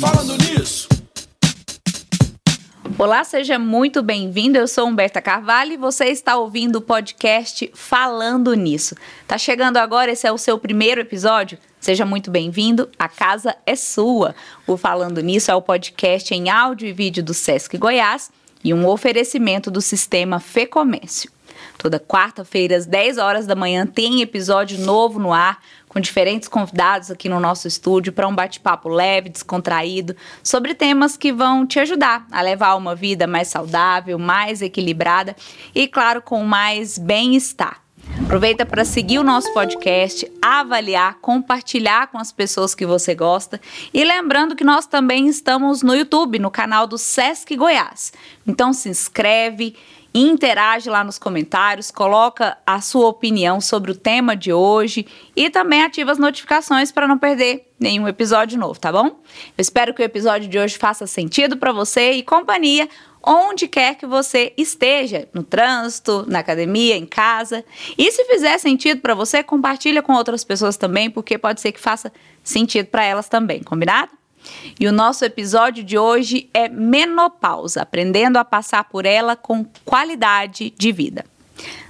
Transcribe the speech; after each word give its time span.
Falando 0.00 0.36
nisso. 0.38 0.88
Olá, 2.98 3.24
seja 3.24 3.58
muito 3.58 4.02
bem-vindo. 4.02 4.58
Eu 4.58 4.68
sou 4.68 4.86
Humberta 4.86 5.20
Carvalho 5.20 5.72
e 5.72 5.76
você 5.76 6.06
está 6.06 6.36
ouvindo 6.36 6.76
o 6.76 6.82
podcast 6.82 7.70
Falando 7.74 8.54
Nisso. 8.54 8.94
Tá 9.26 9.38
chegando 9.38 9.78
agora, 9.78 10.12
esse 10.12 10.26
é 10.26 10.32
o 10.32 10.38
seu 10.38 10.58
primeiro 10.58 11.00
episódio? 11.00 11.58
Seja 11.80 12.04
muito 12.06 12.30
bem-vindo. 12.30 12.88
A 12.98 13.08
casa 13.08 13.56
é 13.66 13.76
sua. 13.76 14.34
O 14.66 14.76
Falando 14.76 15.20
Nisso 15.20 15.50
é 15.50 15.54
o 15.54 15.62
podcast 15.62 16.34
em 16.34 16.48
áudio 16.48 16.88
e 16.88 16.92
vídeo 16.92 17.22
do 17.22 17.34
Sesc 17.34 17.76
Goiás 17.76 18.30
e 18.62 18.72
um 18.72 18.86
oferecimento 18.86 19.70
do 19.70 19.80
sistema 19.80 20.40
Fê 20.40 20.66
Comércio. 20.66 21.30
Toda 21.76 22.00
quarta-feira, 22.00 22.76
às 22.76 22.86
10 22.86 23.18
horas 23.18 23.46
da 23.46 23.54
manhã, 23.54 23.86
tem 23.86 24.22
episódio 24.22 24.78
novo 24.78 25.18
no 25.18 25.32
ar, 25.32 25.60
com 25.94 26.00
diferentes 26.00 26.48
convidados 26.48 27.08
aqui 27.08 27.28
no 27.28 27.38
nosso 27.38 27.68
estúdio 27.68 28.12
para 28.12 28.26
um 28.26 28.34
bate-papo 28.34 28.88
leve, 28.88 29.28
descontraído, 29.28 30.16
sobre 30.42 30.74
temas 30.74 31.16
que 31.16 31.32
vão 31.32 31.64
te 31.64 31.78
ajudar 31.78 32.26
a 32.32 32.42
levar 32.42 32.74
uma 32.74 32.96
vida 32.96 33.28
mais 33.28 33.46
saudável, 33.46 34.18
mais 34.18 34.60
equilibrada 34.60 35.36
e, 35.72 35.86
claro, 35.86 36.20
com 36.20 36.42
mais 36.42 36.98
bem-estar. 36.98 37.80
Aproveita 38.24 38.66
para 38.66 38.84
seguir 38.84 39.18
o 39.18 39.22
nosso 39.22 39.52
podcast, 39.52 40.30
avaliar, 40.42 41.18
compartilhar 41.20 42.08
com 42.08 42.18
as 42.18 42.32
pessoas 42.32 42.74
que 42.74 42.84
você 42.84 43.14
gosta 43.14 43.60
e 43.92 44.04
lembrando 44.04 44.56
que 44.56 44.64
nós 44.64 44.86
também 44.86 45.28
estamos 45.28 45.82
no 45.82 45.94
YouTube, 45.94 46.38
no 46.38 46.50
canal 46.50 46.86
do 46.86 46.98
Sesc 46.98 47.54
Goiás. 47.56 48.12
Então 48.46 48.72
se 48.72 48.88
inscreve, 48.88 49.76
interage 50.14 50.88
lá 50.88 51.02
nos 51.02 51.18
comentários, 51.18 51.90
coloca 51.90 52.56
a 52.64 52.80
sua 52.80 53.08
opinião 53.08 53.60
sobre 53.60 53.90
o 53.90 53.96
tema 53.96 54.36
de 54.36 54.52
hoje 54.52 55.06
e 55.34 55.50
também 55.50 55.82
ativa 55.82 56.12
as 56.12 56.18
notificações 56.18 56.92
para 56.92 57.08
não 57.08 57.18
perder 57.18 57.72
nenhum 57.80 58.06
episódio 58.06 58.56
novo, 58.56 58.78
tá 58.78 58.92
bom? 58.92 59.06
Eu 59.06 59.62
espero 59.62 59.92
que 59.92 60.00
o 60.00 60.04
episódio 60.04 60.48
de 60.48 60.58
hoje 60.58 60.78
faça 60.78 61.06
sentido 61.06 61.56
para 61.56 61.72
você 61.72 62.12
e 62.12 62.22
companhia 62.22 62.88
onde 63.26 63.66
quer 63.66 63.96
que 63.96 64.06
você 64.06 64.52
esteja, 64.56 65.26
no 65.32 65.42
trânsito, 65.42 66.24
na 66.28 66.40
academia, 66.40 66.96
em 66.96 67.06
casa. 67.06 67.64
E 67.96 68.12
se 68.12 68.24
fizer 68.24 68.58
sentido 68.58 69.00
para 69.00 69.14
você, 69.14 69.42
compartilha 69.42 70.02
com 70.02 70.12
outras 70.12 70.44
pessoas 70.44 70.76
também, 70.76 71.10
porque 71.10 71.38
pode 71.38 71.60
ser 71.60 71.72
que 71.72 71.80
faça 71.80 72.12
sentido 72.42 72.86
para 72.86 73.02
elas 73.02 73.28
também, 73.28 73.62
combinado? 73.62 74.10
E 74.78 74.86
o 74.86 74.92
nosso 74.92 75.24
episódio 75.24 75.82
de 75.82 75.98
hoje 75.98 76.48
é 76.52 76.68
menopausa, 76.68 77.82
aprendendo 77.82 78.36
a 78.36 78.44
passar 78.44 78.84
por 78.84 79.06
ela 79.06 79.36
com 79.36 79.64
qualidade 79.84 80.72
de 80.76 80.92
vida. 80.92 81.24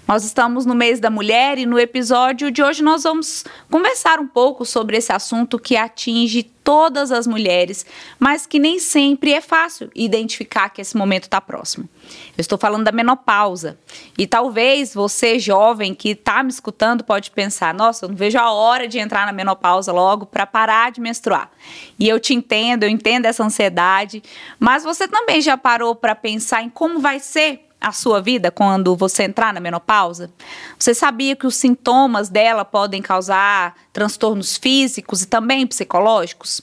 Nós 0.06 0.22
estamos 0.22 0.66
no 0.66 0.74
mês 0.74 1.00
da 1.00 1.08
mulher 1.08 1.56
e 1.56 1.64
no 1.64 1.78
episódio 1.78 2.50
de 2.50 2.62
hoje 2.62 2.82
nós 2.82 3.04
vamos 3.04 3.42
conversar 3.70 4.20
um 4.20 4.28
pouco 4.28 4.64
sobre 4.64 4.98
esse 4.98 5.10
assunto 5.10 5.58
que 5.58 5.76
atinge 5.76 6.42
todas 6.42 7.10
as 7.10 7.26
mulheres, 7.26 7.86
mas 8.18 8.46
que 8.46 8.58
nem 8.58 8.78
sempre 8.78 9.32
é 9.32 9.40
fácil 9.40 9.90
identificar 9.94 10.68
que 10.68 10.82
esse 10.82 10.94
momento 10.94 11.24
está 11.24 11.40
próximo. 11.40 11.88
Eu 12.36 12.40
estou 12.40 12.58
falando 12.58 12.84
da 12.84 12.92
menopausa. 12.92 13.78
E 14.16 14.26
talvez 14.26 14.92
você, 14.94 15.38
jovem, 15.38 15.94
que 15.94 16.10
está 16.10 16.42
me 16.42 16.50
escutando, 16.50 17.02
pode 17.02 17.30
pensar: 17.30 17.72
nossa, 17.72 18.04
eu 18.04 18.10
não 18.10 18.16
vejo 18.16 18.38
a 18.38 18.50
hora 18.50 18.86
de 18.86 18.98
entrar 18.98 19.26
na 19.26 19.32
menopausa 19.32 19.90
logo 19.90 20.26
para 20.26 20.46
parar 20.46 20.92
de 20.92 21.00
menstruar. 21.00 21.50
E 21.98 22.06
eu 22.06 22.20
te 22.20 22.34
entendo, 22.34 22.84
eu 22.84 22.90
entendo 22.90 23.24
essa 23.24 23.42
ansiedade, 23.42 24.22
mas 24.58 24.84
você 24.84 25.08
também 25.08 25.40
já 25.40 25.56
parou 25.56 25.94
para 25.94 26.14
pensar 26.14 26.62
em 26.62 26.68
como 26.68 26.98
vai 26.98 27.20
ser 27.20 27.64
a 27.84 27.92
sua 27.92 28.20
vida 28.20 28.50
quando 28.50 28.96
você 28.96 29.24
entrar 29.24 29.52
na 29.52 29.60
menopausa? 29.60 30.30
Você 30.78 30.94
sabia 30.94 31.36
que 31.36 31.46
os 31.46 31.56
sintomas 31.56 32.28
dela 32.28 32.64
podem 32.64 33.02
causar 33.02 33.74
transtornos 33.92 34.56
físicos 34.56 35.22
e 35.22 35.26
também 35.26 35.66
psicológicos? 35.66 36.62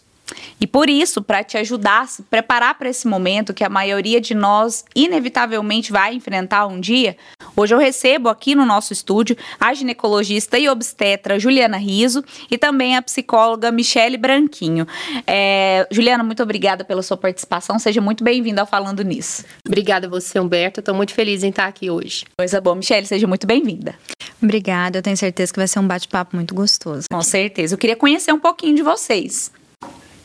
E 0.60 0.68
por 0.68 0.90
isso, 0.90 1.22
para 1.22 1.44
te 1.44 1.58
ajudar 1.58 2.02
a 2.02 2.08
se 2.08 2.24
preparar 2.24 2.76
para 2.78 2.90
esse 2.90 3.08
momento 3.08 3.54
que 3.54 3.64
a 3.64 3.70
maioria 3.70 4.22
de 4.22 4.34
nós 4.34 4.86
inevitavelmente 4.96 5.92
vai 5.92 6.14
enfrentar 6.14 6.68
um 6.68 6.80
dia, 6.80 7.18
hoje 7.56 7.74
eu 7.74 7.80
recebo 7.80 8.30
aqui 8.30 8.56
no 8.56 8.66
nosso 8.66 8.94
estúdio 8.94 9.36
a 9.60 9.74
ginecologista 9.74 10.58
e 10.58 10.70
obstetra 10.70 11.40
Juliana 11.40 11.78
Riso 11.78 12.24
e 12.50 12.58
também 12.58 12.96
a 12.96 13.02
psicóloga 13.02 13.72
Michele 13.72 14.18
Branquinho. 14.18 14.88
É, 15.26 15.88
Juliana, 15.92 16.24
muito 16.24 16.44
obrigada 16.44 16.84
pela 16.84 17.02
sua 17.02 17.18
participação. 17.18 17.80
Seja 17.80 18.02
muito 18.02 18.24
bem-vinda 18.24 18.62
ao 18.62 18.68
Falando 18.68 19.04
Nisso. 19.04 19.44
Obrigada 19.66 20.08
a 20.08 20.10
você, 20.10 20.40
Humberto. 20.40 20.80
Estou 20.80 20.96
muito 20.96 21.14
feliz 21.14 21.44
em 21.44 21.50
estar 21.50 21.68
aqui 21.68 21.90
hoje. 21.90 22.26
Coisa 22.38 22.62
boa. 22.62 22.76
Michele, 22.76 23.06
seja 23.06 23.28
muito 23.28 23.48
bem-vinda. 23.48 23.96
Obrigada, 24.42 24.98
eu 24.98 25.04
tenho 25.04 25.16
certeza 25.16 25.54
que 25.54 25.60
vai 25.60 25.68
ser 25.68 25.80
um 25.80 25.88
bate-papo 25.88 26.36
muito 26.36 26.56
gostoso. 26.56 27.06
Com 27.12 27.22
certeza. 27.22 27.76
Eu 27.76 27.78
queria 27.78 27.96
conhecer 27.96 28.34
um 28.34 28.40
pouquinho 28.40 28.76
de 28.76 28.82
vocês. 28.82 29.52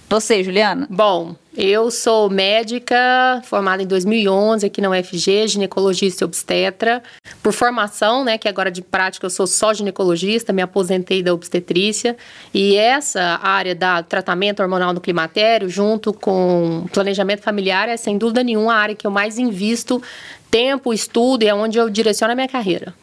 Você, 0.08 0.44
Juliana? 0.44 0.86
Bom, 0.88 1.34
eu 1.56 1.90
sou 1.90 2.30
médica, 2.30 3.42
formada 3.44 3.82
em 3.82 3.86
2011 3.86 4.64
aqui 4.64 4.80
na 4.80 4.90
UFG, 4.90 5.48
ginecologista 5.48 6.22
e 6.22 6.24
obstetra. 6.24 7.02
Por 7.42 7.52
formação, 7.52 8.22
né, 8.22 8.38
que 8.38 8.48
agora 8.48 8.70
de 8.70 8.82
prática 8.82 9.26
eu 9.26 9.30
sou 9.30 9.48
só 9.48 9.74
ginecologista, 9.74 10.52
me 10.52 10.62
aposentei 10.62 11.24
da 11.24 11.34
obstetrícia. 11.34 12.16
E 12.54 12.76
essa 12.76 13.40
área 13.42 13.74
da 13.74 14.00
tratamento 14.00 14.62
hormonal 14.62 14.92
no 14.92 15.00
climatério, 15.00 15.68
junto 15.68 16.12
com 16.12 16.86
planejamento 16.92 17.42
familiar, 17.42 17.88
é 17.88 17.96
sem 17.96 18.16
dúvida 18.16 18.44
nenhuma 18.44 18.74
a 18.74 18.78
área 18.78 18.94
que 18.94 19.08
eu 19.08 19.10
mais 19.10 19.38
invisto 19.38 20.00
tempo, 20.48 20.94
estudo 20.94 21.42
e 21.42 21.48
é 21.48 21.54
onde 21.54 21.78
eu 21.78 21.90
direciono 21.90 22.32
a 22.32 22.36
minha 22.36 22.48
carreira. 22.48 22.94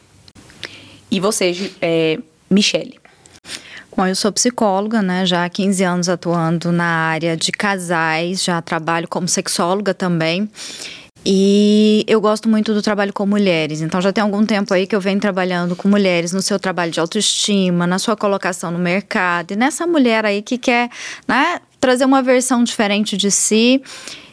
E 1.10 1.20
você, 1.20 1.70
é, 1.82 2.18
Michele? 2.48 3.03
Bom, 3.96 4.08
eu 4.08 4.16
sou 4.16 4.32
psicóloga, 4.32 5.00
né? 5.00 5.24
Já 5.24 5.44
há 5.44 5.48
15 5.48 5.84
anos 5.84 6.08
atuando 6.08 6.72
na 6.72 6.84
área 6.84 7.36
de 7.36 7.52
casais, 7.52 8.42
já 8.42 8.60
trabalho 8.60 9.06
como 9.06 9.28
sexóloga 9.28 9.94
também. 9.94 10.50
E 11.24 12.04
eu 12.08 12.20
gosto 12.20 12.48
muito 12.48 12.74
do 12.74 12.82
trabalho 12.82 13.12
com 13.12 13.24
mulheres. 13.24 13.80
Então 13.80 14.00
já 14.00 14.12
tem 14.12 14.22
algum 14.22 14.44
tempo 14.44 14.74
aí 14.74 14.84
que 14.88 14.96
eu 14.96 15.00
venho 15.00 15.20
trabalhando 15.20 15.76
com 15.76 15.88
mulheres 15.88 16.32
no 16.32 16.42
seu 16.42 16.58
trabalho 16.58 16.90
de 16.90 16.98
autoestima, 16.98 17.86
na 17.86 18.00
sua 18.00 18.16
colocação 18.16 18.72
no 18.72 18.80
mercado 18.80 19.52
e 19.52 19.56
nessa 19.56 19.86
mulher 19.86 20.26
aí 20.26 20.42
que 20.42 20.58
quer, 20.58 20.90
né, 21.28 21.60
trazer 21.78 22.04
uma 22.04 22.20
versão 22.20 22.64
diferente 22.64 23.16
de 23.16 23.30
si 23.30 23.80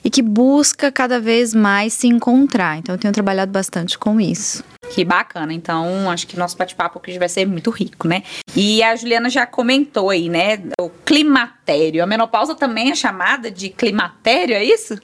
e 0.04 0.10
que 0.10 0.22
busca 0.22 0.92
cada 0.92 1.20
vez 1.20 1.54
mais 1.54 1.94
se 1.94 2.08
encontrar. 2.08 2.78
Então 2.78 2.96
eu 2.96 3.00
tenho 3.00 3.14
trabalhado 3.14 3.52
bastante 3.52 3.98
com 3.98 4.20
isso. 4.20 4.64
Que 4.90 5.06
bacana. 5.06 5.54
Então, 5.54 6.10
acho 6.10 6.28
que 6.28 6.38
nosso 6.38 6.58
bate-papo 6.58 7.02
hoje 7.08 7.18
vai 7.18 7.30
ser 7.30 7.46
muito 7.46 7.70
rico, 7.70 8.08
né? 8.08 8.24
E 8.56 8.84
a 8.84 8.96
Juliana 8.96 9.30
já 9.30 9.46
comentou 9.46 10.10
aí, 10.10 10.28
né? 10.28 10.62
O 10.80 10.90
climatério. 10.90 12.04
A 12.04 12.08
menopausa 12.08 12.56
também 12.56 12.92
é 12.92 12.96
chamada 12.96 13.50
de 13.50 13.70
climatério, 13.70 14.56
é 14.56 14.64
isso? 14.64 15.00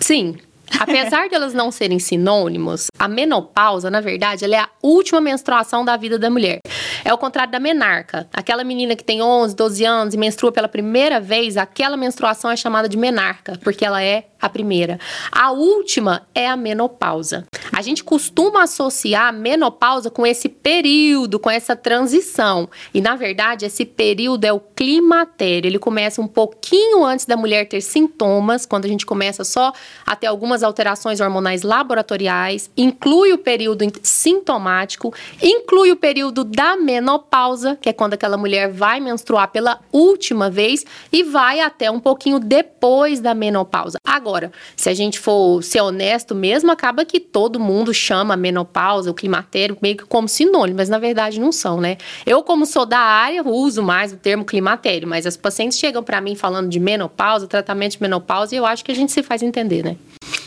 Sim. 0.00 0.36
Apesar 0.78 1.28
de 1.28 1.34
elas 1.34 1.54
não 1.54 1.70
serem 1.70 1.98
sinônimos, 1.98 2.86
a 2.98 3.08
menopausa, 3.08 3.90
na 3.90 4.00
verdade, 4.00 4.44
ela 4.44 4.56
é 4.56 4.58
a 4.58 4.68
última 4.82 5.20
menstruação 5.20 5.84
da 5.84 5.96
vida 5.96 6.18
da 6.18 6.30
mulher. 6.30 6.60
É 7.04 7.12
o 7.12 7.18
contrário 7.18 7.52
da 7.52 7.60
menarca. 7.60 8.28
Aquela 8.32 8.64
menina 8.64 8.94
que 8.94 9.04
tem 9.04 9.22
11, 9.22 9.54
12 9.56 9.84
anos 9.84 10.14
e 10.14 10.18
menstrua 10.18 10.52
pela 10.52 10.68
primeira 10.68 11.20
vez, 11.20 11.56
aquela 11.56 11.96
menstruação 11.96 12.50
é 12.50 12.56
chamada 12.56 12.88
de 12.88 12.96
menarca, 12.96 13.58
porque 13.62 13.84
ela 13.84 14.02
é 14.02 14.26
a 14.40 14.48
primeira. 14.48 14.98
A 15.30 15.52
última 15.52 16.26
é 16.34 16.48
a 16.48 16.56
menopausa. 16.56 17.46
A 17.72 17.80
gente 17.80 18.02
costuma 18.02 18.64
associar 18.64 19.28
a 19.28 19.32
menopausa 19.32 20.10
com 20.10 20.26
esse 20.26 20.48
período, 20.48 21.38
com 21.38 21.48
essa 21.48 21.76
transição. 21.76 22.68
E 22.92 23.00
na 23.00 23.14
verdade, 23.14 23.64
esse 23.64 23.84
período 23.84 24.44
é 24.44 24.52
o 24.52 24.58
climatério. 24.58 25.68
Ele 25.68 25.78
começa 25.78 26.20
um 26.20 26.26
pouquinho 26.26 27.04
antes 27.04 27.24
da 27.24 27.36
mulher 27.36 27.68
ter 27.68 27.80
sintomas, 27.80 28.66
quando 28.66 28.84
a 28.84 28.88
gente 28.88 29.06
começa 29.06 29.44
só 29.44 29.72
a 30.04 30.16
ter 30.16 30.26
algumas 30.62 30.72
alterações 30.72 31.20
hormonais 31.20 31.62
laboratoriais, 31.62 32.70
inclui 32.76 33.32
o 33.32 33.38
período 33.38 33.84
sintomático, 34.02 35.12
inclui 35.42 35.90
o 35.90 35.96
período 35.96 36.44
da 36.44 36.76
menopausa, 36.76 37.76
que 37.80 37.88
é 37.88 37.92
quando 37.92 38.14
aquela 38.14 38.36
mulher 38.36 38.70
vai 38.70 39.00
menstruar 39.00 39.48
pela 39.48 39.80
última 39.92 40.48
vez 40.48 40.84
e 41.12 41.22
vai 41.22 41.60
até 41.60 41.90
um 41.90 42.00
pouquinho 42.00 42.38
depois 42.38 43.20
da 43.20 43.34
menopausa. 43.34 43.98
Agora 44.06 44.52
se 44.76 44.88
a 44.88 44.94
gente 44.94 45.18
for 45.18 45.62
ser 45.62 45.80
honesto 45.80 46.34
mesmo, 46.34 46.70
acaba 46.70 47.04
que 47.04 47.20
todo 47.20 47.60
mundo 47.60 47.92
chama 47.92 48.36
menopausa, 48.36 49.10
o 49.10 49.14
climatério, 49.14 49.76
meio 49.82 49.96
que 49.96 50.04
como 50.04 50.28
sinônimo, 50.28 50.78
mas 50.78 50.88
na 50.88 50.98
verdade 50.98 51.40
não 51.40 51.52
são, 51.52 51.80
né? 51.80 51.96
Eu, 52.24 52.42
como 52.42 52.64
sou 52.64 52.86
da 52.86 52.98
área, 52.98 53.42
uso 53.46 53.82
mais 53.82 54.12
o 54.12 54.16
termo 54.16 54.44
climatério, 54.44 55.08
mas 55.08 55.26
as 55.26 55.36
pacientes 55.36 55.78
chegam 55.78 56.02
para 56.02 56.20
mim 56.20 56.34
falando 56.34 56.68
de 56.68 56.80
menopausa, 56.80 57.46
tratamento 57.46 57.92
de 57.92 58.02
menopausa, 58.02 58.54
e 58.54 58.58
eu 58.58 58.66
acho 58.66 58.84
que 58.84 58.92
a 58.92 58.94
gente 58.94 59.12
se 59.12 59.22
faz 59.22 59.42
entender, 59.42 59.84
né? 59.84 59.96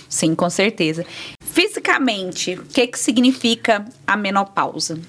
Sim, 0.09 0.35
com 0.35 0.49
certeza. 0.49 1.05
Fisicamente, 1.43 2.55
o 2.55 2.65
que, 2.65 2.87
que 2.87 2.99
significa 2.99 3.85
a 4.05 4.15
menopausa? 4.17 4.99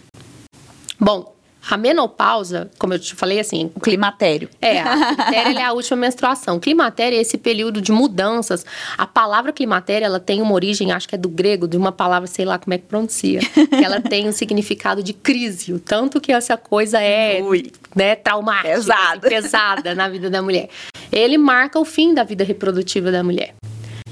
Bom, 0.99 1.35
A 1.69 1.77
menopausa, 1.77 2.71
como 2.79 2.95
eu 2.95 2.99
te 2.99 3.13
falei 3.17 3.41
assim. 3.41 3.73
O 3.75 3.81
climatério. 3.81 4.49
É, 4.63 4.81
a 4.81 4.97
climatéria 4.97 5.59
é 5.59 5.65
a 5.65 5.73
última 5.73 5.97
menstruação. 5.97 6.61
Climatéria 6.61 7.17
é 7.17 7.21
esse 7.21 7.37
período 7.37 7.81
de 7.81 7.91
mudanças. 7.91 8.65
A 8.97 9.05
palavra 9.05 9.53
climatéria, 9.53 10.07
ela 10.07 10.21
tem 10.21 10.41
uma 10.41 10.53
origem, 10.55 10.93
acho 10.93 11.09
que 11.09 11.17
é 11.17 11.19
do 11.19 11.29
grego, 11.29 11.67
de 11.67 11.77
uma 11.77 11.91
palavra, 11.91 12.29
sei 12.29 12.45
lá 12.45 12.57
como 12.57 12.73
é 12.75 12.79
que 12.79 12.85
pronuncia. 12.85 13.41
que 13.41 13.75
ela 13.85 14.01
tem 14.01 14.29
um 14.29 14.33
significado 14.33 15.03
de 15.03 15.13
crise. 15.13 15.73
O 15.73 15.81
tanto 15.81 16.21
que 16.21 16.31
essa 16.31 16.57
coisa 16.57 17.01
é 17.01 17.43
Ui. 17.43 17.73
né, 17.97 18.15
traumática, 18.15 18.69
pesada. 18.69 19.29
pesada 19.29 19.95
na 19.95 20.09
vida 20.09 20.31
da 20.31 20.41
mulher. 20.41 20.69
Ele 21.11 21.37
marca 21.37 21.81
o 21.81 21.85
fim 21.85 22.15
da 22.15 22.23
vida 22.23 22.45
reprodutiva 22.45 23.11
da 23.11 23.25
mulher. 23.25 23.55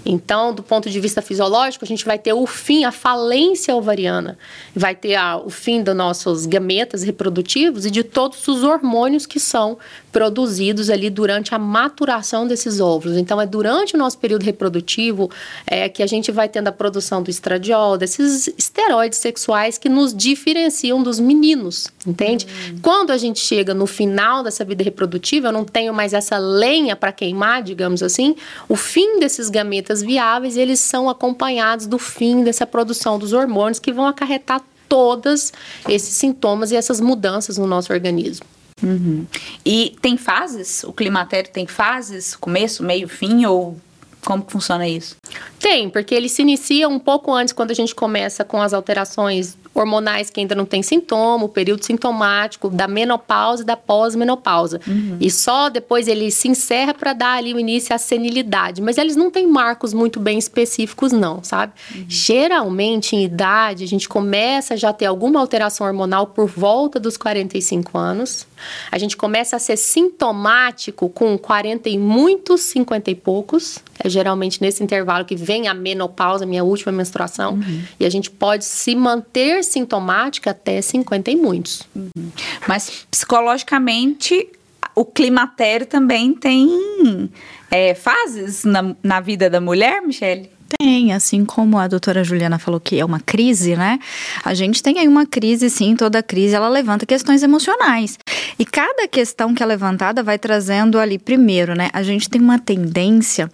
Então, 0.04 0.52
do 0.52 0.62
ponto 0.62 0.90
de 0.90 1.00
vista 1.00 1.22
fisiológico, 1.22 1.84
a 1.84 1.88
gente 1.88 2.04
vai 2.04 2.18
ter 2.18 2.32
o 2.32 2.46
fim, 2.46 2.84
a 2.84 2.92
falência 2.92 3.74
ovariana, 3.74 4.38
vai 4.74 4.94
ter 4.94 5.14
a, 5.14 5.36
o 5.36 5.48
fim 5.48 5.82
dos 5.82 5.96
nossos 5.96 6.44
gametas 6.44 7.02
reprodutivos 7.02 7.86
e 7.86 7.90
de 7.90 8.02
todos 8.02 8.46
os 8.46 8.62
hormônios 8.62 9.24
que 9.24 9.40
são 9.40 9.78
produzidos 10.14 10.90
ali 10.90 11.10
durante 11.10 11.56
a 11.56 11.58
maturação 11.58 12.46
desses 12.46 12.78
óvulos. 12.78 13.18
Então, 13.18 13.40
é 13.40 13.46
durante 13.46 13.96
o 13.96 13.98
nosso 13.98 14.16
período 14.16 14.44
reprodutivo 14.44 15.28
é, 15.66 15.88
que 15.88 16.04
a 16.04 16.06
gente 16.06 16.30
vai 16.30 16.48
tendo 16.48 16.68
a 16.68 16.72
produção 16.72 17.20
do 17.20 17.30
estradiol, 17.30 17.98
desses 17.98 18.46
esteroides 18.56 19.18
sexuais 19.18 19.76
que 19.76 19.88
nos 19.88 20.14
diferenciam 20.14 21.02
dos 21.02 21.18
meninos, 21.18 21.88
entende? 22.06 22.46
Uhum. 22.46 22.78
Quando 22.80 23.10
a 23.10 23.18
gente 23.18 23.40
chega 23.40 23.74
no 23.74 23.88
final 23.88 24.44
dessa 24.44 24.64
vida 24.64 24.84
reprodutiva, 24.84 25.48
eu 25.48 25.52
não 25.52 25.64
tenho 25.64 25.92
mais 25.92 26.12
essa 26.12 26.38
lenha 26.38 26.94
para 26.94 27.10
queimar, 27.10 27.64
digamos 27.64 28.00
assim, 28.00 28.36
o 28.68 28.76
fim 28.76 29.18
desses 29.18 29.50
gametas 29.50 30.00
viáveis, 30.00 30.56
eles 30.56 30.78
são 30.78 31.10
acompanhados 31.10 31.86
do 31.86 31.98
fim 31.98 32.44
dessa 32.44 32.64
produção 32.64 33.18
dos 33.18 33.32
hormônios 33.32 33.80
que 33.80 33.92
vão 33.92 34.06
acarretar 34.06 34.62
todos 34.88 35.52
esses 35.88 36.14
sintomas 36.14 36.70
e 36.70 36.76
essas 36.76 37.00
mudanças 37.00 37.58
no 37.58 37.66
nosso 37.66 37.92
organismo. 37.92 38.53
Uhum. 38.84 39.26
E 39.64 39.96
tem 40.00 40.16
fases? 40.16 40.84
O 40.84 40.92
climatério 40.92 41.50
tem 41.50 41.66
fases? 41.66 42.36
Começo, 42.36 42.82
meio, 42.82 43.08
fim 43.08 43.46
ou 43.46 43.78
como 44.24 44.44
funciona 44.48 44.86
isso? 44.88 45.16
Tem, 45.58 45.90
porque 45.90 46.14
ele 46.14 46.28
se 46.28 46.42
inicia 46.42 46.88
um 46.88 46.98
pouco 46.98 47.32
antes, 47.32 47.52
quando 47.52 47.70
a 47.70 47.74
gente 47.74 47.94
começa 47.94 48.44
com 48.44 48.60
as 48.60 48.72
alterações 48.72 49.56
hormonais 49.74 50.30
que 50.30 50.40
ainda 50.40 50.54
não 50.54 50.64
tem 50.64 50.82
sintoma, 50.82 51.44
o 51.44 51.48
período 51.48 51.84
sintomático 51.84 52.70
da 52.70 52.86
menopausa 52.86 53.62
e 53.62 53.66
da 53.66 53.76
pós-menopausa. 53.76 54.80
Uhum. 54.86 55.16
E 55.20 55.30
só 55.30 55.68
depois 55.68 56.06
ele 56.06 56.30
se 56.30 56.48
encerra 56.48 56.94
para 56.94 57.12
dar 57.12 57.38
ali 57.38 57.52
o 57.52 57.58
início 57.58 57.94
à 57.94 57.98
senilidade. 57.98 58.80
Mas 58.80 58.96
eles 58.98 59.16
não 59.16 59.30
têm 59.30 59.46
marcos 59.46 59.92
muito 59.92 60.20
bem 60.20 60.38
específicos, 60.38 61.12
não, 61.12 61.42
sabe? 61.42 61.72
Uhum. 61.94 62.04
Geralmente, 62.08 63.16
em 63.16 63.24
idade, 63.24 63.82
a 63.82 63.88
gente 63.88 64.08
começa 64.08 64.74
a 64.74 64.76
já 64.76 64.92
ter 64.92 65.06
alguma 65.06 65.40
alteração 65.40 65.86
hormonal 65.86 66.28
por 66.28 66.46
volta 66.46 67.00
dos 67.00 67.16
45 67.16 67.98
anos. 67.98 68.46
A 68.90 68.98
gente 68.98 69.16
começa 69.16 69.56
a 69.56 69.58
ser 69.58 69.76
sintomático 69.76 71.08
com 71.08 71.36
40 71.36 71.88
e 71.88 71.98
muitos, 71.98 72.60
50 72.62 73.10
e 73.10 73.14
poucos. 73.14 73.78
É 73.98 74.08
geralmente 74.08 74.60
nesse 74.60 74.82
intervalo 74.82 75.24
que 75.24 75.36
vem 75.36 75.68
a 75.68 75.74
menopausa, 75.74 76.46
minha 76.46 76.64
última 76.64 76.92
menstruação. 76.92 77.54
Uhum. 77.54 77.82
E 77.98 78.04
a 78.04 78.10
gente 78.10 78.30
pode 78.30 78.64
se 78.64 78.94
manter 78.94 79.63
sintomática 79.64 80.50
até 80.50 80.80
50 80.80 81.30
e 81.30 81.36
muitos. 81.36 81.82
Uhum. 81.94 82.30
Mas 82.68 83.06
psicologicamente, 83.10 84.48
o 84.94 85.04
climatério 85.04 85.86
também 85.86 86.34
tem 86.34 87.30
é, 87.70 87.94
fases 87.94 88.64
na, 88.64 88.94
na 89.02 89.20
vida 89.20 89.50
da 89.50 89.60
mulher, 89.60 90.00
Michele? 90.02 90.50
Tem, 90.78 91.12
assim 91.12 91.44
como 91.44 91.78
a 91.78 91.86
doutora 91.86 92.24
Juliana 92.24 92.58
falou 92.58 92.80
que 92.80 92.98
é 92.98 93.04
uma 93.04 93.20
crise, 93.20 93.76
né? 93.76 93.98
A 94.44 94.54
gente 94.54 94.82
tem 94.82 94.98
aí 94.98 95.06
uma 95.06 95.26
crise, 95.26 95.68
sim, 95.70 95.94
toda 95.94 96.22
crise 96.22 96.54
ela 96.54 96.68
levanta 96.68 97.06
questões 97.06 97.42
emocionais. 97.42 98.18
E 98.58 98.64
cada 98.64 99.06
questão 99.06 99.54
que 99.54 99.62
é 99.62 99.66
levantada 99.66 100.22
vai 100.22 100.38
trazendo 100.38 100.98
ali, 100.98 101.18
primeiro, 101.18 101.74
né? 101.74 101.90
A 101.92 102.02
gente 102.02 102.28
tem 102.28 102.40
uma 102.40 102.58
tendência, 102.58 103.50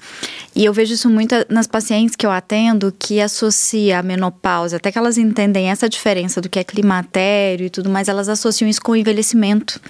e 0.55 0.65
eu 0.65 0.73
vejo 0.73 0.95
isso 0.95 1.11
muito 1.11 1.35
nas 1.49 1.67
pacientes 1.67 2.17
que 2.17 2.25
eu 2.25 2.31
atendo, 2.31 2.95
que 2.99 3.21
associa 3.21 3.99
a 3.99 4.03
menopausa, 4.03 4.77
até 4.77 4.91
que 4.91 4.99
elas 4.99 5.19
entendem 5.19 5.71
essa 5.71 5.89
diferença 5.89 6.41
do 6.41 6.49
que 6.49 6.59
é 6.59 6.65
climatério 6.65 7.67
e 7.67 7.71
tudo 7.71 7.91
mais, 7.91 8.09
elas 8.09 8.29
associam 8.29 8.69
isso 8.69 8.81
com 8.81 8.93
o 8.93 8.97
envelhecimento. 8.97 9.81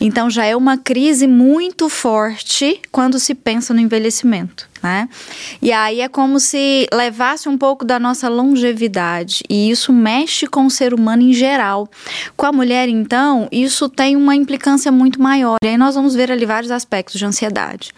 Então 0.00 0.28
já 0.30 0.44
é 0.44 0.54
uma 0.56 0.76
crise 0.76 1.26
muito 1.26 1.88
forte 1.88 2.80
quando 2.90 3.18
se 3.18 3.34
pensa 3.34 3.72
no 3.72 3.80
envelhecimento 3.80 4.68
né? 4.82 5.08
E 5.60 5.72
aí 5.72 6.00
é 6.00 6.08
como 6.08 6.38
se 6.38 6.86
levasse 6.92 7.48
um 7.48 7.58
pouco 7.58 7.84
da 7.84 7.98
nossa 7.98 8.28
longevidade 8.28 9.42
e 9.48 9.70
isso 9.70 9.92
mexe 9.92 10.46
com 10.46 10.66
o 10.66 10.70
ser 10.70 10.94
humano 10.94 11.22
em 11.22 11.32
geral. 11.32 11.88
Com 12.36 12.46
a 12.46 12.52
mulher, 12.52 12.88
então, 12.88 13.48
isso 13.50 13.88
tem 13.88 14.16
uma 14.16 14.34
implicância 14.34 14.90
muito 14.92 15.20
maior. 15.20 15.56
E 15.62 15.68
aí 15.68 15.76
nós 15.76 15.94
vamos 15.94 16.14
ver 16.14 16.30
ali 16.30 16.46
vários 16.46 16.70
aspectos 16.70 17.18
de 17.18 17.24
ansiedade, 17.24 17.92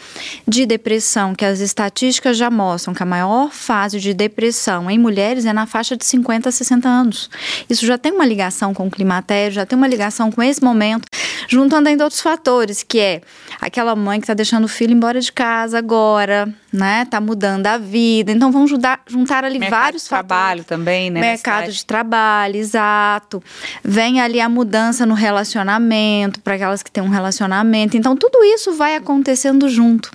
de 0.46 0.66
depressão, 0.66 1.34
que 1.34 1.44
as 1.44 1.60
estatísticas 1.60 2.36
já 2.36 2.50
mostram 2.50 2.94
que 2.94 3.02
a 3.02 3.06
maior 3.06 3.50
fase 3.50 4.00
de 4.00 4.14
depressão 4.14 4.90
em 4.90 4.98
mulheres 4.98 5.44
é 5.44 5.52
na 5.52 5.66
faixa 5.66 5.96
de 5.96 6.04
50 6.04 6.48
a 6.48 6.52
60 6.52 6.88
anos. 6.88 7.31
Isso 7.69 7.86
já 7.86 7.98
tem 7.98 8.12
uma 8.12 8.24
ligação 8.24 8.72
com 8.74 8.86
o 8.86 8.90
climatério, 8.90 9.54
já 9.54 9.66
tem 9.66 9.76
uma 9.76 9.88
ligação 9.88 10.31
com 10.31 10.42
esse 10.42 10.62
momento, 10.62 11.06
juntando 11.48 11.88
ainda 11.88 12.04
outros 12.04 12.20
fatores, 12.20 12.82
que 12.82 12.98
é 12.98 13.20
aquela 13.60 13.94
mãe 13.94 14.20
que 14.20 14.24
está 14.24 14.34
deixando 14.34 14.64
o 14.64 14.69
filho 14.69 14.92
embora 14.92 15.20
de 15.20 15.32
casa 15.32 15.78
agora, 15.78 16.52
né? 16.73 17.05
Tá 17.05 17.20
mudando 17.20 17.67
a 17.67 17.79
vida. 17.79 18.32
Então 18.32 18.53
vamos 18.53 18.70
juntar, 18.70 19.00
juntar 19.06 19.44
ali 19.44 19.59
Mercado 19.59 19.81
vários 19.81 20.03
de 20.03 20.09
trabalho 20.09 20.65
também, 20.65 21.11
né? 21.11 21.20
Mercado 21.20 21.73
de 21.73 21.85
trabalho, 21.85 22.56
exato. 22.56 23.43
Vem 23.82 24.20
ali 24.20 24.41
a 24.41 24.49
mudança 24.49 25.06
no 25.06 25.15
relacionamento 25.15 26.41
para 26.41 26.55
aquelas 26.55 26.82
que 26.82 26.91
têm 26.91 27.03
um 27.03 27.09
relacionamento. 27.09 27.97
Então 27.97 28.17
tudo 28.17 28.43
isso 28.44 28.73
vai 28.73 28.97
acontecendo 28.97 29.69
junto. 29.69 30.11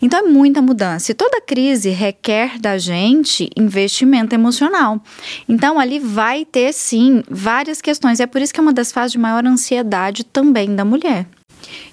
Então 0.00 0.20
é 0.20 0.22
muita 0.22 0.60
mudança. 0.60 1.12
E 1.12 1.14
toda 1.14 1.40
crise 1.40 1.90
requer 1.90 2.58
da 2.58 2.78
gente 2.78 3.50
investimento 3.56 4.34
emocional. 4.34 5.00
Então 5.48 5.78
ali 5.78 5.98
vai 5.98 6.44
ter 6.44 6.72
sim 6.72 7.22
várias 7.30 7.80
questões. 7.80 8.20
É 8.20 8.26
por 8.26 8.40
isso 8.40 8.52
que 8.52 8.60
é 8.60 8.62
uma 8.62 8.72
das 8.72 8.90
fases 8.90 9.12
de 9.12 9.18
maior 9.18 9.44
ansiedade 9.46 10.24
também 10.24 10.74
da 10.74 10.84
mulher. 10.84 11.26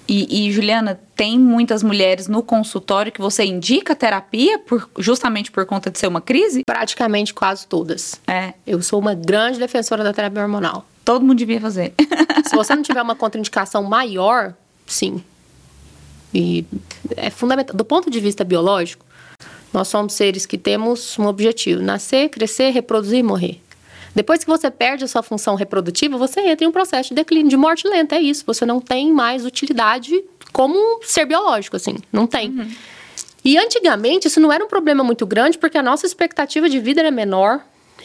E, 0.08 0.48
e, 0.48 0.52
Juliana, 0.52 1.00
tem 1.14 1.38
muitas 1.38 1.82
mulheres 1.82 2.26
no 2.26 2.42
consultório 2.42 3.12
que 3.12 3.20
você 3.20 3.44
indica 3.44 3.94
terapia 3.94 4.58
por, 4.58 4.90
justamente 4.98 5.50
por 5.50 5.64
conta 5.66 5.90
de 5.90 5.98
ser 5.98 6.08
uma 6.08 6.20
crise? 6.20 6.64
Praticamente 6.64 7.32
quase 7.32 7.66
todas. 7.66 8.20
É. 8.26 8.54
Eu 8.66 8.82
sou 8.82 8.98
uma 8.98 9.14
grande 9.14 9.58
defensora 9.58 10.02
da 10.02 10.12
terapia 10.12 10.42
hormonal. 10.42 10.84
Todo 11.04 11.24
mundo 11.24 11.38
devia 11.38 11.60
fazer. 11.60 11.94
Se 12.46 12.54
você 12.56 12.74
não 12.74 12.82
tiver 12.82 13.02
uma 13.02 13.14
contraindicação 13.14 13.82
maior, 13.82 14.54
sim. 14.86 15.22
E 16.34 16.64
é 17.16 17.30
fundamental. 17.30 17.76
Do 17.76 17.84
ponto 17.84 18.10
de 18.10 18.20
vista 18.20 18.44
biológico, 18.44 19.04
nós 19.72 19.88
somos 19.88 20.12
seres 20.14 20.46
que 20.46 20.58
temos 20.58 21.18
um 21.18 21.26
objetivo: 21.26 21.82
nascer, 21.82 22.28
crescer, 22.28 22.70
reproduzir 22.70 23.18
e 23.18 23.22
morrer. 23.22 23.60
Depois 24.14 24.42
que 24.42 24.50
você 24.50 24.70
perde 24.70 25.04
a 25.04 25.08
sua 25.08 25.22
função 25.22 25.54
reprodutiva, 25.54 26.18
você 26.18 26.40
entra 26.40 26.64
em 26.64 26.68
um 26.68 26.72
processo 26.72 27.10
de 27.10 27.14
declínio, 27.14 27.48
de 27.48 27.56
morte 27.56 27.86
lenta. 27.86 28.16
É 28.16 28.20
isso. 28.20 28.44
Você 28.46 28.66
não 28.66 28.80
tem 28.80 29.12
mais 29.12 29.44
utilidade 29.44 30.22
como 30.52 30.74
um 30.76 30.98
ser 31.02 31.26
biológico, 31.26 31.76
assim. 31.76 31.96
Não 32.12 32.26
tem. 32.26 32.50
Uhum. 32.50 32.70
E 33.44 33.56
antigamente 33.56 34.26
isso 34.26 34.40
não 34.40 34.52
era 34.52 34.64
um 34.64 34.68
problema 34.68 35.02
muito 35.02 35.24
grande, 35.26 35.56
porque 35.56 35.78
a 35.78 35.82
nossa 35.82 36.06
expectativa 36.06 36.68
de 36.68 36.78
vida 36.78 37.00
era 37.00 37.10
menor. 37.10 37.60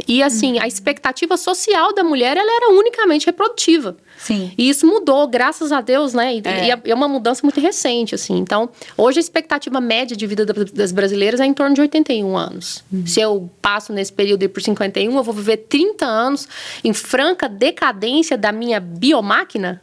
E 0.08 0.22
assim, 0.22 0.60
a 0.60 0.68
expectativa 0.68 1.38
social 1.38 1.94
da 1.94 2.04
mulher 2.04 2.38
ela 2.38 2.56
era 2.56 2.70
unicamente 2.72 3.26
reprodutiva. 3.26 3.98
Sim. 4.18 4.52
E 4.58 4.70
isso 4.70 4.88
mudou, 4.88 5.28
graças 5.28 5.72
a 5.72 5.82
Deus, 5.82 6.14
né? 6.14 6.36
E 6.36 6.42
é, 6.46 6.82
e 6.86 6.92
é 6.92 6.96
uma 6.96 7.08
mudança 7.08 7.42
muito 7.44 7.60
recente, 7.60 8.16
assim. 8.16 8.38
Então, 8.38 8.70
hoje 8.98 9.20
a 9.20 9.22
expectativa 9.22 9.80
média 9.80 10.16
de 10.16 10.26
vida 10.26 10.46
das 10.46 10.92
brasileiras 10.92 11.40
é 11.40 11.46
em 11.46 11.54
torno 11.54 11.76
de 11.76 11.82
81 11.82 12.38
anos. 12.38 12.84
Uhum. 12.92 13.06
Se 13.06 13.20
eu 13.20 13.50
passo 13.62 13.94
nesse 13.94 14.12
período 14.12 14.44
aí 14.44 14.50
por 14.50 14.62
51, 14.62 15.16
eu 15.16 15.24
vou 15.24 15.34
viver 15.34 15.58
30 15.58 16.06
anos 16.06 16.48
em 16.84 16.94
franca 16.94 17.48
decadência 17.48 18.38
da 18.38 18.52
minha 18.52 18.80
biomáquina, 18.80 19.82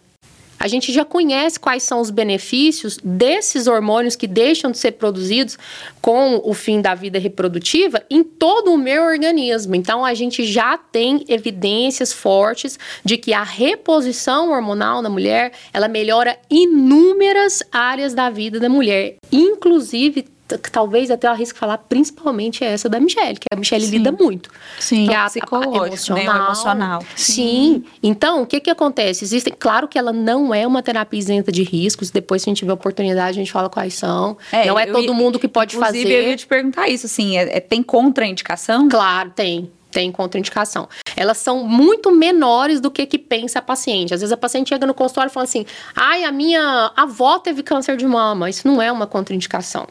a 0.63 0.69
gente 0.69 0.93
já 0.93 1.05
conhece 1.05 1.59
quais 1.59 1.83
são 1.83 2.01
os 2.01 2.09
benefícios 2.09 2.97
desses 3.03 3.67
hormônios 3.67 4.15
que 4.15 4.29
deixam 4.29 4.71
de 4.71 4.79
ser 4.79 4.93
produzidos 4.93 5.59
com 6.01 6.41
o 6.45 6.55
fim 6.55 6.81
da 6.81 6.95
vida 6.95 7.19
reprodutiva 7.19 8.01
em 8.09 8.23
todo 8.23 8.73
o 8.73 8.79
meu 8.79 9.03
organismo. 9.03 9.75
Então, 9.75 10.05
a 10.05 10.15
gente 10.15 10.45
já 10.45 10.79
tem 10.79 11.25
evidências 11.27 12.13
fortes 12.13 12.79
de 13.05 13.17
que 13.17 13.35
a 13.35 13.43
reposição 13.43 14.53
hormonal 14.53 15.03
na 15.03 15.11
mulher, 15.11 15.51
ela 15.73 15.89
melhora 15.89 16.39
inúmeras 16.49 17.61
áreas 17.73 18.15
da 18.15 18.31
vida 18.31 18.61
da 18.61 18.69
mulher, 18.69 19.17
inclusive 19.33 20.29
talvez 20.59 21.11
até 21.11 21.27
eu 21.27 21.33
arrisco 21.33 21.59
falar 21.59 21.79
principalmente 21.79 22.65
essa 22.65 22.89
da 22.89 22.99
Michelle, 23.01 23.39
que 23.39 23.47
a 23.53 23.57
Michelle 23.57 23.85
Sim. 23.85 23.91
lida 23.91 24.13
muito. 24.13 24.51
Sim, 24.79 25.07
que 25.07 25.13
é 25.13 25.17
a, 25.17 25.27
psicológico, 25.27 25.81
né? 25.81 25.87
emocional. 25.89 26.25
Né? 26.25 26.45
emocional. 26.45 27.05
Sim. 27.17 27.33
Sim. 27.33 27.85
Então, 28.03 28.43
o 28.43 28.47
que 28.47 28.61
que 28.61 28.71
acontece? 28.71 29.25
Existem, 29.25 29.55
claro 29.59 29.89
que 29.89 29.99
ela 29.99 30.13
não 30.13 30.55
é 30.55 30.67
uma 30.67 30.83
terapia 30.83 31.19
isenta 31.19 31.51
de 31.51 31.63
riscos, 31.63 32.11
depois 32.11 32.43
se 32.43 32.49
a 32.49 32.51
gente 32.51 32.59
tiver 32.59 32.73
oportunidade 32.73 33.31
a 33.31 33.33
gente 33.33 33.53
fala 33.53 33.69
quais 33.69 33.95
são. 33.95 34.37
É, 34.51 34.67
não 34.67 34.79
é 34.79 34.87
todo 34.87 35.15
mundo 35.15 35.39
que 35.39 35.49
pode 35.49 35.77
inclusive, 35.77 36.05
fazer. 36.05 36.15
eu 36.15 36.31
ia 36.31 36.37
te 36.37 36.47
perguntar 36.47 36.89
isso, 36.89 37.07
assim, 37.07 37.37
é, 37.37 37.57
é, 37.57 37.61
tem 37.61 37.83
contraindicação? 37.83 38.89
Claro, 38.89 39.31
tem. 39.31 39.71
Tem 39.93 40.11
contraindicação. 40.11 40.89
Elas 41.15 41.37
são 41.37 41.63
muito 41.63 42.11
menores 42.11 42.81
do 42.81 42.91
que 42.91 43.05
que 43.07 43.19
pensa 43.19 43.59
a 43.59 43.63
paciente. 43.63 44.15
Às 44.15 44.21
vezes 44.21 44.33
a 44.33 44.37
paciente 44.37 44.71
chega 44.71 44.87
no 44.87 44.95
consultório 44.95 45.29
e 45.31 45.33
fala 45.33 45.45
assim: 45.45 45.67
"Ai, 45.95 46.25
a 46.25 46.33
minha 46.33 46.91
avó 46.97 47.39
teve 47.39 47.63
câncer 47.63 47.97
de 47.97 48.07
mama". 48.07 48.49
Isso 48.49 48.67
não 48.67 48.81
é 48.81 48.91
uma 48.91 49.07
contraindicação. 49.07 49.87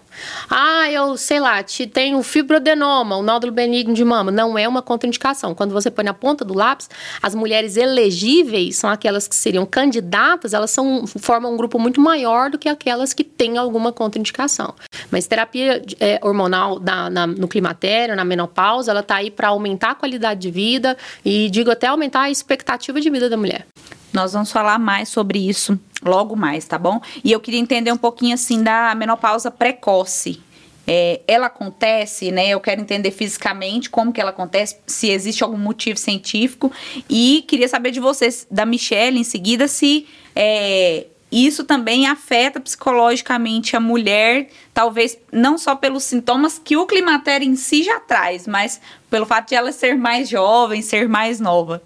"Ah, 0.49 0.91
eu, 0.91 1.15
sei 1.15 1.39
lá, 1.39 1.61
te 1.61 1.85
tenho 1.85 2.21
fibroadenoma, 2.23 3.15
o 3.15 3.21
nódulo 3.21 3.53
benigno 3.53 3.93
de 3.93 4.03
mama". 4.03 4.31
Não 4.31 4.57
é 4.57 4.67
uma 4.67 4.81
contraindicação. 4.81 5.53
Quando 5.53 5.71
você 5.71 5.91
põe 5.91 6.03
na 6.03 6.13
ponta 6.13 6.43
do 6.43 6.55
lápis, 6.55 6.89
as 7.21 7.35
mulheres 7.35 7.77
elegíveis 7.77 8.75
são 8.77 8.89
aquelas 8.89 9.27
que 9.27 9.35
seriam 9.35 9.65
candidatas, 9.65 10.53
elas 10.53 10.71
são 10.71 11.05
formam 11.05 11.53
um 11.53 11.57
grupo 11.57 11.77
muito 11.77 12.01
maior 12.01 12.49
do 12.49 12.57
que 12.57 12.67
aquelas 12.67 13.13
que 13.13 13.23
têm 13.23 13.57
alguma 13.57 13.91
contraindicação. 13.91 14.73
Mas 15.11 15.27
terapia 15.27 15.83
é, 15.99 16.19
hormonal 16.23 16.79
na, 16.79 17.09
na, 17.09 17.27
no 17.27 17.47
climatério, 17.47 18.15
na 18.15 18.25
menopausa, 18.25 18.91
ela 18.91 19.03
tá 19.03 19.15
aí 19.15 19.29
para 19.29 19.49
aumentar 19.49 19.90
a 19.91 19.95
qualidade 19.95 20.41
de 20.41 20.51
vida 20.51 20.97
e 21.23 21.49
digo 21.49 21.71
até 21.71 21.87
aumentar 21.87 22.21
a 22.21 22.31
expectativa 22.31 22.99
de 22.99 23.09
vida 23.09 23.29
da 23.29 23.37
mulher. 23.37 23.65
Nós 24.13 24.33
vamos 24.33 24.51
falar 24.51 24.77
mais 24.77 25.09
sobre 25.09 25.39
isso 25.39 25.79
logo 26.03 26.35
mais, 26.35 26.65
tá 26.65 26.77
bom? 26.77 26.99
E 27.23 27.31
eu 27.31 27.39
queria 27.39 27.59
entender 27.59 27.91
um 27.91 27.97
pouquinho 27.97 28.33
assim 28.33 28.61
da 28.61 28.93
menopausa 28.95 29.49
precoce. 29.49 30.41
É, 30.85 31.21
ela 31.27 31.45
acontece, 31.45 32.31
né? 32.31 32.49
Eu 32.49 32.59
quero 32.59 32.81
entender 32.81 33.11
fisicamente 33.11 33.89
como 33.89 34.11
que 34.11 34.19
ela 34.19 34.31
acontece, 34.31 34.77
se 34.87 35.09
existe 35.09 35.43
algum 35.43 35.57
motivo 35.57 35.97
científico. 35.97 36.71
E 37.09 37.45
queria 37.47 37.67
saber 37.67 37.91
de 37.91 37.99
vocês, 37.99 38.47
da 38.49 38.65
Michelle, 38.65 39.19
em 39.19 39.23
seguida, 39.23 39.67
se 39.67 40.07
é, 40.35 41.05
isso 41.31 41.63
também 41.63 42.07
afeta 42.07 42.59
psicologicamente 42.59 43.75
a 43.75 43.79
mulher, 43.79 44.49
talvez 44.73 45.17
não 45.31 45.57
só 45.57 45.75
pelos 45.75 46.03
sintomas 46.03 46.59
que 46.63 46.75
o 46.75 46.85
climatério 46.85 47.47
em 47.47 47.55
si 47.55 47.83
já 47.83 47.99
traz, 47.99 48.45
mas 48.45 48.81
pelo 49.09 49.25
fato 49.25 49.49
de 49.49 49.55
ela 49.55 49.71
ser 49.71 49.95
mais 49.95 50.27
jovem, 50.27 50.81
ser 50.81 51.07
mais 51.07 51.39
nova. 51.39 51.81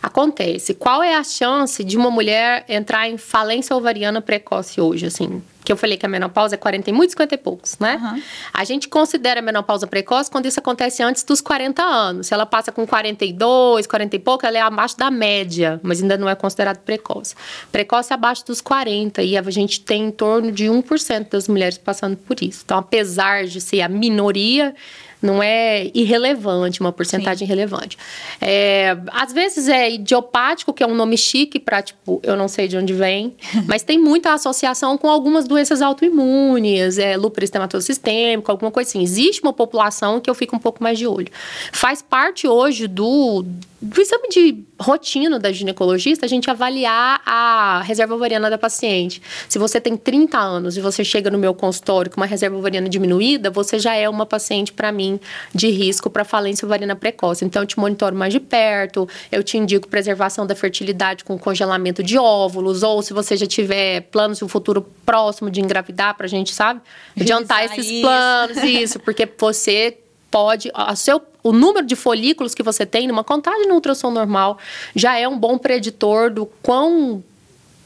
Acontece. 0.00 0.74
Qual 0.74 1.02
é 1.02 1.16
a 1.16 1.24
chance 1.24 1.82
de 1.82 1.96
uma 1.96 2.10
mulher 2.10 2.64
entrar 2.68 3.08
em 3.08 3.18
falência 3.18 3.74
ovariana 3.74 4.20
precoce 4.20 4.80
hoje, 4.80 5.06
assim? 5.06 5.42
Que 5.68 5.72
eu 5.72 5.76
falei 5.76 5.98
que 5.98 6.06
a 6.06 6.08
menopausa 6.08 6.54
é 6.54 6.56
40 6.56 6.88
e 6.88 6.92
muitos, 6.94 7.12
50 7.12 7.34
e 7.34 7.38
poucos, 7.38 7.78
né? 7.78 8.00
Uhum. 8.02 8.22
A 8.54 8.64
gente 8.64 8.88
considera 8.88 9.40
a 9.40 9.42
menopausa 9.42 9.86
precoce 9.86 10.30
quando 10.30 10.46
isso 10.46 10.58
acontece 10.58 11.02
antes 11.02 11.22
dos 11.22 11.42
40 11.42 11.82
anos. 11.82 12.28
Se 12.28 12.32
ela 12.32 12.46
passa 12.46 12.72
com 12.72 12.86
42, 12.86 13.86
40 13.86 14.16
e 14.16 14.18
pouco, 14.18 14.46
ela 14.46 14.56
é 14.56 14.62
abaixo 14.62 14.96
da 14.96 15.10
média, 15.10 15.78
mas 15.82 16.00
ainda 16.00 16.16
não 16.16 16.26
é 16.26 16.34
considerado 16.34 16.78
precoce. 16.78 17.34
Precoce 17.70 18.10
é 18.10 18.14
abaixo 18.14 18.46
dos 18.46 18.62
40 18.62 19.22
e 19.22 19.36
a 19.36 19.42
gente 19.50 19.82
tem 19.82 20.06
em 20.06 20.10
torno 20.10 20.50
de 20.50 20.64
1% 20.68 21.28
das 21.28 21.48
mulheres 21.48 21.76
passando 21.76 22.16
por 22.16 22.42
isso. 22.42 22.62
Então, 22.64 22.78
apesar 22.78 23.44
de 23.44 23.60
ser 23.60 23.82
a 23.82 23.88
minoria, 23.90 24.74
não 25.20 25.42
é 25.42 25.90
irrelevante, 25.94 26.80
uma 26.80 26.92
porcentagem 26.92 27.38
Sim. 27.38 27.44
irrelevante. 27.44 27.98
É, 28.40 28.96
às 29.08 29.32
vezes 29.32 29.68
é 29.68 29.90
idiopático, 29.90 30.72
que 30.72 30.82
é 30.82 30.86
um 30.86 30.94
nome 30.94 31.16
chique 31.18 31.58
para, 31.58 31.82
tipo, 31.82 32.20
eu 32.22 32.36
não 32.36 32.48
sei 32.48 32.68
de 32.68 32.76
onde 32.76 32.92
vem, 32.92 33.34
mas 33.66 33.82
tem 33.82 33.98
muita 33.98 34.32
associação 34.32 34.96
com 34.96 35.08
algumas 35.08 35.46
doenças 35.46 35.57
autoimunes, 35.82 36.98
é, 36.98 37.16
lúpus 37.16 37.38
eritematoso 37.38 37.86
sistêmico, 37.86 38.50
alguma 38.50 38.70
coisa 38.70 38.88
assim. 38.88 39.02
Existe 39.02 39.42
uma 39.42 39.52
população 39.52 40.20
que 40.20 40.28
eu 40.28 40.34
fico 40.34 40.56
um 40.56 40.58
pouco 40.58 40.82
mais 40.82 40.98
de 40.98 41.06
olho. 41.06 41.28
Faz 41.72 42.02
parte 42.02 42.46
hoje 42.46 42.86
do 42.86 43.44
do 43.80 44.00
exame 44.00 44.28
de 44.28 44.64
rotina 44.80 45.38
da 45.38 45.52
ginecologista, 45.52 46.26
a 46.26 46.28
gente 46.28 46.50
avaliar 46.50 47.20
a 47.24 47.80
reserva 47.82 48.14
ovariana 48.14 48.50
da 48.50 48.58
paciente. 48.58 49.22
Se 49.48 49.58
você 49.58 49.80
tem 49.80 49.96
30 49.96 50.36
anos 50.36 50.76
e 50.76 50.80
você 50.80 51.04
chega 51.04 51.30
no 51.30 51.38
meu 51.38 51.54
consultório 51.54 52.10
com 52.10 52.20
uma 52.20 52.26
reserva 52.26 52.56
ovariana 52.56 52.88
diminuída, 52.88 53.50
você 53.50 53.78
já 53.78 53.94
é 53.94 54.08
uma 54.08 54.26
paciente, 54.26 54.72
para 54.72 54.90
mim, 54.90 55.20
de 55.54 55.68
risco 55.70 56.10
para 56.10 56.24
falência 56.24 56.66
ovariana 56.66 56.96
precoce. 56.96 57.44
Então, 57.44 57.62
eu 57.62 57.66
te 57.66 57.78
monitoro 57.78 58.16
mais 58.16 58.32
de 58.32 58.40
perto, 58.40 59.08
eu 59.30 59.44
te 59.44 59.56
indico 59.56 59.86
preservação 59.86 60.44
da 60.44 60.56
fertilidade 60.56 61.22
com 61.22 61.38
congelamento 61.38 62.02
de 62.02 62.18
óvulos, 62.18 62.82
ou 62.82 63.00
se 63.00 63.12
você 63.12 63.36
já 63.36 63.46
tiver 63.46 64.02
planos 64.10 64.40
no 64.40 64.48
futuro 64.48 64.84
próximo 65.06 65.50
de 65.50 65.60
engravidar, 65.60 66.16
para 66.16 66.26
a 66.26 66.28
gente, 66.28 66.52
sabe? 66.52 66.80
Adiantar 67.18 67.64
esses 67.64 68.00
planos, 68.00 68.56
isso, 68.58 68.98
porque 68.98 69.28
você 69.38 69.98
pode, 70.30 70.70
a 70.74 70.94
seu, 70.94 71.22
o 71.42 71.52
número 71.52 71.86
de 71.86 71.96
folículos 71.96 72.54
que 72.54 72.62
você 72.62 72.84
tem 72.84 73.06
numa 73.06 73.24
contagem 73.24 73.66
no 73.66 73.74
ultrassom 73.74 74.10
normal 74.10 74.58
já 74.94 75.18
é 75.18 75.26
um 75.26 75.38
bom 75.38 75.58
preditor 75.58 76.30
do 76.30 76.46
quão 76.62 77.22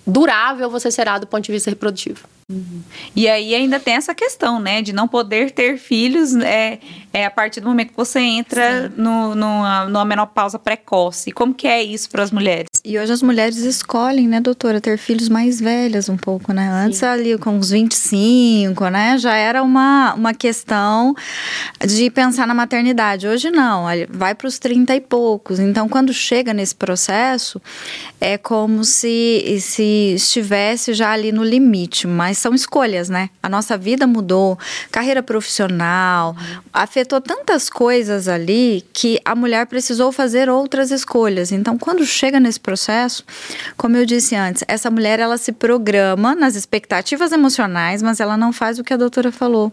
durável 0.07 0.69
você 0.69 0.91
será 0.91 1.19
do 1.19 1.27
ponto 1.27 1.45
de 1.45 1.53
vista 1.53 1.71
reprodutivo. 1.71 2.32
Uhum. 2.51 2.83
E 3.15 3.29
aí 3.29 3.55
ainda 3.55 3.79
tem 3.79 3.95
essa 3.95 4.15
questão, 4.15 4.61
né, 4.61 4.83
de 4.83 4.93
não 4.93 5.09
poder 5.09 5.51
ter 5.51 5.79
filhos 5.79 6.35
é, 6.37 6.79
é 7.13 7.25
a 7.25 7.31
partir 7.31 7.61
do 7.61 7.69
momento 7.69 7.91
que 7.91 7.97
você 7.97 8.21
entra 8.21 8.89
no, 8.97 9.35
no, 9.35 9.89
numa 9.89 10.05
menopausa 10.05 10.59
precoce. 10.59 11.33
Como 11.33 11.55
que 11.55 11.67
é 11.67 11.83
isso 11.83 12.11
para 12.11 12.23
as 12.23 12.31
mulheres? 12.31 12.69
E 12.85 12.99
hoje 12.99 13.13
as 13.13 13.23
mulheres 13.23 13.59
escolhem, 13.59 14.27
né, 14.27 14.41
doutora, 14.41 14.81
ter 14.81 14.99
filhos 14.99 15.29
mais 15.29 15.61
velhas 15.61 16.09
um 16.09 16.17
pouco, 16.17 16.53
né? 16.53 16.69
Antes 16.69 16.99
Sim. 16.99 17.07
ali 17.07 17.39
com 17.39 17.57
uns 17.57 17.71
25, 17.71 18.89
né, 18.89 19.17
já 19.19 19.35
era 19.35 19.63
uma, 19.63 20.15
uma 20.15 20.35
questão 20.35 21.15
de 21.87 22.11
pensar 22.11 22.47
na 22.47 22.55
maternidade. 22.55 23.27
Hoje 23.27 23.51
não, 23.51 23.85
vai 24.11 24.35
para 24.35 24.47
os 24.47 24.59
30 24.59 24.95
e 24.97 25.01
poucos. 25.01 25.59
Então, 25.59 25.89
quando 25.89 26.13
chega 26.13 26.53
nesse 26.53 26.75
processo, 26.75 27.61
é 28.21 28.37
como 28.37 28.85
se, 28.85 29.59
se 29.61 30.15
estivesse 30.15 30.93
já 30.93 31.13
ali 31.13 31.33
no 31.33 31.45
limite, 31.45 32.07
mas 32.07 32.32
são 32.39 32.55
escolhas, 32.55 33.09
né? 33.09 33.31
A 33.43 33.49
nossa 33.49 33.77
vida 33.77 34.07
mudou, 34.07 34.59
carreira 34.91 35.23
profissional, 35.23 36.37
afetou 36.73 37.21
tantas 37.21 37.69
coisas 37.69 38.29
ali 38.29 38.85
que 38.93 39.21
a 39.25 39.35
mulher 39.35 39.67
precisou 39.67 40.13
fazer 40.13 40.49
outras 40.49 40.91
escolhas. 40.91 41.53
Então, 41.53 41.77
quando 41.79 42.05
chega 42.05 42.39
nesse 42.39 42.61
processo, 42.61 43.25
como 43.77 43.97
eu 43.97 44.07
disse 44.07 44.35
antes, 44.35 44.65
essa 44.69 44.91
mulher 44.91 45.19
ela 45.19 45.37
se 45.37 45.53
programa 45.53 46.35
nas 46.35 46.55
expectativas 46.55 47.33
emocionais, 47.33 48.03
mas 48.03 48.21
ela 48.21 48.37
não 48.37 48.53
faz 48.53 48.79
o 48.79 48.85
que 48.85 48.93
a 48.93 48.97
doutora 48.97 49.33
falou. 49.33 49.73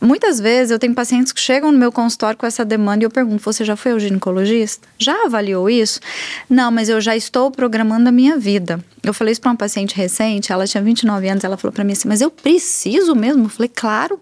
Muitas 0.00 0.38
vezes 0.38 0.70
eu 0.70 0.78
tenho 0.78 0.94
pacientes 0.94 1.32
que 1.32 1.40
chegam 1.40 1.72
no 1.72 1.78
meu 1.78 1.90
consultório 1.90 2.38
com 2.38 2.46
essa 2.46 2.64
demanda 2.64 3.02
e 3.02 3.06
eu 3.06 3.10
pergunto: 3.10 3.42
você 3.42 3.64
já 3.64 3.74
foi 3.74 3.92
ao 3.92 3.98
ginecologista? 3.98 4.86
Já 4.98 5.24
avaliou 5.24 5.68
isso? 5.68 6.00
Não, 6.48 6.70
mas 6.70 6.88
eu 6.88 7.00
já 7.00 7.16
estou 7.16 7.50
programando 7.50 8.08
a 8.08 8.12
minha 8.12 8.36
vida. 8.36 8.82
Eu 9.02 9.14
falei 9.14 9.32
isso 9.32 9.40
para 9.40 9.50
uma 9.50 9.56
paciente 9.56 9.96
recente, 9.96 10.52
ela 10.52 10.66
tinha 10.66 10.82
29 10.82 11.28
anos, 11.28 11.44
ela 11.44 11.56
falou 11.56 11.72
para 11.72 11.84
mim 11.88 11.92
assim: 11.92 12.08
"Mas 12.08 12.20
eu 12.20 12.30
preciso 12.30 13.14
mesmo?" 13.14 13.46
Eu 13.46 13.48
falei: 13.48 13.70
"Claro". 13.74 14.20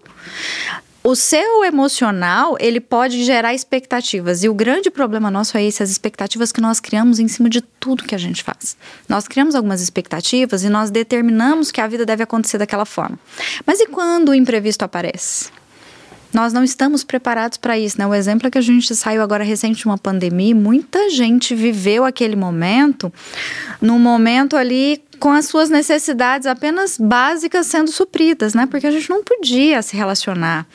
O 1.03 1.15
seu 1.15 1.63
emocional, 1.63 2.57
ele 2.59 2.81
pode 2.81 3.23
gerar 3.23 3.53
expectativas. 3.53 4.43
E 4.43 4.49
o 4.49 4.53
grande 4.53 4.91
problema 4.91 5.31
nosso 5.31 5.57
é 5.57 5.63
esse, 5.63 5.81
as 5.81 5.89
expectativas 5.89 6.51
que 6.51 6.59
nós 6.59 6.81
criamos 6.81 7.17
em 7.17 7.29
cima 7.29 7.49
de 7.49 7.61
tudo 7.61 8.03
que 8.03 8.13
a 8.13 8.17
gente 8.17 8.43
faz. 8.43 8.75
Nós 9.07 9.25
criamos 9.25 9.55
algumas 9.55 9.79
expectativas 9.79 10.65
e 10.65 10.69
nós 10.69 10.91
determinamos 10.91 11.71
que 11.71 11.79
a 11.79 11.87
vida 11.87 12.05
deve 12.05 12.23
acontecer 12.23 12.57
daquela 12.57 12.83
forma. 12.83 13.17
Mas 13.65 13.79
e 13.79 13.85
quando 13.85 14.29
o 14.29 14.35
imprevisto 14.35 14.83
aparece? 14.83 15.49
Nós 16.33 16.53
não 16.53 16.63
estamos 16.63 17.03
preparados 17.03 17.57
para 17.57 17.77
isso, 17.77 17.97
né? 17.97 18.05
O 18.05 18.13
exemplo 18.13 18.47
é 18.47 18.51
que 18.51 18.57
a 18.57 18.61
gente 18.61 18.93
saiu 18.95 19.21
agora 19.21 19.43
recente 19.43 19.79
de 19.79 19.85
uma 19.85 19.97
pandemia, 19.97 20.53
muita 20.53 21.09
gente 21.09 21.55
viveu 21.55 22.05
aquele 22.05 22.35
momento, 22.35 23.11
num 23.81 23.99
momento 23.99 24.55
ali 24.55 25.01
com 25.19 25.31
as 25.31 25.45
suas 25.45 25.69
necessidades 25.69 26.45
apenas 26.47 26.97
básicas 26.97 27.67
sendo 27.67 27.91
supridas, 27.91 28.53
né? 28.53 28.67
Porque 28.67 28.87
a 28.87 28.91
gente 28.91 29.09
não 29.09 29.23
podia 29.23 29.81
se 29.81 29.95
relacionar, 29.95 30.67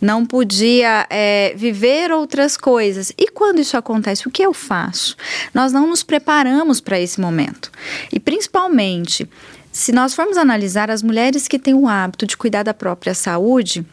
não 0.00 0.24
podia 0.24 1.06
é, 1.10 1.54
viver 1.56 2.12
outras 2.12 2.56
coisas. 2.56 3.12
E 3.18 3.28
quando 3.28 3.60
isso 3.60 3.76
acontece, 3.76 4.28
o 4.28 4.30
que 4.30 4.42
eu 4.42 4.54
faço? 4.54 5.16
Nós 5.52 5.72
não 5.72 5.86
nos 5.86 6.02
preparamos 6.02 6.80
para 6.80 7.00
esse 7.00 7.20
momento. 7.20 7.70
E 8.12 8.20
principalmente, 8.20 9.28
se 9.72 9.92
nós 9.92 10.14
formos 10.14 10.36
analisar 10.36 10.90
as 10.90 11.02
mulheres 11.02 11.48
que 11.48 11.58
têm 11.58 11.74
o 11.74 11.88
hábito 11.88 12.26
de 12.26 12.36
cuidar 12.36 12.62
da 12.62 12.74
própria 12.74 13.14
saúde, 13.14 13.84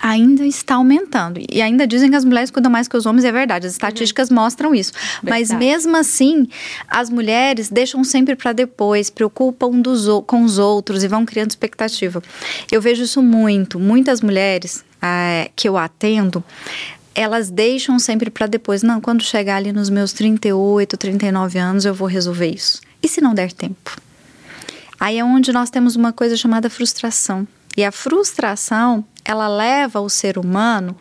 ainda 0.00 0.46
está 0.46 0.76
aumentando. 0.76 1.40
E 1.50 1.60
ainda 1.60 1.86
dizem 1.86 2.10
que 2.10 2.16
as 2.16 2.24
mulheres 2.24 2.50
cuidam 2.50 2.70
mais 2.70 2.88
que 2.88 2.96
os 2.96 3.06
homens, 3.06 3.24
é 3.24 3.32
verdade, 3.32 3.66
as 3.66 3.72
estatísticas 3.72 4.28
uhum. 4.28 4.36
mostram 4.36 4.74
isso. 4.74 4.92
Verdade. 5.22 5.30
Mas 5.30 5.50
mesmo 5.52 5.96
assim, 5.96 6.48
as 6.88 7.10
mulheres 7.10 7.68
deixam 7.68 8.02
sempre 8.02 8.34
para 8.34 8.52
depois, 8.52 9.10
preocupam 9.10 9.70
dos, 9.80 10.06
com 10.26 10.42
os 10.42 10.58
outros 10.58 11.04
e 11.04 11.08
vão 11.08 11.26
criando 11.26 11.50
expectativa. 11.50 12.22
Eu 12.70 12.80
vejo 12.80 13.02
isso 13.02 13.22
muito. 13.22 13.78
Muitas 13.78 14.20
mulheres 14.20 14.84
é, 15.02 15.50
que 15.54 15.68
eu 15.68 15.76
atendo, 15.76 16.42
elas 17.14 17.50
deixam 17.50 17.98
sempre 17.98 18.30
para 18.30 18.46
depois. 18.46 18.82
Não, 18.82 19.00
quando 19.00 19.22
chegar 19.22 19.56
ali 19.56 19.72
nos 19.72 19.90
meus 19.90 20.12
38, 20.12 20.96
39 20.96 21.58
anos, 21.58 21.84
eu 21.84 21.94
vou 21.94 22.08
resolver 22.08 22.48
isso. 22.48 22.80
E 23.02 23.08
se 23.08 23.20
não 23.20 23.34
der 23.34 23.52
tempo? 23.52 23.98
Aí 24.98 25.18
é 25.18 25.24
onde 25.24 25.52
nós 25.52 25.70
temos 25.70 25.96
uma 25.96 26.12
coisa 26.12 26.36
chamada 26.36 26.68
frustração. 26.68 27.46
E 27.76 27.84
a 27.84 27.92
frustração, 27.92 29.04
ela 29.30 29.48
leva 29.48 30.00
o 30.00 30.08
ser 30.08 30.38
humano 30.38 30.96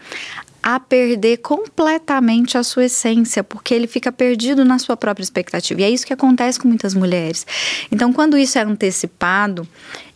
a 0.61 0.79
perder 0.79 1.37
completamente 1.37 2.57
a 2.57 2.63
sua 2.63 2.85
essência, 2.85 3.43
porque 3.43 3.73
ele 3.73 3.87
fica 3.87 4.11
perdido 4.11 4.63
na 4.63 4.77
sua 4.77 4.95
própria 4.95 5.23
expectativa. 5.23 5.81
E 5.81 5.83
é 5.83 5.89
isso 5.89 6.05
que 6.05 6.13
acontece 6.13 6.59
com 6.59 6.67
muitas 6.67 6.93
mulheres. 6.93 7.47
Então, 7.91 8.11
quando 8.13 8.37
isso 8.37 8.59
é 8.59 8.61
antecipado 8.61 9.67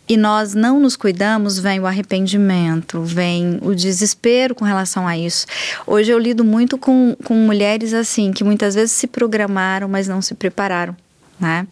e 0.06 0.16
nós 0.16 0.54
não 0.54 0.78
nos 0.78 0.96
cuidamos, 0.96 1.58
vem 1.58 1.80
o 1.80 1.86
arrependimento, 1.86 3.02
vem 3.02 3.58
o 3.62 3.74
desespero 3.74 4.54
com 4.54 4.64
relação 4.64 5.08
a 5.08 5.16
isso. 5.16 5.46
Hoje 5.86 6.12
eu 6.12 6.18
lido 6.18 6.44
muito 6.44 6.76
com, 6.76 7.16
com 7.24 7.34
mulheres 7.34 7.94
assim, 7.94 8.32
que 8.32 8.44
muitas 8.44 8.74
vezes 8.74 8.92
se 8.92 9.06
programaram, 9.06 9.88
mas 9.88 10.06
não 10.06 10.20
se 10.20 10.34
prepararam, 10.34 10.94
né? 11.40 11.66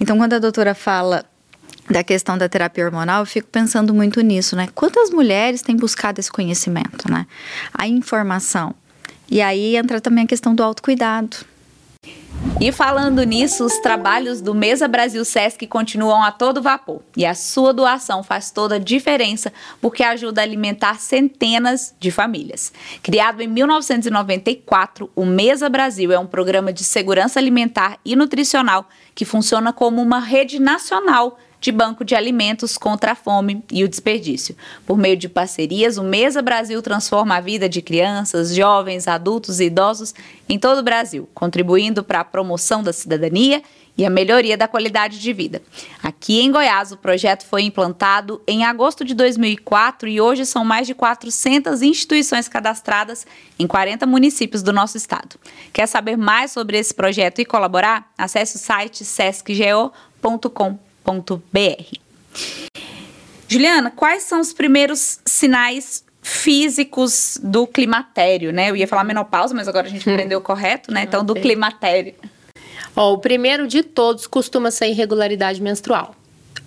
Então, 0.00 0.16
quando 0.16 0.32
a 0.32 0.38
doutora 0.38 0.74
fala 0.74 1.26
da 1.88 2.02
questão 2.02 2.38
da 2.38 2.48
terapia 2.48 2.84
hormonal, 2.84 3.22
eu 3.22 3.26
fico 3.26 3.48
pensando 3.48 3.92
muito 3.92 4.20
nisso, 4.20 4.56
né? 4.56 4.68
Quantas 4.74 5.10
mulheres 5.10 5.62
têm 5.62 5.76
buscado 5.76 6.20
esse 6.20 6.30
conhecimento, 6.30 7.10
né? 7.10 7.26
A 7.72 7.86
informação. 7.86 8.74
E 9.30 9.40
aí 9.40 9.76
entra 9.76 10.00
também 10.00 10.24
a 10.24 10.26
questão 10.26 10.54
do 10.54 10.62
autocuidado. 10.62 11.36
E 12.60 12.70
falando 12.70 13.22
nisso, 13.24 13.64
os 13.64 13.78
trabalhos 13.78 14.40
do 14.40 14.54
Mesa 14.54 14.86
Brasil 14.86 15.24
Sesc 15.24 15.66
continuam 15.66 16.22
a 16.22 16.30
todo 16.30 16.62
vapor. 16.62 17.02
E 17.16 17.26
a 17.26 17.34
sua 17.34 17.72
doação 17.72 18.22
faz 18.22 18.50
toda 18.50 18.76
a 18.76 18.78
diferença 18.78 19.52
porque 19.80 20.02
ajuda 20.02 20.40
a 20.40 20.44
alimentar 20.44 21.00
centenas 21.00 21.94
de 21.98 22.10
famílias. 22.10 22.72
Criado 23.02 23.40
em 23.40 23.48
1994, 23.48 25.10
o 25.16 25.24
Mesa 25.24 25.68
Brasil 25.68 26.12
é 26.12 26.18
um 26.18 26.26
programa 26.26 26.72
de 26.72 26.84
segurança 26.84 27.40
alimentar 27.40 27.98
e 28.04 28.14
nutricional 28.14 28.88
que 29.14 29.24
funciona 29.24 29.72
como 29.72 30.00
uma 30.00 30.20
rede 30.20 30.60
nacional 30.60 31.38
de 31.64 31.72
banco 31.72 32.04
de 32.04 32.14
alimentos 32.14 32.76
contra 32.76 33.12
a 33.12 33.14
fome 33.14 33.64
e 33.72 33.82
o 33.82 33.88
desperdício. 33.88 34.54
Por 34.84 34.98
meio 34.98 35.16
de 35.16 35.30
parcerias, 35.30 35.96
o 35.96 36.02
Mesa 36.02 36.42
Brasil 36.42 36.82
transforma 36.82 37.36
a 37.36 37.40
vida 37.40 37.70
de 37.70 37.80
crianças, 37.80 38.54
jovens, 38.54 39.08
adultos 39.08 39.60
e 39.60 39.64
idosos 39.64 40.14
em 40.46 40.58
todo 40.58 40.80
o 40.80 40.82
Brasil, 40.82 41.26
contribuindo 41.32 42.04
para 42.04 42.20
a 42.20 42.24
promoção 42.24 42.82
da 42.82 42.92
cidadania 42.92 43.62
e 43.96 44.04
a 44.04 44.10
melhoria 44.10 44.58
da 44.58 44.68
qualidade 44.68 45.18
de 45.18 45.32
vida. 45.32 45.62
Aqui 46.02 46.42
em 46.42 46.52
Goiás, 46.52 46.92
o 46.92 46.98
projeto 46.98 47.46
foi 47.46 47.62
implantado 47.62 48.42
em 48.46 48.62
agosto 48.66 49.02
de 49.02 49.14
2004 49.14 50.06
e 50.06 50.20
hoje 50.20 50.44
são 50.44 50.66
mais 50.66 50.86
de 50.86 50.94
400 50.94 51.80
instituições 51.80 52.46
cadastradas 52.46 53.26
em 53.58 53.66
40 53.66 54.04
municípios 54.04 54.62
do 54.62 54.70
nosso 54.70 54.98
estado. 54.98 55.36
Quer 55.72 55.86
saber 55.86 56.18
mais 56.18 56.50
sobre 56.50 56.76
esse 56.76 56.92
projeto 56.92 57.40
e 57.40 57.44
colaborar? 57.46 58.12
Acesse 58.18 58.56
o 58.56 58.58
site 58.58 59.02
sescgo.com 59.02 60.78
Juliana, 63.46 63.90
quais 63.90 64.24
são 64.24 64.40
os 64.40 64.52
primeiros 64.52 65.20
sinais 65.24 66.02
físicos 66.20 67.38
do 67.42 67.66
climatério, 67.66 68.52
né? 68.52 68.70
Eu 68.70 68.76
ia 68.76 68.88
falar 68.88 69.04
menopausa, 69.04 69.54
mas 69.54 69.68
agora 69.68 69.86
a 69.86 69.90
gente 69.90 70.08
aprendeu 70.08 70.40
correto, 70.40 70.90
né? 70.90 71.02
Então, 71.02 71.24
do 71.24 71.34
climatério. 71.34 72.14
Ó, 72.96 73.12
o 73.12 73.18
primeiro 73.18 73.68
de 73.68 73.82
todos 73.82 74.26
costuma 74.26 74.70
ser 74.70 74.88
irregularidade 74.88 75.60
menstrual. 75.60 76.14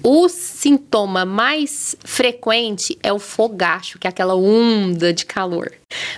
O 0.03 0.29
sintoma 0.29 1.25
mais 1.25 1.95
frequente 2.03 2.97
é 3.01 3.11
o 3.11 3.17
fogacho, 3.17 3.97
que 3.97 4.05
é 4.05 4.09
aquela 4.09 4.35
onda 4.35 5.11
de 5.11 5.25
calor. 5.25 5.71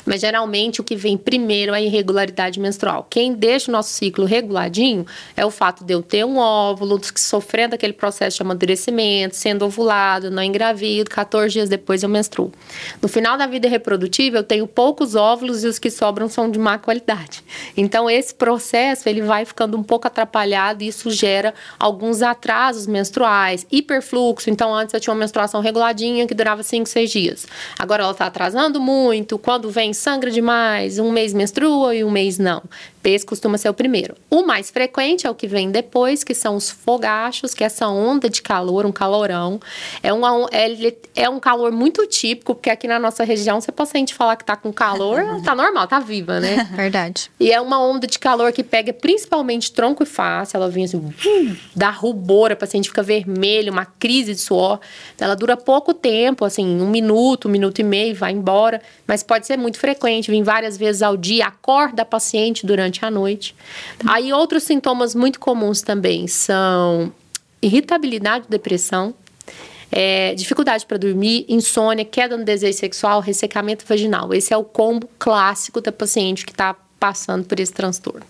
Mas 0.06 0.22
geralmente 0.22 0.82
o 0.82 0.84
que 0.84 0.96
vem 0.96 1.16
primeiro 1.16 1.74
é 1.74 1.78
a 1.78 1.82
irregularidade 1.82 2.60
menstrual. 2.60 3.06
Quem 3.10 3.34
deixa 3.34 3.70
o 3.70 3.72
nosso 3.72 3.90
ciclo 3.90 4.26
reguladinho 4.26 5.06
é 5.38 5.46
o 5.46 5.52
fato 5.52 5.84
de 5.84 5.94
eu 5.94 6.02
ter 6.02 6.26
um 6.26 6.38
óvulo, 6.38 7.00
sofrendo 7.16 7.76
aquele 7.76 7.94
processo 7.94 8.38
de 8.38 8.42
amadurecimento, 8.42 9.36
sendo 9.36 9.66
ovulado, 9.66 10.32
não 10.32 10.42
engravido, 10.42 11.10
14 11.10 11.54
dias 11.54 11.70
depois 11.70 12.02
eu 12.02 12.10
menstruo. 12.10 12.52
No 13.02 13.08
final 13.08 13.38
da 13.38 13.46
vida 13.46 13.68
reprodutiva, 13.68 14.38
eu 14.38 14.44
tenho 14.44 14.66
poucos 14.66 15.16
óvulos 15.16 15.64
e 15.64 15.68
os 15.68 15.78
que 15.78 15.92
sobram 15.92 16.28
são 16.28 16.50
de 16.50 16.58
má 16.58 16.78
qualidade. 16.80 17.44
Então 17.78 18.10
esse 18.10 18.34
processo 18.34 19.08
ele 19.08 19.22
vai 19.22 19.46
ficando 19.46 19.78
um 19.78 19.84
pouco 19.84 20.08
atrapalhado 20.08 20.84
e 20.84 20.88
isso 20.88 21.12
gera 21.12 21.54
alguns 21.78 22.22
atrasos 22.22 22.88
menstruais, 22.88 23.68
hiperfluxo. 23.72 24.50
Então 24.50 24.74
antes 24.74 24.94
eu 24.94 25.00
tinha 25.00 25.14
uma 25.14 25.20
menstruação 25.20 25.62
reguladinha 25.62 26.26
que 26.26 26.34
durava 26.34 26.64
5, 26.64 26.90
6 26.90 27.12
dias. 27.12 27.48
Agora 27.78 28.04
ela 28.04 28.12
está 28.12 28.26
atrasando 28.26 28.80
muito. 28.80 29.38
Quando 29.38 29.59
quando 29.60 29.72
vem 29.72 29.92
sangra 29.92 30.32
demais, 30.32 31.00
um 31.00 31.12
mês 31.12 31.34
menstrua 31.34 31.94
e 31.94 32.02
um 32.02 32.10
mês 32.10 32.38
não. 32.38 32.64
Esse 33.04 33.26
costuma 33.26 33.58
ser 33.58 33.70
o 33.70 33.74
primeiro. 33.74 34.16
O 34.30 34.44
mais 34.44 34.70
frequente 34.70 35.26
é 35.26 35.30
o 35.30 35.36
que 35.36 35.48
vem 35.48 35.72
depois, 35.72 36.24
que 36.24 36.34
são 36.34 36.56
os 36.56 36.70
fogachos, 36.70 37.54
que 37.54 37.64
é 37.64 37.68
essa 37.68 37.88
onda 37.88 38.30
de 38.30 38.42
calor, 38.42 38.86
um 38.86 38.92
calorão. 38.92 39.60
É, 40.04 40.12
uma, 40.12 40.48
é, 40.52 40.94
é 41.16 41.30
um 41.30 41.40
calor 41.40 41.72
muito 41.72 42.06
típico, 42.06 42.54
porque 42.54 42.70
aqui 42.70 42.88
na 42.88 43.00
nossa 43.00 43.24
região, 43.24 43.62
você 43.62 43.72
pode 43.72 43.90
sentir 43.90 44.16
falar 44.16 44.36
que 44.36 44.44
tá 44.44 44.56
com 44.56 44.74
calor, 44.74 45.22
tá 45.46 45.56
normal, 45.56 45.88
tá 45.88 46.00
viva, 46.00 46.40
né? 46.40 46.68
Verdade. 46.76 47.32
E 47.40 47.52
é 47.52 47.62
uma 47.62 47.82
onda 47.82 48.06
de 48.06 48.20
calor 48.20 48.52
que 48.52 48.64
pega 48.64 48.92
principalmente 48.92 49.72
tronco 49.72 50.04
e 50.04 50.06
face, 50.06 50.56
ela 50.56 50.70
vem 50.70 50.84
assim, 50.84 51.14
dá 51.74 51.90
rubor, 51.90 52.52
a 52.52 52.56
paciente 52.56 52.90
fica 52.90 53.02
vermelho, 53.02 53.72
uma 53.72 53.86
crise 53.86 54.34
de 54.34 54.42
suor. 54.42 54.80
Ela 55.18 55.36
dura 55.36 55.56
pouco 55.56 55.94
tempo, 55.94 56.44
assim, 56.44 56.82
um 56.82 56.90
minuto, 56.90 57.48
um 57.48 57.52
minuto 57.52 57.80
e 57.80 57.84
meio, 57.84 58.14
vai 58.14 58.34
embora, 58.34 58.82
mas 59.08 59.24
pode 59.24 59.48
ser 59.48 59.58
muito 59.58 59.80
frequente, 59.80 60.30
vem 60.30 60.44
várias 60.44 60.78
vezes 60.78 61.02
ao 61.02 61.16
dia, 61.16 61.48
acorda 61.48 62.02
a 62.02 62.06
paciente 62.06 62.66
durante 62.66 62.89
a 63.06 63.12
noite. 63.12 63.56
Aí 64.08 64.34
outros 64.34 64.64
sintomas 64.64 65.14
muito 65.14 65.40
comuns 65.40 65.82
também 65.82 66.28
são 66.28 67.12
irritabilidade, 67.62 68.46
depressão, 68.50 69.14
é, 69.92 70.34
dificuldade 70.36 70.86
para 70.86 70.98
dormir, 70.98 71.46
insônia, 71.50 72.06
queda 72.06 72.38
no 72.38 72.44
desejo 72.44 72.78
sexual, 72.78 73.20
ressecamento 73.20 73.86
vaginal. 73.88 74.34
Esse 74.34 74.54
é 74.54 74.58
o 74.58 74.64
combo 74.64 75.10
clássico 75.18 75.82
da 75.82 75.92
paciente 75.92 76.46
que 76.46 76.52
está 76.52 76.76
passando 77.00 77.46
por 77.46 77.60
esse 77.60 77.74
transtorno. 77.74 78.26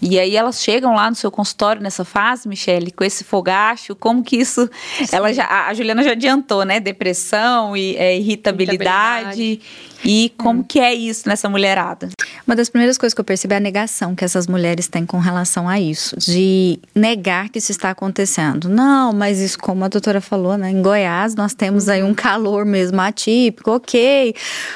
E 0.00 0.18
aí 0.18 0.36
elas 0.36 0.62
chegam 0.62 0.94
lá 0.94 1.08
no 1.08 1.16
seu 1.16 1.30
consultório 1.30 1.82
nessa 1.82 2.04
fase, 2.04 2.46
Michele, 2.46 2.90
com 2.90 3.02
esse 3.02 3.24
fogacho, 3.24 3.94
como 3.94 4.22
que 4.22 4.36
isso, 4.36 4.68
Sim. 4.98 5.16
ela 5.16 5.32
já, 5.32 5.66
a 5.66 5.72
Juliana 5.72 6.02
já 6.02 6.12
adiantou, 6.12 6.64
né, 6.64 6.78
depressão 6.78 7.74
e 7.76 7.96
é, 7.96 8.16
irritabilidade, 8.16 9.42
irritabilidade, 9.42 9.60
e 10.04 10.32
como 10.36 10.60
hum. 10.60 10.64
que 10.64 10.78
é 10.78 10.94
isso 10.94 11.28
nessa 11.28 11.48
mulherada? 11.48 12.08
Uma 12.46 12.54
das 12.54 12.68
primeiras 12.68 12.96
coisas 12.96 13.14
que 13.14 13.20
eu 13.20 13.24
percebi 13.24 13.54
é 13.54 13.56
a 13.56 13.60
negação 13.60 14.14
que 14.14 14.24
essas 14.24 14.46
mulheres 14.46 14.88
têm 14.88 15.04
com 15.04 15.18
relação 15.18 15.68
a 15.68 15.80
isso, 15.80 16.16
de 16.18 16.78
negar 16.94 17.48
que 17.48 17.58
isso 17.58 17.72
está 17.72 17.90
acontecendo. 17.90 18.68
Não, 18.68 19.12
mas 19.12 19.40
isso, 19.40 19.58
como 19.58 19.84
a 19.84 19.88
doutora 19.88 20.20
falou, 20.20 20.56
né? 20.56 20.70
Em 20.70 20.82
Goiás 20.82 21.34
nós 21.34 21.54
temos 21.54 21.88
aí 21.88 22.02
um 22.02 22.14
calor 22.14 22.64
mesmo 22.64 23.00
atípico, 23.00 23.72
ok, 23.72 24.34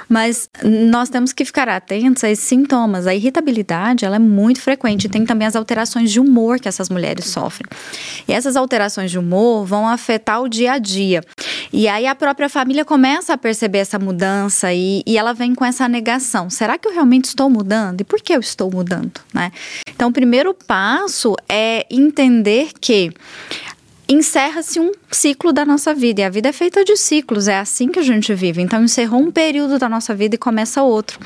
mas 0.09 0.49
nós 0.63 1.09
temos 1.09 1.33
que 1.33 1.45
ficar 1.45 1.69
atentos 1.69 2.25
a 2.25 2.31
esses 2.31 2.45
sintomas. 2.45 3.07
A 3.07 3.15
irritabilidade, 3.15 4.05
ela 4.05 4.17
é 4.17 4.19
muito 4.19 4.61
frequente. 4.61 5.09
Tem 5.09 5.25
também 5.25 5.47
as 5.47 5.57
alterações 5.57 6.11
de 6.11 6.21
humor 6.21 6.59
que 6.59 6.69
essas 6.69 6.89
mulheres 6.89 7.27
sofrem. 7.27 7.69
E 8.27 8.33
essas 8.33 8.57
alterações 8.57 9.11
de 9.11 9.19
humor 9.19 9.65
vão 9.65 9.87
afetar 9.87 10.43
o 10.43 10.49
dia 10.49 10.73
a 10.73 10.79
dia. 10.79 11.23
E 11.73 11.87
aí 11.87 12.07
a 12.07 12.15
própria 12.15 12.49
família 12.49 12.85
começa 12.85 13.33
a 13.33 13.39
perceber 13.39 13.79
essa 13.79 13.99
mudança 13.99 14.73
e, 14.73 15.03
e 15.07 15.17
ela 15.17 15.33
vem 15.33 15.55
com 15.55 15.65
essa 15.65 15.89
negação. 15.89 16.51
Será 16.51 16.77
que 16.77 16.89
eu 16.89 16.93
realmente 16.93 17.27
estou 17.27 17.49
mudando? 17.49 18.01
E 18.01 18.05
por 18.05 18.21
que 18.21 18.33
eu 18.33 18.41
estou 18.41 18.71
mudando? 18.71 19.21
Né? 19.33 19.53
Então, 19.89 20.09
o 20.09 20.13
primeiro 20.13 20.53
passo 20.53 21.37
é 21.49 21.87
entender 21.91 22.71
que 22.81 23.13
encerra-se 24.09 24.81
um 24.81 24.91
ciclo 25.13 25.53
da 25.53 25.65
nossa 25.65 25.95
vida. 25.95 26.23
E 26.23 26.25
a 26.25 26.29
vida 26.29 26.49
é 26.49 26.53
feita 26.53 26.85
de 26.85 26.97
ciclos, 26.97 27.47
é 27.47 27.59
assim 27.59 27.89
que 27.89 28.01
a 28.01 28.03
gente 28.03 28.35
vive. 28.35 28.61
Então, 28.61 28.83
encerrou 28.83 29.21
um 29.21 29.31
período 29.31 29.79
da 29.79 29.89
nossa 29.89 30.13
vida 30.13 30.35
e 30.35 30.39
começa 30.39 30.83
outro. 30.83 31.21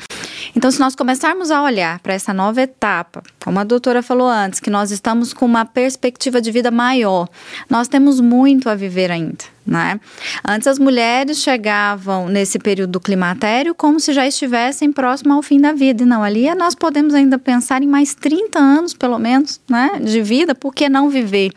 Então, 0.55 0.69
se 0.69 0.79
nós 0.79 0.95
começarmos 0.95 1.49
a 1.49 1.63
olhar 1.63 1.99
para 1.99 2.13
essa 2.13 2.31
nova 2.31 2.61
etapa, 2.61 3.23
como 3.43 3.59
a 3.59 3.63
doutora 3.63 4.03
falou 4.03 4.27
antes, 4.27 4.59
que 4.59 4.69
nós 4.69 4.91
estamos 4.91 5.33
com 5.33 5.45
uma 5.45 5.65
perspectiva 5.65 6.39
de 6.39 6.51
vida 6.51 6.69
maior, 6.69 7.27
nós 7.67 7.87
temos 7.87 8.19
muito 8.19 8.69
a 8.69 8.75
viver 8.75 9.09
ainda 9.09 9.54
né? 9.65 9.99
Antes 10.47 10.67
as 10.67 10.77
mulheres 10.77 11.39
chegavam 11.39 12.27
nesse 12.29 12.59
período 12.59 12.91
do 12.91 12.99
climatério 12.99 13.73
como 13.73 13.99
se 13.99 14.13
já 14.13 14.27
estivessem 14.27 14.91
próximo 14.91 15.33
ao 15.33 15.41
fim 15.41 15.59
da 15.59 15.73
vida. 15.73 16.03
E 16.03 16.05
não, 16.05 16.23
ali 16.23 16.53
nós 16.53 16.75
podemos 16.75 17.13
ainda 17.13 17.39
pensar 17.39 17.81
em 17.81 17.87
mais 17.87 18.13
30 18.13 18.59
anos, 18.59 18.93
pelo 18.93 19.17
menos, 19.17 19.59
né, 19.67 19.99
de 20.03 20.21
vida, 20.21 20.53
por 20.53 20.73
que 20.73 20.87
não 20.87 21.09
viver? 21.09 21.51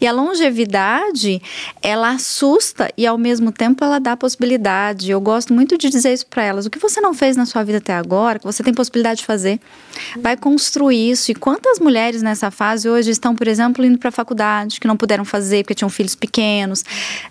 E 0.00 0.06
a 0.06 0.12
longevidade, 0.12 1.40
ela 1.80 2.10
assusta 2.10 2.90
e 2.96 3.06
ao 3.06 3.16
mesmo 3.16 3.52
tempo 3.52 3.84
ela 3.84 3.98
dá 3.98 4.16
possibilidade. 4.16 5.10
Eu 5.10 5.20
gosto 5.20 5.54
muito 5.54 5.78
de 5.78 5.88
dizer 5.88 6.12
isso 6.12 6.26
para 6.26 6.42
elas. 6.42 6.66
O 6.66 6.70
que 6.70 6.78
você 6.78 7.00
não 7.00 7.14
fez 7.14 7.36
na 7.36 7.46
sua 7.46 7.62
vida 7.62 7.78
até 7.78 7.94
agora, 7.94 8.38
que 8.38 8.44
você 8.44 8.62
tem 8.62 8.74
possibilidade 8.74 9.20
de 9.20 9.26
fazer, 9.26 9.60
vai 10.20 10.36
construir 10.36 11.10
isso. 11.10 11.30
E 11.30 11.34
quantas 11.34 11.78
mulheres 11.78 12.22
nessa 12.22 12.50
fase 12.50 12.88
hoje 12.88 13.10
estão, 13.10 13.34
por 13.34 13.46
exemplo, 13.46 13.84
indo 13.84 13.98
para 13.98 14.08
a 14.08 14.12
faculdade, 14.12 14.80
que 14.80 14.86
não 14.86 14.96
puderam 14.96 15.24
fazer 15.24 15.62
porque 15.62 15.74
tinham 15.74 15.90
filhos 15.90 16.14
pequenos, 16.14 16.84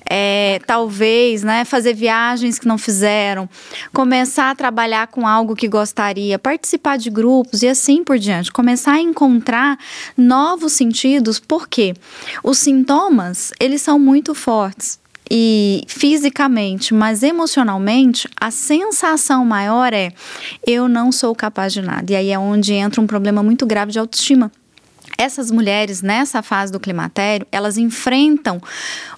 é, 0.09 0.59
talvez, 0.65 1.43
né, 1.43 1.65
fazer 1.65 1.93
viagens 1.93 2.59
que 2.59 2.67
não 2.67 2.77
fizeram, 2.77 3.49
começar 3.93 4.51
a 4.51 4.55
trabalhar 4.55 5.07
com 5.07 5.27
algo 5.27 5.55
que 5.55 5.67
gostaria, 5.67 6.39
participar 6.39 6.97
de 6.97 7.09
grupos 7.09 7.61
e 7.63 7.67
assim 7.67 8.03
por 8.03 8.17
diante, 8.17 8.51
começar 8.51 8.93
a 8.93 9.01
encontrar 9.01 9.77
novos 10.17 10.73
sentidos, 10.73 11.39
porque 11.39 11.93
os 12.43 12.57
sintomas, 12.57 13.51
eles 13.59 13.81
são 13.81 13.97
muito 13.99 14.33
fortes 14.35 15.00
e 15.33 15.85
fisicamente, 15.87 16.93
mas 16.93 17.23
emocionalmente, 17.23 18.27
a 18.37 18.51
sensação 18.51 19.45
maior 19.45 19.93
é 19.93 20.11
eu 20.67 20.89
não 20.89 21.09
sou 21.09 21.33
capaz 21.33 21.71
de 21.71 21.81
nada. 21.81 22.11
E 22.11 22.15
aí 22.17 22.31
é 22.31 22.37
onde 22.37 22.73
entra 22.73 22.99
um 22.99 23.07
problema 23.07 23.41
muito 23.41 23.65
grave 23.65 23.93
de 23.93 23.99
autoestima 23.99 24.51
essas 25.17 25.51
mulheres 25.51 26.01
nessa 26.01 26.41
fase 26.41 26.71
do 26.71 26.79
climatério, 26.79 27.45
elas 27.51 27.77
enfrentam 27.77 28.59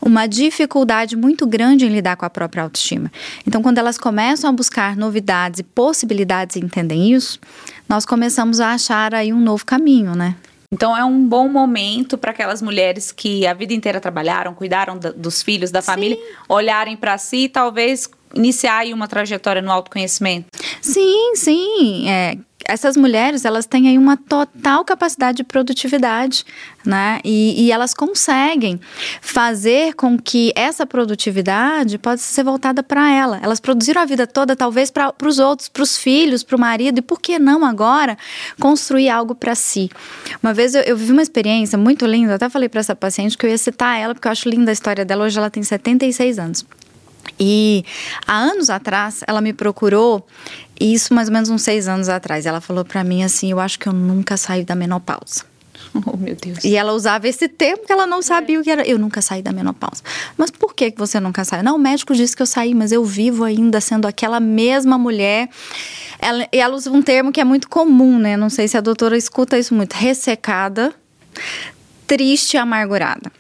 uma 0.02 0.28
dificuldade 0.28 1.15
muito 1.15 1.47
grande 1.47 1.86
em 1.86 1.89
lidar 1.89 2.17
com 2.17 2.26
a 2.26 2.30
própria 2.30 2.63
autoestima. 2.63 3.12
Então, 3.47 3.62
quando 3.62 3.78
elas 3.78 3.97
começam 3.97 4.49
a 4.49 4.54
buscar 4.54 4.97
novidades 4.97 5.62
e 5.62 5.63
possibilidades 5.63 6.58
e 6.58 6.60
entendem 6.60 7.13
isso, 7.13 7.39
nós 7.88 8.06
começamos 8.06 8.60
a 8.60 8.73
achar 8.73 9.15
aí 9.15 9.32
um 9.32 9.39
novo 9.39 9.65
caminho, 9.65 10.13
né? 10.13 10.36
Então 10.74 10.98
é 10.98 11.06
um 11.06 11.24
bom 11.28 11.48
momento 11.48 12.18
para 12.18 12.32
aquelas 12.32 12.60
mulheres 12.60 13.12
que 13.12 13.46
a 13.46 13.54
vida 13.54 13.76
inteira 13.76 14.02
trabalharam, 14.02 14.56
cuidaram 14.56 14.98
da, 14.98 15.12
dos 15.12 15.44
filhos, 15.44 15.70
da 15.70 15.84
família, 15.84 16.18
olharem 16.50 16.98
para 16.98 17.16
si 17.20 17.44
e 17.44 17.50
talvez 17.50 18.10
iniciar 18.34 18.80
aí 18.80 18.92
uma 18.92 19.08
trajetória 19.08 19.62
no 19.62 19.72
autoconhecimento. 19.72 20.48
Sim, 20.82 21.36
sim. 21.36 22.10
É, 22.10 22.36
essas 22.67 22.95
mulheres 22.97 23.45
elas 23.45 23.65
têm 23.65 23.88
aí 23.89 23.97
uma 23.97 24.17
total 24.17 24.84
capacidade 24.86 25.38
de 25.38 25.43
produtividade, 25.43 26.45
né? 26.86 27.19
E, 27.23 27.65
e 27.65 27.71
elas 27.71 27.93
conseguem 27.93 28.80
fazer 29.21 29.93
com 29.93 30.17
que 30.17 30.52
essa 30.56 30.86
produtividade 30.86 31.97
possa 31.97 32.23
ser 32.23 32.43
voltada 32.43 32.84
para 32.84 33.12
ela. 33.12 33.39
Elas 33.41 33.60
produziram 33.60 34.02
a 34.02 34.06
vida 34.06 34.28
toda, 34.28 34.56
talvez, 34.56 34.91
para 34.91 35.13
os 35.23 35.39
outros, 35.39 35.69
para 35.69 35.84
os 35.84 35.97
filhos, 35.97 36.43
para 36.43 36.56
o 36.56 36.60
marido, 36.60 36.99
e 36.99 37.02
por 37.02 37.19
que 37.19 37.39
não 37.39 37.65
agora 37.65 38.17
construir 38.60 39.10
algo 39.10 39.36
para 39.36 39.56
si? 39.56 39.89
Uma 40.41 40.54
vez 40.54 40.76
eu, 40.76 40.82
eu, 40.82 40.97
vivi 40.97 41.12
uma 41.12 41.21
experiência 41.21 41.78
muito 41.78 42.06
linda, 42.06 42.32
eu 42.32 42.36
até 42.36 42.49
falei 42.49 42.69
para 42.69 42.80
essa 42.80 42.95
paciente 42.95 43.38
que 43.38 43.45
eu 43.45 43.49
ia 43.49 43.58
citar 43.58 43.99
ela, 43.99 44.13
porque 44.13 44.28
eu 44.28 44.32
acho 44.32 44.49
linda 44.49 44.71
a 44.71 44.73
história 44.73 45.06
dela. 45.06 45.26
Hoje 45.26 45.38
ela 45.38 45.49
tem 45.49 45.63
76 45.63 46.39
anos. 46.39 46.65
E 47.39 47.84
há 48.28 48.38
anos 48.38 48.69
atrás 48.69 49.23
ela 49.28 49.41
me 49.41 49.54
procurou, 49.54 50.26
isso 50.80 51.14
mais 51.14 51.28
ou 51.28 51.34
menos 51.34 51.50
uns 51.50 51.62
seis 51.62 51.88
anos 51.88 52.10
atrás. 52.10 52.46
Ela 52.46 52.62
falou 52.62 52.84
para 52.84 53.04
mim 53.04 53.24
assim: 53.24 53.52
Eu 53.52 53.60
acho 53.60 53.80
que 53.80 53.88
eu 53.88 53.94
nunca 53.94 54.38
saí 54.38 54.64
da 54.64 54.76
menopausa. 54.76 55.46
Oh, 56.06 56.18
meu 56.18 56.36
Deus. 56.36 56.64
E 56.64 56.76
ela 56.76 56.94
usava 56.94 57.28
esse 57.28 57.48
termo 57.48 57.86
que 57.86 57.92
ela 57.92 58.08
não 58.08 58.22
sabia 58.22 58.58
é. 58.58 58.60
o 58.60 58.64
que 58.64 58.72
era. 58.72 58.88
Eu 58.88 58.98
nunca 58.98 59.22
saí 59.22 59.44
da 59.44 59.52
menopausa. 59.52 60.02
Mas 60.36 60.50
por 60.50 60.74
que 60.74 60.92
você 60.98 61.20
nunca 61.20 61.44
saiu? 61.44 61.64
Não, 61.64 61.76
o 61.76 61.80
médico 61.80 62.16
disse 62.16 62.36
que 62.36 62.42
eu 62.42 62.48
saí, 62.48 62.74
mas 62.74 62.92
eu 62.92 63.06
vivo 63.06 63.44
ainda 63.44 63.80
sendo 63.80 64.08
aquela 64.08 64.40
mesma 64.40 64.98
mulher. 64.98 65.50
Ela, 66.20 66.48
e 66.52 66.60
ela 66.60 66.76
usa 66.76 66.90
um 66.92 67.02
termo 67.02 67.32
que 67.32 67.40
é 67.40 67.44
muito 67.44 67.70
comum, 67.70 68.18
né? 68.18 68.36
Não 68.36 68.50
sei 68.50 68.68
se 68.68 68.76
a 68.76 68.82
doutora 68.82 69.16
escuta 69.16 69.58
isso 69.58 69.76
muito. 69.76 69.94
Ressecada, 69.94 70.94
triste 72.08 72.56
e 72.56 72.58
amargurada. 72.58 73.32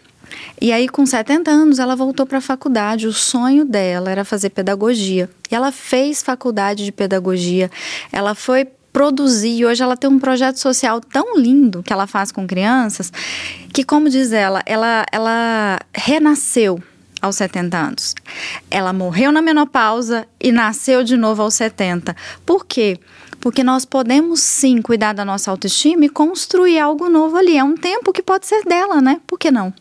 E 0.61 0.71
aí, 0.71 0.87
com 0.87 1.05
70 1.05 1.49
anos, 1.49 1.79
ela 1.79 1.95
voltou 1.95 2.25
para 2.25 2.37
a 2.37 2.41
faculdade. 2.41 3.07
O 3.07 3.13
sonho 3.13 3.65
dela 3.65 4.09
era 4.09 4.23
fazer 4.23 4.49
pedagogia. 4.49 5.29
E 5.51 5.55
ela 5.55 5.71
fez 5.71 6.21
faculdade 6.21 6.85
de 6.85 6.91
pedagogia. 6.91 7.69
Ela 8.11 8.33
foi 8.33 8.67
produzir. 8.93 9.65
Hoje 9.65 9.83
ela 9.83 9.97
tem 9.97 10.09
um 10.09 10.19
projeto 10.19 10.57
social 10.57 11.01
tão 11.01 11.37
lindo 11.37 11.81
que 11.81 11.91
ela 11.91 12.05
faz 12.05 12.31
com 12.31 12.45
crianças, 12.45 13.11
que, 13.73 13.83
como 13.83 14.09
diz 14.09 14.31
ela, 14.31 14.61
ela, 14.65 15.03
ela 15.11 15.79
renasceu 15.93 16.81
aos 17.19 17.37
70 17.37 17.77
anos. 17.77 18.15
Ela 18.69 18.93
morreu 18.93 19.31
na 19.31 19.41
menopausa 19.41 20.27
e 20.39 20.51
nasceu 20.51 21.03
de 21.03 21.17
novo 21.17 21.41
aos 21.41 21.55
70. 21.55 22.15
Por 22.45 22.65
quê? 22.65 22.99
Porque 23.39 23.63
nós 23.63 23.83
podemos 23.83 24.41
sim 24.41 24.81
cuidar 24.81 25.13
da 25.13 25.25
nossa 25.25 25.49
autoestima 25.49 26.05
e 26.05 26.09
construir 26.09 26.79
algo 26.79 27.09
novo 27.09 27.35
ali. 27.37 27.57
É 27.57 27.63
um 27.63 27.75
tempo 27.75 28.13
que 28.13 28.21
pode 28.21 28.45
ser 28.45 28.63
dela, 28.63 29.01
né? 29.01 29.19
Por 29.25 29.39
que 29.39 29.51
não? 29.51 29.73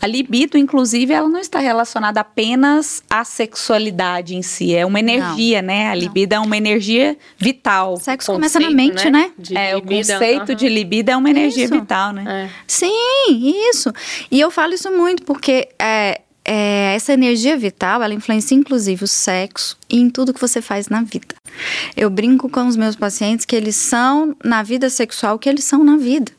A 0.00 0.06
libido, 0.06 0.58
inclusive, 0.58 1.12
ela 1.12 1.28
não 1.28 1.40
está 1.40 1.58
relacionada 1.58 2.20
apenas 2.20 3.02
à 3.08 3.24
sexualidade 3.24 4.36
em 4.36 4.42
si, 4.42 4.74
é 4.74 4.84
uma 4.84 5.00
energia, 5.00 5.62
não, 5.62 5.68
né? 5.68 5.88
A 5.88 5.94
libido 5.94 6.34
não. 6.34 6.42
é 6.42 6.46
uma 6.46 6.56
energia 6.56 7.16
vital. 7.38 7.94
O 7.94 7.96
sexo 7.96 8.32
conceito, 8.32 8.52
começa 8.52 8.60
na 8.60 8.70
mente, 8.70 9.10
né? 9.10 9.32
né? 9.38 9.68
É, 9.68 9.74
libido, 9.74 10.08
o 10.08 10.12
conceito 10.12 10.54
de 10.54 10.68
libido 10.68 11.10
é 11.10 11.16
uma 11.16 11.30
energia 11.30 11.64
isso. 11.64 11.74
vital, 11.74 12.12
né? 12.12 12.24
É. 12.46 12.50
Sim, 12.66 12.92
isso. 13.70 13.92
E 14.30 14.38
eu 14.38 14.50
falo 14.50 14.74
isso 14.74 14.90
muito 14.90 15.22
porque 15.22 15.68
é, 15.78 16.20
é, 16.46 16.94
essa 16.94 17.12
energia 17.12 17.56
vital, 17.56 18.02
ela 18.02 18.14
influencia 18.14 18.56
inclusive 18.56 19.02
o 19.02 19.08
sexo 19.08 19.76
e 19.90 19.98
em 19.98 20.08
tudo 20.08 20.32
que 20.32 20.40
você 20.40 20.62
faz 20.62 20.88
na 20.88 21.02
vida. 21.02 21.34
Eu 21.96 22.08
brinco 22.08 22.48
com 22.48 22.66
os 22.68 22.76
meus 22.76 22.94
pacientes 22.94 23.44
que 23.44 23.56
eles 23.56 23.74
são 23.74 24.36
na 24.44 24.62
vida 24.62 24.88
sexual 24.88 25.34
o 25.34 25.38
que 25.38 25.48
eles 25.48 25.64
são 25.64 25.82
na 25.82 25.96
vida. 25.96 26.30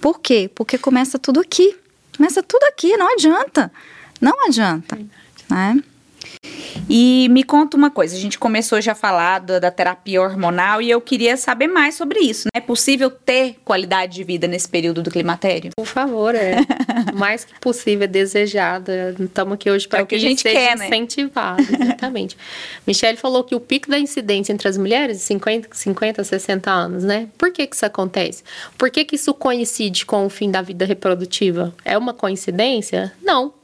Por 0.00 0.20
quê? 0.20 0.50
Porque 0.54 0.76
começa 0.76 1.18
tudo 1.18 1.40
aqui. 1.40 1.74
Começa 2.20 2.42
tudo 2.42 2.62
aqui, 2.64 2.98
não 2.98 3.10
adianta. 3.14 3.72
Não 4.20 4.44
adianta. 4.44 4.94
Né? 5.48 5.82
E 6.88 7.28
me 7.30 7.44
conta 7.44 7.76
uma 7.76 7.88
coisa, 7.88 8.16
a 8.16 8.18
gente 8.18 8.36
começou 8.36 8.80
já 8.80 8.92
a 8.92 8.94
falar 8.96 9.38
da, 9.38 9.60
da, 9.60 9.70
terapia 9.70 10.20
hormonal 10.20 10.82
e 10.82 10.90
eu 10.90 11.00
queria 11.00 11.36
saber 11.36 11.68
mais 11.68 11.94
sobre 11.94 12.18
isso. 12.18 12.46
Né? 12.46 12.58
É 12.58 12.60
possível 12.60 13.08
ter 13.10 13.56
qualidade 13.64 14.14
de 14.14 14.24
vida 14.24 14.48
nesse 14.48 14.68
período 14.68 15.00
do 15.00 15.10
climatério? 15.10 15.70
Por 15.76 15.86
favor, 15.86 16.34
é. 16.34 16.56
mais 17.14 17.44
que 17.44 17.58
possível, 17.60 18.04
é 18.04 18.08
desejada. 18.08 19.14
Estamos 19.20 19.54
aqui 19.54 19.70
hoje 19.70 19.86
para 19.86 20.00
é 20.00 20.02
que, 20.02 20.08
que, 20.08 20.14
a 20.16 20.18
gente 20.18 20.42
seja 20.42 20.58
quer, 20.58 20.76
né? 20.76 20.86
incentivado. 20.86 21.62
Exatamente. 21.62 22.36
Michelle 22.84 23.16
falou 23.16 23.44
que 23.44 23.54
o 23.54 23.60
pico 23.60 23.88
da 23.88 23.98
incidência 23.98 24.52
entre 24.52 24.66
as 24.66 24.76
mulheres 24.76 25.18
é 25.18 25.20
50, 25.20 25.68
50 25.72 26.24
60 26.24 26.70
anos, 26.70 27.04
né? 27.04 27.28
Por 27.38 27.52
que, 27.52 27.68
que 27.68 27.76
isso 27.76 27.86
acontece? 27.86 28.42
Por 28.76 28.90
que, 28.90 29.04
que 29.04 29.14
isso 29.14 29.32
coincide 29.32 30.04
com 30.04 30.26
o 30.26 30.30
fim 30.30 30.50
da 30.50 30.60
vida 30.60 30.84
reprodutiva? 30.84 31.72
É 31.84 31.96
uma 31.96 32.12
coincidência? 32.12 33.12
Não 33.22 33.59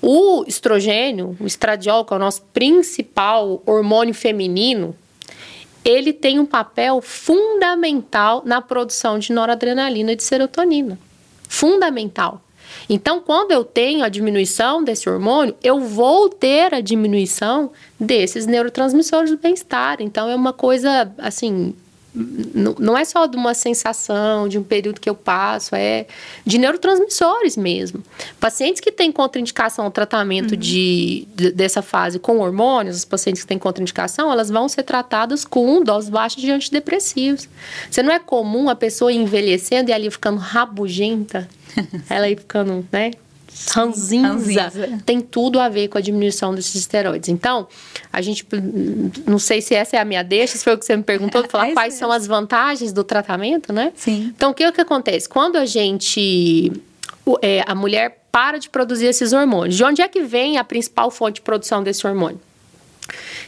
o 0.00 0.44
estrogênio, 0.46 1.36
o 1.40 1.46
estradiol, 1.46 2.04
que 2.04 2.12
é 2.12 2.16
o 2.16 2.20
nosso 2.20 2.42
principal 2.52 3.62
hormônio 3.64 4.14
feminino, 4.14 4.94
ele 5.84 6.12
tem 6.12 6.38
um 6.38 6.46
papel 6.46 7.00
fundamental 7.02 8.42
na 8.44 8.60
produção 8.60 9.18
de 9.18 9.32
noradrenalina 9.32 10.12
e 10.12 10.16
de 10.16 10.22
serotonina. 10.22 10.98
Fundamental. 11.48 12.40
Então, 12.88 13.20
quando 13.20 13.52
eu 13.52 13.64
tenho 13.64 14.04
a 14.04 14.08
diminuição 14.08 14.82
desse 14.82 15.08
hormônio, 15.08 15.54
eu 15.62 15.80
vou 15.80 16.28
ter 16.28 16.74
a 16.74 16.80
diminuição 16.80 17.70
desses 17.98 18.46
neurotransmissores 18.46 19.30
do 19.30 19.36
bem-estar. 19.36 19.98
Então, 20.00 20.28
é 20.28 20.34
uma 20.34 20.52
coisa, 20.52 21.12
assim, 21.18 21.74
não 22.14 22.96
é 22.96 23.04
só 23.04 23.26
de 23.26 23.36
uma 23.36 23.54
sensação, 23.54 24.46
de 24.46 24.56
um 24.56 24.62
período 24.62 25.00
que 25.00 25.10
eu 25.10 25.16
passo, 25.16 25.74
é 25.74 26.06
de 26.46 26.58
neurotransmissores 26.58 27.56
mesmo. 27.56 28.02
Pacientes 28.38 28.80
que 28.80 28.92
têm 28.92 29.10
contraindicação 29.10 29.84
ao 29.84 29.90
tratamento 29.90 30.52
uhum. 30.52 30.56
de, 30.56 31.26
de, 31.34 31.50
dessa 31.50 31.82
fase 31.82 32.20
com 32.20 32.38
hormônios, 32.38 32.98
os 32.98 33.04
pacientes 33.04 33.42
que 33.42 33.48
têm 33.48 33.58
contraindicação, 33.58 34.30
elas 34.30 34.48
vão 34.48 34.68
ser 34.68 34.84
tratadas 34.84 35.44
com 35.44 35.82
doses 35.82 36.08
baixas 36.08 36.40
de 36.40 36.50
antidepressivos. 36.52 37.48
Você 37.90 38.02
não 38.02 38.12
é 38.12 38.20
comum 38.20 38.68
a 38.70 38.76
pessoa 38.76 39.12
envelhecendo 39.12 39.90
e 39.90 39.92
ali 39.92 40.08
ficando 40.08 40.38
rabugenta, 40.38 41.48
ela 42.08 42.26
aí 42.26 42.36
ficando, 42.36 42.86
né, 42.92 43.10
ranzinza, 43.70 45.00
tem 45.04 45.20
tudo 45.20 45.60
a 45.60 45.68
ver 45.68 45.88
com 45.88 45.98
a 45.98 46.00
diminuição 46.00 46.54
desses 46.54 46.74
esteroides. 46.74 47.28
Então, 47.28 47.68
a 48.12 48.20
gente, 48.20 48.46
não 49.26 49.38
sei 49.38 49.60
se 49.60 49.74
essa 49.74 49.96
é 49.96 50.00
a 50.00 50.04
minha 50.04 50.22
deixa, 50.22 50.58
se 50.58 50.64
foi 50.64 50.74
o 50.74 50.78
que 50.78 50.84
você 50.84 50.96
me 50.96 51.02
perguntou, 51.02 51.44
falar 51.48 51.68
é 51.68 51.72
quais 51.72 51.94
são 51.94 52.10
as 52.10 52.26
vantagens 52.26 52.92
do 52.92 53.04
tratamento, 53.04 53.72
né? 53.72 53.92
Sim. 53.96 54.32
Então, 54.36 54.50
o 54.50 54.54
que, 54.54 54.70
que 54.72 54.80
acontece? 54.80 55.28
Quando 55.28 55.56
a 55.56 55.64
gente, 55.64 56.72
é, 57.42 57.62
a 57.66 57.74
mulher 57.74 58.24
para 58.30 58.58
de 58.58 58.68
produzir 58.68 59.06
esses 59.06 59.32
hormônios, 59.32 59.76
de 59.76 59.84
onde 59.84 60.02
é 60.02 60.08
que 60.08 60.22
vem 60.22 60.58
a 60.58 60.64
principal 60.64 61.10
fonte 61.10 61.36
de 61.36 61.42
produção 61.42 61.82
desse 61.82 62.06
hormônio? 62.06 62.40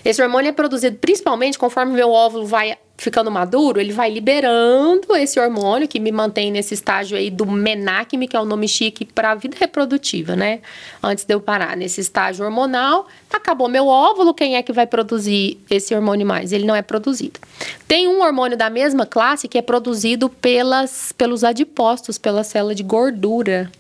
Esse 0.05 0.23
hormônio 0.23 0.49
é 0.49 0.53
produzido 0.53 0.97
principalmente 0.99 1.59
conforme 1.59 1.93
o 1.93 1.95
meu 1.95 2.11
óvulo 2.11 2.47
vai 2.47 2.79
ficando 2.99 3.31
maduro, 3.31 3.81
ele 3.81 3.93
vai 3.93 4.11
liberando 4.11 5.15
esse 5.17 5.39
hormônio 5.39 5.87
que 5.87 6.01
me 6.01 6.11
mantém 6.11 6.51
nesse 6.51 6.75
estágio 6.75 7.17
aí 7.17 7.31
do 7.31 7.45
menacme, 7.47 8.27
que 8.27 8.37
é 8.37 8.41
o 8.41 8.45
nome 8.45 8.67
chique 8.67 9.05
para 9.05 9.33
a 9.33 9.35
vida 9.35 9.57
reprodutiva, 9.59 10.35
né? 10.35 10.61
Antes 11.03 11.25
de 11.25 11.35
eu 11.35 11.41
parar 11.41 11.77
nesse 11.77 12.01
estágio 12.01 12.45
hormonal, 12.45 13.07
acabou 13.31 13.69
meu 13.69 13.87
óvulo, 13.87 14.33
quem 14.33 14.57
é 14.57 14.63
que 14.63 14.73
vai 14.73 14.87
produzir 14.87 15.61
esse 15.71 15.95
hormônio 15.95 16.27
mais? 16.27 16.53
Ele 16.53 16.65
não 16.65 16.75
é 16.75 16.83
produzido. 16.83 17.39
Tem 17.87 18.09
um 18.09 18.23
hormônio 18.23 18.57
da 18.57 18.71
mesma 18.71 19.05
classe 19.05 19.47
que 19.47 19.59
é 19.59 19.63
produzido 19.63 20.29
pelas, 20.29 21.13
pelos 21.13 21.45
adipócitos, 21.45 22.17
pela 22.17 22.43
célula 22.43 22.75
de 22.75 22.83
gordura. 22.83 23.71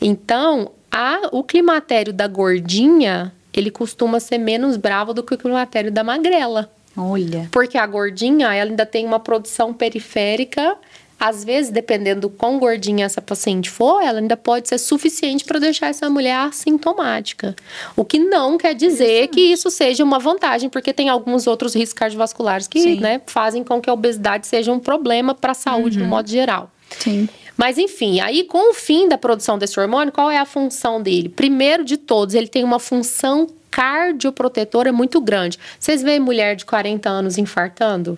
Então, 0.00 0.72
a, 0.90 1.28
o 1.30 1.44
climatério 1.44 2.12
da 2.12 2.26
gordinha, 2.26 3.32
ele 3.52 3.70
costuma 3.70 4.18
ser 4.18 4.38
menos 4.38 4.76
bravo 4.76 5.14
do 5.14 5.22
que 5.22 5.34
o 5.34 5.38
climatério 5.38 5.92
da 5.92 6.02
magrela. 6.02 6.70
Olha. 6.96 7.48
Porque 7.50 7.76
a 7.76 7.86
gordinha, 7.86 8.54
ela 8.54 8.70
ainda 8.70 8.86
tem 8.86 9.06
uma 9.06 9.18
produção 9.18 9.72
periférica. 9.72 10.76
Às 11.18 11.44
vezes, 11.44 11.70
dependendo 11.70 12.22
do 12.22 12.30
quão 12.30 12.58
gordinha 12.58 13.06
essa 13.06 13.22
paciente 13.22 13.70
for, 13.70 14.02
ela 14.02 14.18
ainda 14.18 14.36
pode 14.36 14.68
ser 14.68 14.78
suficiente 14.78 15.44
para 15.44 15.58
deixar 15.58 15.88
essa 15.88 16.10
mulher 16.10 16.36
assintomática. 16.36 17.54
O 17.96 18.04
que 18.04 18.18
não 18.18 18.58
quer 18.58 18.74
dizer 18.74 19.28
que 19.28 19.40
isso 19.40 19.70
seja 19.70 20.04
uma 20.04 20.18
vantagem, 20.18 20.68
porque 20.68 20.92
tem 20.92 21.08
alguns 21.08 21.46
outros 21.46 21.74
riscos 21.74 21.94
cardiovasculares 21.94 22.66
que 22.66 23.00
né, 23.00 23.20
fazem 23.26 23.62
com 23.64 23.80
que 23.80 23.88
a 23.88 23.92
obesidade 23.92 24.46
seja 24.46 24.72
um 24.72 24.78
problema 24.78 25.34
para 25.34 25.52
a 25.52 25.54
saúde 25.54 25.98
uhum. 25.98 26.04
no 26.04 26.10
modo 26.10 26.28
geral. 26.28 26.70
Sim. 26.98 27.28
Mas 27.56 27.78
enfim, 27.78 28.20
aí 28.20 28.44
com 28.44 28.70
o 28.70 28.74
fim 28.74 29.08
da 29.08 29.16
produção 29.16 29.56
desse 29.56 29.78
hormônio, 29.78 30.12
qual 30.12 30.30
é 30.30 30.38
a 30.38 30.44
função 30.44 31.00
dele? 31.00 31.28
Primeiro 31.28 31.84
de 31.84 31.96
todos, 31.96 32.34
ele 32.34 32.48
tem 32.48 32.64
uma 32.64 32.80
função 32.80 33.46
cardioprotetora 33.74 34.92
muito 34.92 35.20
grande. 35.20 35.58
Vocês 35.80 36.00
veem 36.00 36.20
mulher 36.20 36.54
de 36.54 36.64
40 36.64 37.10
anos 37.10 37.38
infartando? 37.38 38.16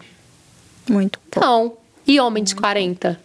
Muito 0.89 1.19
pouco. 1.31 1.49
Não. 1.49 1.73
E 2.07 2.21
homem 2.21 2.45
de 2.45 2.55
40? 2.55 3.19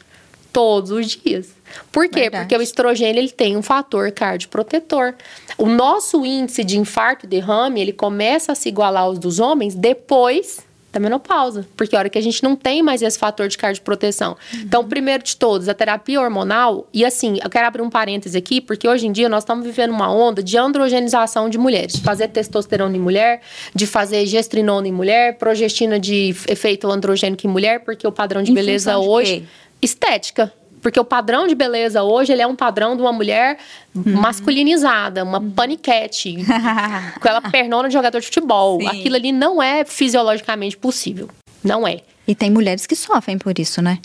todos 0.54 0.92
os 0.92 1.08
dias. 1.08 1.48
Por 1.94 2.10
quê? 2.10 2.24
Verdade. 2.24 2.44
Porque 2.44 2.58
o 2.58 2.62
estrogênio 2.62 3.22
ele 3.22 3.32
tem 3.32 3.56
um 3.56 3.62
fator 3.62 4.12
cardioprotetor. 4.12 5.14
O 5.58 5.68
nosso 5.68 6.26
índice 6.26 6.62
de 6.66 6.78
infarto 6.78 7.26
e 7.26 7.30
derrame, 7.30 7.80
ele 7.80 7.94
começa 7.94 8.52
a 8.52 8.56
se 8.56 8.68
igualar 8.68 9.04
aos 9.04 9.18
dos 9.18 9.40
homens 9.40 9.74
depois 9.76 10.60
da 10.92 11.00
menopausa, 11.00 11.66
porque 11.78 11.96
a 11.96 12.00
hora 12.00 12.10
que 12.10 12.18
a 12.18 12.22
gente 12.22 12.44
não 12.44 12.56
tem 12.56 12.84
mais 12.84 13.02
esse 13.02 13.18
fator 13.18 13.48
de 13.48 13.58
cardioproteção. 13.58 14.36
Uhum. 14.54 14.60
Então, 14.62 14.88
primeiro 14.88 15.24
de 15.24 15.36
todos, 15.38 15.70
a 15.70 15.74
terapia 15.74 16.20
hormonal, 16.20 16.88
e 16.94 17.06
assim, 17.06 17.40
eu 17.42 17.50
quero 17.50 17.66
abrir 17.66 17.82
um 17.82 17.90
parêntese 17.90 18.38
aqui, 18.38 18.60
porque 18.60 18.88
hoje 18.88 19.08
em 19.08 19.12
dia 19.12 19.30
nós 19.30 19.44
estamos 19.44 19.66
vivendo 19.66 19.92
uma 19.92 20.14
onda 20.14 20.44
de 20.44 20.58
androgenização 20.58 21.50
de 21.50 21.58
mulheres, 21.58 21.94
de 21.94 22.02
fazer 22.02 22.28
testosterona 22.28 22.96
em 22.96 23.00
mulher, 23.00 23.42
de 23.74 23.88
fazer 23.88 24.26
gestrinona 24.26 24.88
em 24.88 24.92
mulher, 24.92 25.38
progestina 25.38 26.00
de 26.00 26.36
efeito 26.48 26.90
androgênico 26.92 27.48
em 27.48 27.50
mulher, 27.50 27.80
porque 27.82 28.06
o 28.06 28.12
padrão 28.12 28.44
de 28.44 28.52
Em 28.52 28.54
beleza 28.54 28.92
de 28.92 28.98
hoje 28.98 29.40
quê? 29.40 29.44
estética. 29.82 30.52
Porque 30.82 31.00
o 31.00 31.06
padrão 31.06 31.48
de 31.48 31.54
beleza 31.56 32.02
hoje, 32.04 32.34
ele 32.34 32.42
é 32.42 32.48
um 32.48 32.56
padrão 32.56 32.96
de 32.96 33.02
uma 33.02 33.14
mulher 33.14 33.58
Uhum. 33.94 34.14
masculinizada, 34.14 35.24
uma 35.24 35.42
paniquete, 35.42 36.38
com 37.20 37.28
ela 37.28 37.42
pernona 37.42 37.88
de 37.90 37.94
jogador 37.94 38.20
de 38.20 38.26
futebol. 38.26 38.80
Sim. 38.80 38.88
Aquilo 38.88 39.16
ali 39.18 39.32
não 39.32 39.62
é 39.62 39.84
fisiologicamente 39.86 40.78
possível. 40.78 41.30
Não 41.64 41.86
é. 41.88 42.00
E 42.28 42.34
tem 42.34 42.50
mulheres 42.50 42.86
que 42.88 42.96
sofrem 42.96 43.38
por 43.38 43.58
isso, 43.60 43.82
né? 43.82 44.00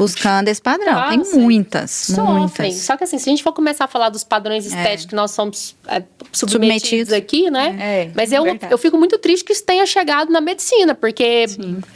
Buscando 0.00 0.48
esse 0.48 0.62
padrão. 0.62 0.98
Ah, 0.98 1.10
tem 1.10 1.22
sim. 1.22 1.38
muitas, 1.38 1.90
Sofrem. 1.90 2.34
muitas. 2.34 2.74
Só 2.76 2.96
que 2.96 3.04
assim, 3.04 3.18
se 3.18 3.28
a 3.28 3.32
gente 3.32 3.42
for 3.42 3.52
começar 3.52 3.84
a 3.84 3.88
falar 3.88 4.08
dos 4.08 4.24
padrões 4.24 4.64
estéticos 4.64 5.04
que 5.06 5.14
nós 5.14 5.30
somos 5.32 5.76
é, 5.86 6.02
submetidos, 6.32 6.50
Submetidos. 6.50 7.12
aqui, 7.12 7.50
né? 7.50 7.76
É, 7.78 8.10
Mas 8.14 8.32
é 8.32 8.38
eu, 8.38 8.44
verdade. 8.44 8.72
eu 8.72 8.78
fico 8.78 8.96
muito 8.96 9.18
triste 9.18 9.44
que 9.44 9.52
isso 9.52 9.62
tenha 9.62 9.84
chegado 9.84 10.32
na 10.32 10.40
medicina, 10.40 10.94
porque 10.94 11.44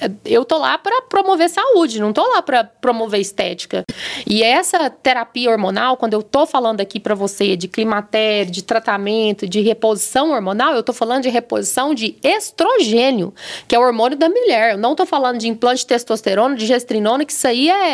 é, 0.00 0.10
eu 0.26 0.44
tô 0.44 0.58
lá 0.58 0.76
para 0.76 1.02
promover 1.02 1.48
saúde, 1.48 1.98
não 1.98 2.12
tô 2.12 2.22
lá 2.28 2.42
para 2.42 2.64
promover 2.64 3.20
estética. 3.20 3.84
E 4.26 4.42
essa 4.42 4.90
terapia 4.90 5.50
hormonal, 5.50 5.96
quando 5.96 6.12
eu 6.12 6.22
tô 6.22 6.44
falando 6.44 6.82
aqui 6.82 7.00
para 7.00 7.14
você 7.14 7.56
de 7.56 7.68
climatério, 7.68 8.52
de 8.52 8.62
tratamento, 8.62 9.48
de 9.48 9.60
reposição 9.60 10.30
hormonal, 10.30 10.74
eu 10.74 10.82
tô 10.82 10.92
falando 10.92 11.22
de 11.22 11.30
reposição 11.30 11.94
de 11.94 12.16
estrogênio, 12.22 13.32
que 13.66 13.74
é 13.74 13.78
o 13.78 13.82
hormônio 13.82 14.18
da 14.18 14.28
mulher. 14.28 14.72
Eu 14.72 14.78
não 14.78 14.94
tô 14.94 15.06
falando 15.06 15.38
de 15.38 15.48
implante 15.48 15.80
de 15.80 15.86
testosterona, 15.86 16.54
de 16.54 16.66
gestrinona, 16.66 17.24
que 17.24 17.32
isso 17.32 17.46
aí 17.46 17.70
é 17.70 17.93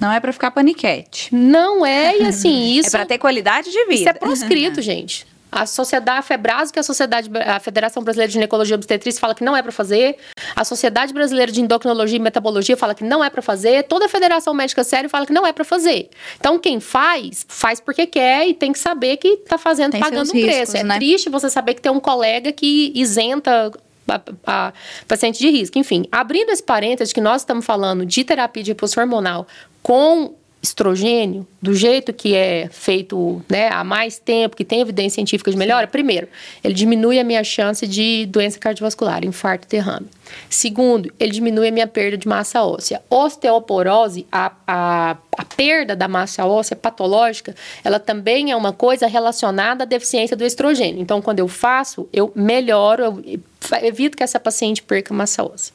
Não 0.00 0.12
é 0.12 0.20
pra 0.20 0.32
ficar 0.32 0.50
paniquete. 0.50 1.34
não 1.34 1.84
é, 1.86 2.18
e 2.18 2.26
assim, 2.26 2.72
isso, 2.76 2.88
é 2.88 2.90
pra 2.90 3.06
ter 3.06 3.18
qualidade 3.18 3.70
de 3.70 3.78
vida. 3.84 3.94
isso 3.94 4.08
é 4.08 4.12
proscrito, 4.12 4.80
gente. 4.82 5.26
A 5.50 5.64
sociedade, 5.64 6.18
a 6.18 6.22
FEBRASO, 6.22 6.70
que 6.72 6.78
é 6.78 6.80
a, 6.80 6.82
sociedade, 6.82 7.30
a 7.46 7.58
Federação 7.60 8.02
Brasileira 8.02 8.28
de 8.28 8.34
Ginecologia 8.34 8.74
e 8.74 8.76
Obstetrícia, 8.76 9.18
fala 9.18 9.34
que 9.34 9.44
não 9.44 9.56
é 9.56 9.62
para 9.62 9.72
fazer. 9.72 10.16
A 10.54 10.64
Sociedade 10.64 11.14
Brasileira 11.14 11.50
de 11.50 11.62
Endocrinologia 11.62 12.16
e 12.18 12.20
Metabologia 12.20 12.76
fala 12.76 12.94
que 12.94 13.04
não 13.04 13.24
é 13.24 13.30
para 13.30 13.40
fazer. 13.40 13.84
Toda 13.84 14.04
a 14.04 14.08
Federação 14.08 14.52
Médica 14.52 14.84
Séria 14.84 15.08
fala 15.08 15.24
que 15.24 15.32
não 15.32 15.46
é 15.46 15.52
para 15.52 15.64
fazer. 15.64 16.10
Então, 16.38 16.58
quem 16.58 16.78
faz, 16.78 17.46
faz 17.48 17.80
porque 17.80 18.06
quer 18.06 18.46
e 18.46 18.52
tem 18.54 18.70
que 18.72 18.78
saber 18.78 19.16
que 19.16 19.36
tá 19.48 19.56
fazendo, 19.56 19.92
Tem 19.92 20.00
pagando 20.00 20.26
seus 20.26 20.30
um 20.36 20.42
preço. 20.42 20.58
riscos, 20.58 20.74
é 20.74 20.82
né? 20.82 20.96
triste 20.96 21.30
você 21.30 21.48
saber 21.48 21.74
que 21.74 21.80
tem 21.80 21.92
um 21.92 22.00
colega 22.00 22.52
que 22.52 22.92
isenta 22.94 23.70
a, 24.08 24.20
a 24.46 24.72
paciente 25.06 25.38
de 25.38 25.48
risco. 25.50 25.78
Enfim, 25.78 26.06
abrindo 26.10 26.50
esse 26.50 26.62
parênteses 26.62 27.12
que 27.12 27.20
nós 27.20 27.42
estamos 27.42 27.64
falando 27.64 28.04
de 28.04 28.24
terapia 28.24 28.62
de 28.62 28.70
reposição 28.70 29.02
hormonal 29.02 29.46
com 29.82 30.34
estrogênio, 30.66 31.46
do 31.62 31.74
jeito 31.74 32.12
que 32.12 32.34
é 32.34 32.68
feito 32.70 33.42
né, 33.48 33.68
há 33.68 33.84
mais 33.84 34.18
tempo, 34.18 34.56
que 34.56 34.64
tem 34.64 34.80
evidência 34.80 35.14
científica 35.16 35.50
de 35.50 35.56
melhora, 35.56 35.86
primeiro, 35.86 36.28
ele 36.62 36.74
diminui 36.74 37.18
a 37.18 37.24
minha 37.24 37.44
chance 37.44 37.86
de 37.86 38.26
doença 38.26 38.58
cardiovascular, 38.58 39.24
infarto 39.24 39.66
e 39.66 39.70
derrame. 39.70 40.06
Segundo, 40.50 41.12
ele 41.20 41.30
diminui 41.30 41.68
a 41.68 41.70
minha 41.70 41.86
perda 41.86 42.16
de 42.16 42.26
massa 42.26 42.64
óssea. 42.64 43.00
Osteoporose, 43.08 44.26
a, 44.30 44.52
a, 44.66 45.16
a 45.36 45.44
perda 45.44 45.94
da 45.94 46.08
massa 46.08 46.46
óssea 46.46 46.76
patológica, 46.76 47.54
ela 47.84 48.00
também 48.00 48.50
é 48.50 48.56
uma 48.56 48.72
coisa 48.72 49.06
relacionada 49.06 49.84
à 49.84 49.86
deficiência 49.86 50.36
do 50.36 50.44
estrogênio. 50.44 51.00
Então, 51.00 51.20
quando 51.20 51.40
eu 51.40 51.48
faço, 51.48 52.08
eu 52.12 52.32
melhoro, 52.34 53.02
eu 53.02 53.40
evito 53.82 54.16
que 54.16 54.22
essa 54.22 54.40
paciente 54.40 54.82
perca 54.82 55.12
massa 55.12 55.44
óssea. 55.44 55.74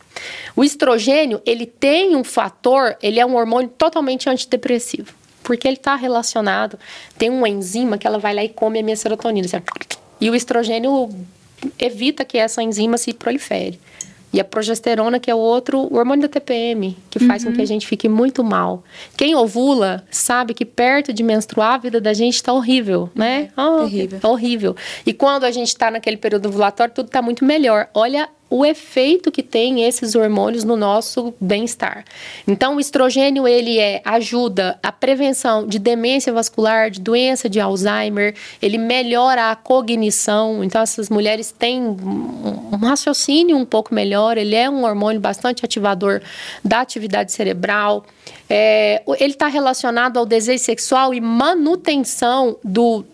O 0.55 0.63
estrogênio, 0.63 1.41
ele 1.45 1.65
tem 1.65 2.15
um 2.15 2.23
fator, 2.23 2.97
ele 3.01 3.19
é 3.19 3.25
um 3.25 3.35
hormônio 3.35 3.69
totalmente 3.69 4.29
antidepressivo. 4.29 5.13
Porque 5.43 5.67
ele 5.67 5.77
está 5.77 5.95
relacionado, 5.95 6.77
tem 7.17 7.29
uma 7.29 7.49
enzima 7.49 7.97
que 7.97 8.05
ela 8.05 8.19
vai 8.19 8.33
lá 8.33 8.43
e 8.43 8.49
come 8.49 8.79
a 8.79 8.83
minha 8.83 8.95
serotonina. 8.95 9.45
assim, 9.45 9.57
E 10.19 10.29
o 10.29 10.35
estrogênio 10.35 11.09
evita 11.79 12.23
que 12.23 12.37
essa 12.37 12.61
enzima 12.61 12.97
se 12.97 13.13
prolifere. 13.13 13.79
E 14.33 14.39
a 14.39 14.43
progesterona, 14.43 15.19
que 15.19 15.29
é 15.29 15.35
o 15.35 15.37
outro 15.37 15.79
o 15.79 15.97
hormônio 15.97 16.21
da 16.21 16.29
TPM, 16.29 16.97
que 17.09 17.19
faz 17.19 17.43
com 17.43 17.51
que 17.51 17.61
a 17.61 17.65
gente 17.65 17.85
fique 17.85 18.07
muito 18.07 18.43
mal. 18.43 18.83
Quem 19.17 19.35
ovula 19.35 20.05
sabe 20.09 20.53
que 20.53 20.65
perto 20.65 21.11
de 21.11 21.23
menstruar 21.23 21.73
a 21.73 21.77
vida 21.77 21.99
da 21.99 22.13
gente 22.13 22.35
está 22.35 22.53
horrível, 22.53 23.09
né? 23.13 23.49
Ah, 23.57 23.79
terrível. 23.81 24.19
horrível. 24.23 24.75
E 25.05 25.13
quando 25.13 25.43
a 25.43 25.51
gente 25.51 25.67
está 25.67 25.91
naquele 25.91 26.17
período 26.17 26.47
ovulatório, 26.47 26.93
tudo 26.93 27.07
está 27.07 27.21
muito 27.21 27.43
melhor. 27.43 27.89
Olha 27.93 28.29
o 28.51 28.65
efeito 28.65 29.31
que 29.31 29.41
tem 29.41 29.85
esses 29.85 30.13
hormônios 30.13 30.65
no 30.65 30.75
nosso 30.75 31.33
bem-estar. 31.39 32.03
Então, 32.45 32.75
o 32.75 32.79
estrogênio 32.81 33.47
ele 33.47 33.79
é 33.79 34.01
ajuda 34.03 34.77
a 34.83 34.91
prevenção 34.91 35.65
de 35.65 35.79
demência 35.79 36.33
vascular, 36.33 36.91
de 36.91 36.99
doença 36.99 37.49
de 37.49 37.61
Alzheimer, 37.61 38.35
ele 38.61 38.77
melhora 38.77 39.51
a 39.51 39.55
cognição. 39.55 40.61
Então, 40.65 40.81
essas 40.81 41.09
mulheres 41.09 41.53
têm 41.57 41.81
um 41.81 42.77
raciocínio 42.81 43.55
um 43.55 43.65
pouco 43.65 43.95
melhor. 43.95 44.37
Ele 44.37 44.55
é 44.55 44.69
um 44.69 44.83
hormônio 44.83 45.21
bastante 45.21 45.63
ativador 45.63 46.21
da 46.61 46.81
atividade 46.81 47.31
cerebral. 47.31 48.05
É, 48.49 49.01
ele 49.17 49.31
está 49.31 49.47
relacionado 49.47 50.17
ao 50.17 50.25
desejo 50.25 50.61
sexual 50.61 51.13
e 51.13 51.21
manutenção 51.21 52.57
do 52.61 53.05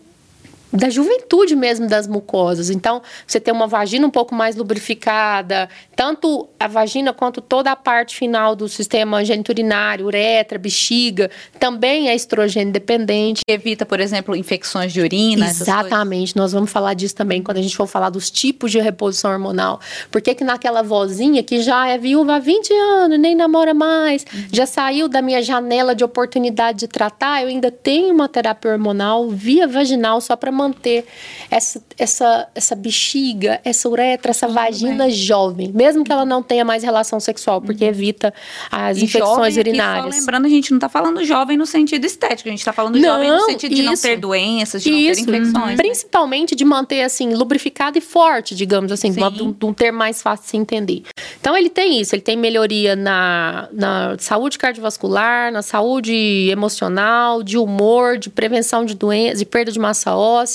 da 0.72 0.90
juventude 0.90 1.56
mesmo 1.56 1.86
das 1.88 2.06
mucosas. 2.06 2.70
Então, 2.70 3.02
você 3.26 3.40
tem 3.40 3.52
uma 3.52 3.66
vagina 3.66 4.06
um 4.06 4.10
pouco 4.10 4.34
mais 4.34 4.56
lubrificada, 4.56 5.68
tanto 5.96 6.48
a 6.58 6.66
vagina 6.66 7.12
quanto 7.12 7.40
toda 7.40 7.72
a 7.72 7.76
parte 7.76 8.16
final 8.16 8.54
do 8.54 8.68
sistema 8.68 9.24
geniturinário, 9.24 10.06
uretra, 10.06 10.58
bexiga, 10.58 11.30
também 11.58 12.08
é 12.08 12.14
estrogênio 12.14 12.72
dependente. 12.72 13.42
Evita, 13.48 13.86
por 13.86 14.00
exemplo, 14.00 14.36
infecções 14.36 14.92
de 14.92 15.00
urina. 15.00 15.46
Exatamente, 15.46 16.36
nós 16.36 16.52
vamos 16.52 16.70
falar 16.70 16.94
disso 16.94 17.14
também 17.14 17.42
quando 17.42 17.58
a 17.58 17.62
gente 17.62 17.76
for 17.76 17.86
falar 17.86 18.10
dos 18.10 18.30
tipos 18.30 18.70
de 18.70 18.78
reposição 18.78 19.30
hormonal. 19.32 19.80
Porque 20.10 20.34
que 20.34 20.44
naquela 20.44 20.82
vozinha 20.82 21.42
que 21.42 21.60
já 21.62 21.88
é 21.88 21.96
viúva 21.96 22.36
há 22.36 22.38
20 22.38 22.72
anos, 22.72 23.18
nem 23.18 23.34
namora 23.34 23.72
mais, 23.72 24.24
já 24.52 24.66
saiu 24.66 25.08
da 25.08 25.22
minha 25.22 25.42
janela 25.42 25.94
de 25.94 26.04
oportunidade 26.04 26.80
de 26.80 26.88
tratar, 26.88 27.42
eu 27.42 27.48
ainda 27.48 27.70
tenho 27.70 28.14
uma 28.14 28.28
terapia 28.28 28.72
hormonal 28.72 29.28
via 29.28 29.66
vaginal 29.66 30.20
só 30.20 30.36
para 30.36 30.52
manter 30.58 31.06
essa, 31.50 31.82
essa, 31.96 32.48
essa 32.54 32.74
bexiga, 32.74 33.60
essa 33.64 33.88
uretra, 33.88 34.30
essa 34.30 34.46
vagina 34.48 35.08
jovem, 35.08 35.70
mesmo 35.72 36.04
que 36.04 36.12
ela 36.12 36.24
não 36.24 36.42
tenha 36.42 36.64
mais 36.64 36.82
relação 36.82 37.20
sexual, 37.20 37.60
porque 37.62 37.84
evita 37.84 38.34
as 38.70 38.98
E 38.98 39.04
infecções 39.04 39.28
jovem 39.36 39.50
aqui, 39.50 39.60
urinárias. 39.60 40.14
Só 40.14 40.20
lembrando, 40.20 40.46
a 40.46 40.48
gente 40.48 40.72
não 40.72 40.78
tá 40.78 40.88
falando 40.88 41.24
jovem 41.24 41.56
no 41.56 41.64
sentido 41.66 42.04
estético, 42.04 42.48
a 42.48 42.52
gente 42.52 42.64
tá 42.64 42.72
falando 42.72 43.00
jovem 43.00 43.30
no 43.30 43.36
Não, 43.36 43.46
sentido 43.46 43.74
de 43.74 43.82
não 43.82 43.96
ter 43.96 44.16
doenças, 44.16 44.82
de 44.82 44.90
Isso, 44.90 45.20
não 45.20 45.26
ter 45.32 45.38
infecções. 45.38 45.66
né? 45.70 45.76
principalmente 45.76 46.54
de 46.54 46.64
manter 46.64 47.02
assim 47.02 47.32
lubrificado 47.34 47.96
e 47.96 48.00
forte, 48.00 48.54
digamos 48.54 48.90
assim, 48.92 49.10
de, 49.10 49.20
Sim. 49.20 49.54
um- 49.62 49.68
um 49.68 49.72
termo 49.72 49.98
mais 49.98 50.20
fácil 50.20 50.44
de 50.44 50.50
se 50.50 50.56
entender. 50.56 51.02
Então 51.40 51.56
ele 51.56 51.70
tem 51.70 52.00
isso, 52.00 52.14
ele 52.14 52.22
tem 52.22 52.36
melhoria 52.36 52.96
na, 52.96 53.68
na 53.72 54.16
saúde 54.18 54.58
cardiovascular, 54.58 55.52
na 55.52 55.62
saúde 55.62 56.48
emocional, 56.50 57.42
de 57.42 57.56
humor, 57.56 58.18
de 58.18 58.28
prevenção 58.28 58.84
de 58.84 58.94
doenças, 58.94 59.38
de 59.38 59.44
perda 59.44 59.70
de 59.70 59.78
massa 59.78 60.14
óssea. 60.16 60.47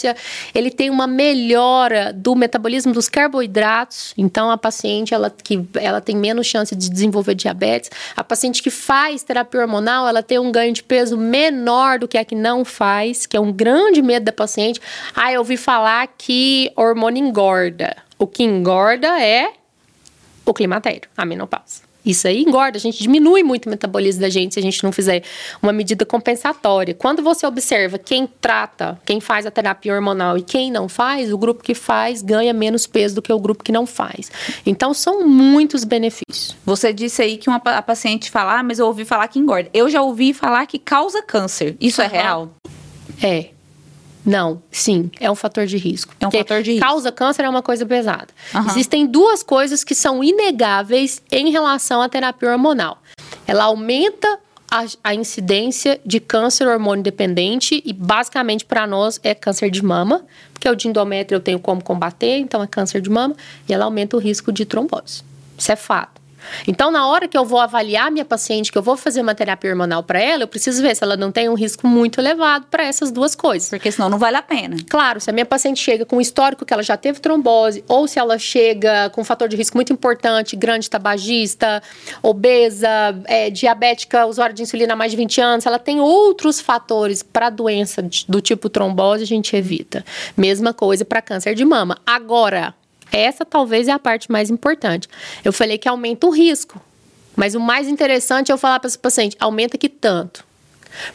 Ele 0.53 0.71
tem 0.71 0.89
uma 0.89 1.06
melhora 1.06 2.12
do 2.13 2.36
metabolismo 2.36 2.93
dos 2.93 3.08
carboidratos. 3.08 4.13
Então 4.17 4.49
a 4.49 4.58
paciente 4.58 5.13
ela 5.13 5.29
que 5.29 5.65
ela 5.75 6.01
tem 6.01 6.15
menos 6.15 6.47
chance 6.47 6.75
de 6.75 6.89
desenvolver 6.89 7.36
diabetes. 7.36 7.91
A 8.15 8.23
paciente 8.23 8.63
que 8.63 8.69
faz 8.69 9.23
terapia 9.23 9.62
hormonal, 9.62 10.08
ela 10.08 10.23
tem 10.23 10.39
um 10.39 10.51
ganho 10.51 10.73
de 10.73 10.84
peso 10.84 11.17
menor 11.17 11.99
do 11.99 12.08
que 12.08 12.17
a 12.17 12.25
que 12.25 12.36
não 12.36 12.65
faz, 12.65 13.25
que 13.25 13.38
é 13.38 13.39
um 13.39 13.51
grande 13.51 14.01
medo 14.01 14.23
da 14.23 14.32
paciente. 14.32 14.82
Ah, 15.15 15.32
eu 15.32 15.39
ouvi 15.39 15.58
falar 15.58 16.08
que 16.17 16.71
hormônio 16.75 17.23
engorda. 17.23 17.95
O 18.17 18.25
que 18.25 18.43
engorda 18.43 19.21
é 19.21 19.51
o 20.45 20.53
climatério, 20.53 21.10
a 21.15 21.25
menopausa. 21.25 21.92
Isso 22.05 22.27
aí 22.27 22.41
engorda, 22.41 22.77
a 22.77 22.81
gente 22.81 23.01
diminui 23.01 23.43
muito 23.43 23.67
o 23.67 23.69
metabolismo 23.69 24.21
da 24.21 24.29
gente 24.29 24.53
se 24.53 24.59
a 24.59 24.63
gente 24.63 24.83
não 24.83 24.91
fizer 24.91 25.23
uma 25.61 25.71
medida 25.71 26.05
compensatória. 26.05 26.93
Quando 26.93 27.23
você 27.23 27.45
observa 27.45 27.97
quem 27.97 28.27
trata, 28.41 28.99
quem 29.05 29.19
faz 29.19 29.45
a 29.45 29.51
terapia 29.51 29.93
hormonal 29.93 30.37
e 30.37 30.41
quem 30.41 30.71
não 30.71 30.89
faz, 30.89 31.31
o 31.31 31.37
grupo 31.37 31.63
que 31.63 31.73
faz 31.73 32.21
ganha 32.21 32.53
menos 32.53 32.85
peso 32.85 33.15
do 33.15 33.21
que 33.21 33.31
o 33.31 33.39
grupo 33.39 33.63
que 33.63 33.71
não 33.71 33.85
faz. 33.85 34.31
Então 34.65 34.93
são 34.93 35.25
muitos 35.27 35.83
benefícios. 35.83 36.55
Você 36.65 36.91
disse 36.91 37.21
aí 37.21 37.37
que 37.37 37.49
uma, 37.49 37.57
a 37.57 37.81
paciente 37.81 38.29
fala, 38.29 38.59
ah, 38.59 38.63
mas 38.63 38.79
eu 38.79 38.85
ouvi 38.85 39.05
falar 39.05 39.27
que 39.27 39.39
engorda. 39.39 39.69
Eu 39.73 39.89
já 39.89 40.01
ouvi 40.01 40.33
falar 40.33 40.65
que 40.65 40.77
causa 40.79 41.21
câncer. 41.21 41.75
Isso 41.79 42.01
é 42.01 42.05
Aham. 42.05 42.13
real? 42.13 42.53
É. 43.21 43.52
Não, 44.25 44.62
sim, 44.71 45.12
é 45.19 45.29
um 45.29 45.36
fator 45.36 45.65
de 45.65 45.77
risco. 45.77 46.13
É 46.19 46.27
um 46.27 46.31
fator 46.31 46.62
de 46.62 46.71
risco. 46.73 46.88
Causa 46.88 47.12
câncer 47.12 47.43
é 47.43 47.49
uma 47.49 47.62
coisa 47.62 47.86
pesada. 47.86 48.27
Aham. 48.53 48.67
Existem 48.69 49.05
duas 49.05 49.43
coisas 49.43 49.83
que 49.83 49.93
são 49.93 50.23
inegáveis 50.23 51.21
em 51.31 51.51
relação 51.51 52.01
à 52.01 52.07
terapia 52.07 52.51
hormonal. 52.51 53.01
Ela 53.45 53.65
aumenta 53.65 54.39
a, 54.71 54.86
a 55.03 55.13
incidência 55.13 56.01
de 56.03 56.19
câncer 56.19 56.67
hormônio 56.67 57.03
dependente 57.03 57.83
e 57.86 57.93
basicamente 57.93 58.65
para 58.65 58.88
nós 58.88 59.19
é 59.23 59.36
câncer 59.36 59.69
de 59.69 59.83
mama, 59.83 60.25
porque 60.51 60.67
o 60.67 60.75
de 60.75 60.88
endométrio 60.88 61.36
eu 61.36 61.41
tenho 61.41 61.59
como 61.59 61.83
combater, 61.83 62.39
então 62.39 62.63
é 62.63 62.65
câncer 62.65 63.01
de 63.01 63.09
mama 63.09 63.36
e 63.69 63.73
ela 63.73 63.86
aumenta 63.86 64.17
o 64.17 64.19
risco 64.19 64.51
de 64.51 64.65
trombose. 64.65 65.21
Isso 65.55 65.71
é 65.71 65.75
fato. 65.75 66.22
Então, 66.67 66.91
na 66.91 67.08
hora 67.08 67.27
que 67.27 67.38
eu 67.38 67.45
vou 67.45 67.60
avaliar 67.60 68.12
minha 68.12 68.25
paciente, 68.25 68.71
que 68.71 68.77
eu 68.77 68.82
vou 68.82 68.95
fazer 68.95 69.21
uma 69.21 69.36
terapia 69.36 69.69
hormonal 69.69 70.03
para 70.03 70.19
ela, 70.19 70.43
eu 70.43 70.47
preciso 70.47 70.82
ver 70.82 70.95
se 70.95 71.03
ela 71.03 71.17
não 71.17 71.32
tem 71.32 71.49
um 71.49 71.53
risco 71.53 71.88
muito 71.88 72.19
elevado 72.19 72.67
para 72.69 72.84
essas 72.84 73.12
duas 73.12 73.36
coisas. 73.36 73.69
Porque 73.69 73.91
senão 73.91 74.10
não 74.10 74.17
vale 74.17 74.38
a 74.38 74.41
pena. 74.41 74.77
Claro, 74.89 75.19
se 75.19 75.29
a 75.29 75.34
minha 75.34 75.45
paciente 75.45 75.79
chega 75.79 76.06
com 76.06 76.17
um 76.17 76.21
histórico 76.21 76.65
que 76.65 76.73
ela 76.73 76.84
já 76.84 76.97
teve 76.97 77.19
trombose, 77.19 77.84
ou 77.88 78.08
se 78.08 78.19
ela 78.19 78.38
chega 78.38 79.10
com 79.10 79.21
um 79.21 79.23
fator 79.23 79.47
de 79.47 79.56
risco 79.56 79.77
muito 79.77 79.91
importante, 79.91 80.56
grande 80.56 80.89
tabagista, 80.89 81.82
obesa, 82.21 82.88
é, 83.25 83.49
diabética, 83.49 84.25
usuário 84.25 84.56
de 84.56 84.63
insulina 84.63 84.93
há 84.93 84.95
mais 84.95 85.12
de 85.12 85.17
20 85.17 85.41
anos, 85.41 85.65
ela 85.65 85.79
tem 85.79 85.99
outros 85.99 86.60
fatores 86.60 87.23
para 87.23 87.49
doença 87.49 88.03
do 88.27 88.41
tipo 88.41 88.69
trombose, 88.69 89.23
a 89.23 89.27
gente 89.27 89.56
evita. 89.56 90.03
Mesma 90.36 90.73
coisa 90.73 91.06
para 91.06 91.21
câncer 91.21 91.56
de 91.56 91.65
mama. 91.65 91.97
Agora, 92.06 92.73
essa 93.13 93.45
talvez 93.45 93.88
é 93.88 93.91
a 93.91 93.99
parte 93.99 94.32
mais 94.32 94.49
importante. 94.49 95.08
Eu 95.43 95.54
falei 95.54 95.78
que 95.78 95.88
aumenta 95.88 96.28
o 96.28 96.32
risco. 96.32 96.82
Mas 97.36 97.56
o 97.56 97.60
mais 97.60 97.88
interessante 97.88 98.52
é 98.52 98.54
eu 98.54 98.58
falar 98.58 98.80
para 98.80 98.88
esse 98.88 98.97
paciente, 98.97 99.36
aumenta 99.39 99.78
que 99.78 99.89
tanto. 99.89 100.45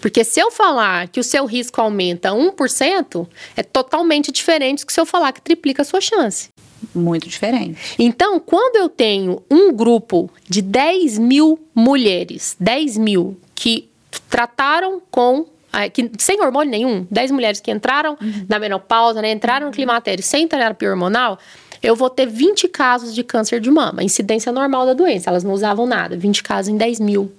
Porque 0.00 0.24
se 0.24 0.40
eu 0.40 0.50
falar 0.50 1.08
que 1.08 1.20
o 1.20 1.24
seu 1.24 1.46
risco 1.46 1.80
aumenta 1.80 2.30
1%, 2.30 3.28
é 3.56 3.62
totalmente 3.62 4.32
diferente 4.32 4.80
do 4.80 4.86
que 4.86 4.92
se 4.92 5.00
eu 5.00 5.06
falar 5.06 5.32
que 5.32 5.40
triplica 5.40 5.82
a 5.82 5.84
sua 5.84 6.00
chance. 6.00 6.48
Muito 6.94 7.28
diferente. 7.28 7.94
Então, 7.98 8.38
quando 8.40 8.76
eu 8.76 8.88
tenho 8.88 9.42
um 9.50 9.72
grupo 9.72 10.30
de 10.48 10.62
10 10.62 11.18
mil 11.18 11.58
mulheres, 11.74 12.56
10 12.58 12.96
mil, 12.98 13.38
que 13.54 13.88
trataram 14.28 15.02
com. 15.10 15.46
Ah, 15.70 15.88
que, 15.88 16.10
sem 16.18 16.40
hormônio 16.40 16.70
nenhum, 16.70 17.06
10 17.10 17.30
mulheres 17.30 17.60
que 17.60 17.70
entraram 17.70 18.16
uhum. 18.20 18.46
na 18.48 18.58
menopausa, 18.58 19.20
né, 19.20 19.32
entraram 19.32 19.66
no 19.66 19.72
climatério 19.72 20.24
sem 20.24 20.48
terapia 20.48 20.88
hormonal, 20.88 21.38
eu 21.82 21.94
vou 21.94 22.10
ter 22.10 22.26
20 22.26 22.68
casos 22.68 23.14
de 23.14 23.22
câncer 23.22 23.60
de 23.60 23.70
mama, 23.70 24.02
incidência 24.02 24.52
normal 24.52 24.86
da 24.86 24.94
doença, 24.94 25.30
elas 25.30 25.44
não 25.44 25.52
usavam 25.52 25.86
nada, 25.86 26.16
20 26.16 26.42
casos 26.42 26.68
em 26.68 26.76
10 26.76 27.00
mil. 27.00 27.32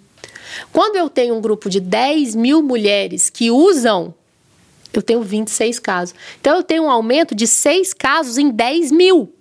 Quando 0.72 0.96
eu 0.96 1.10
tenho 1.10 1.36
um 1.36 1.42
grupo 1.42 1.70
de 1.70 1.80
10 1.80 2.36
mil 2.36 2.62
mulheres 2.62 3.30
que 3.30 3.52
usam, 3.52 4.14
eu 4.92 5.02
tenho 5.02 5.22
26 5.22 5.80
casos. 5.80 6.16
Então 6.42 6.56
eu 6.56 6.64
tenho 6.64 6.84
um 6.84 6.90
aumento 6.90 7.36
de 7.36 7.46
6 7.46 7.94
casos 7.94 8.38
em 8.38 8.50
10 8.50 8.92
mil. 8.92 9.32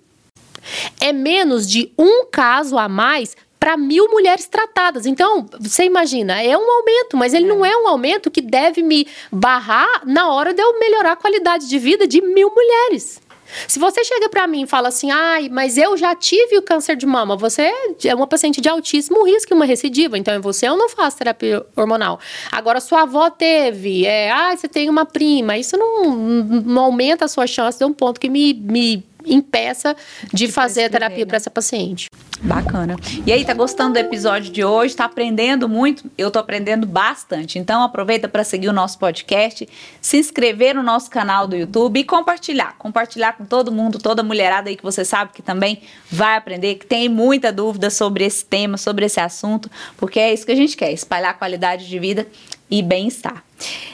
É 0.99 1.11
menos 1.11 1.67
de 1.69 1.91
um 1.97 2.25
caso 2.25 2.77
a 2.77 2.87
mais 2.87 3.35
para 3.59 3.75
mil 3.75 4.09
mulheres 4.09 4.47
tratadas. 4.47 5.05
Então, 5.05 5.45
você 5.59 5.83
imagina, 5.83 6.41
é 6.41 6.57
um 6.57 6.71
aumento, 6.71 7.17
mas 7.17 7.33
ele 7.33 7.45
é. 7.45 7.47
não 7.49 7.65
é 7.65 7.75
um 7.75 7.87
aumento 7.87 8.31
que 8.31 8.41
deve 8.41 8.81
me 8.81 9.05
barrar 9.31 10.03
na 10.05 10.31
hora 10.31 10.53
de 10.53 10.61
eu 10.61 10.79
melhorar 10.79 11.13
a 11.13 11.15
qualidade 11.17 11.67
de 11.67 11.77
vida 11.77 12.07
de 12.07 12.21
mil 12.21 12.49
mulheres. 12.55 13.21
Se 13.67 13.79
você 13.79 14.03
chega 14.03 14.29
para 14.29 14.47
mim 14.47 14.63
e 14.63 14.67
fala 14.67 14.89
assim, 14.89 15.11
ai, 15.11 15.49
mas 15.49 15.77
eu 15.77 15.97
já 15.97 16.15
tive 16.15 16.57
o 16.57 16.61
câncer 16.61 16.95
de 16.95 17.05
mama, 17.05 17.35
você 17.35 17.71
é 18.03 18.15
uma 18.15 18.27
paciente 18.27 18.61
de 18.61 18.69
altíssimo 18.69 19.23
risco 19.25 19.53
e 19.53 19.55
uma 19.55 19.65
recidiva, 19.65 20.17
então 20.17 20.33
é 20.33 20.39
você 20.39 20.67
eu 20.67 20.77
não 20.77 20.89
faço 20.89 21.17
terapia 21.17 21.65
hormonal. 21.75 22.19
Agora, 22.51 22.79
sua 22.79 23.03
avó 23.03 23.29
teve, 23.29 24.05
é, 24.05 24.31
ah, 24.31 24.55
você 24.55 24.67
tem 24.67 24.89
uma 24.89 25.05
prima, 25.05 25.57
isso 25.57 25.77
não, 25.77 26.13
não 26.13 26.83
aumenta 26.83 27.25
a 27.25 27.27
sua 27.27 27.47
chance 27.47 27.77
de 27.77 27.85
um 27.85 27.93
ponto 27.93 28.19
que 28.19 28.29
me, 28.29 28.53
me 28.53 29.03
impeça 29.29 29.95
de, 30.33 30.47
de 30.47 30.51
fazer 30.51 30.85
a 30.85 30.89
terapia 30.89 31.25
para 31.25 31.37
essa 31.37 31.49
paciente. 31.49 32.09
Bacana. 32.41 32.95
E 33.25 33.33
aí, 33.33 33.43
tá 33.43 33.53
gostando 33.53 33.93
do 33.93 33.99
episódio 33.99 34.51
de 34.51 34.63
hoje? 34.63 34.95
Tá 34.95 35.05
aprendendo 35.05 35.67
muito? 35.67 36.09
Eu 36.17 36.31
tô 36.31 36.39
aprendendo 36.39 36.87
bastante. 36.87 37.59
Então, 37.59 37.83
aproveita 37.83 38.29
para 38.29 38.45
seguir 38.45 38.69
o 38.69 38.73
nosso 38.73 38.97
podcast, 38.97 39.67
se 40.01 40.17
inscrever 40.17 40.73
no 40.73 40.81
nosso 40.81 41.09
canal 41.09 41.47
do 41.47 41.55
YouTube 41.55 41.99
e 41.99 42.03
compartilhar. 42.03 42.75
Compartilhar 42.77 43.33
com 43.33 43.43
todo 43.43 43.71
mundo, 43.71 43.99
toda 43.99 44.23
mulherada 44.23 44.69
aí 44.69 44.77
que 44.77 44.83
você 44.83 45.03
sabe 45.03 45.31
que 45.33 45.41
também 45.41 45.81
vai 46.09 46.37
aprender, 46.37 46.75
que 46.75 46.85
tem 46.85 47.09
muita 47.09 47.51
dúvida 47.51 47.89
sobre 47.89 48.23
esse 48.23 48.45
tema, 48.45 48.77
sobre 48.77 49.05
esse 49.05 49.19
assunto, 49.19 49.69
porque 49.97 50.19
é 50.19 50.33
isso 50.33 50.45
que 50.45 50.51
a 50.51 50.55
gente 50.55 50.77
quer: 50.77 50.93
espalhar 50.93 51.37
qualidade 51.37 51.87
de 51.87 51.99
vida 51.99 52.25
e 52.71 52.81
bem-estar. 52.81 53.43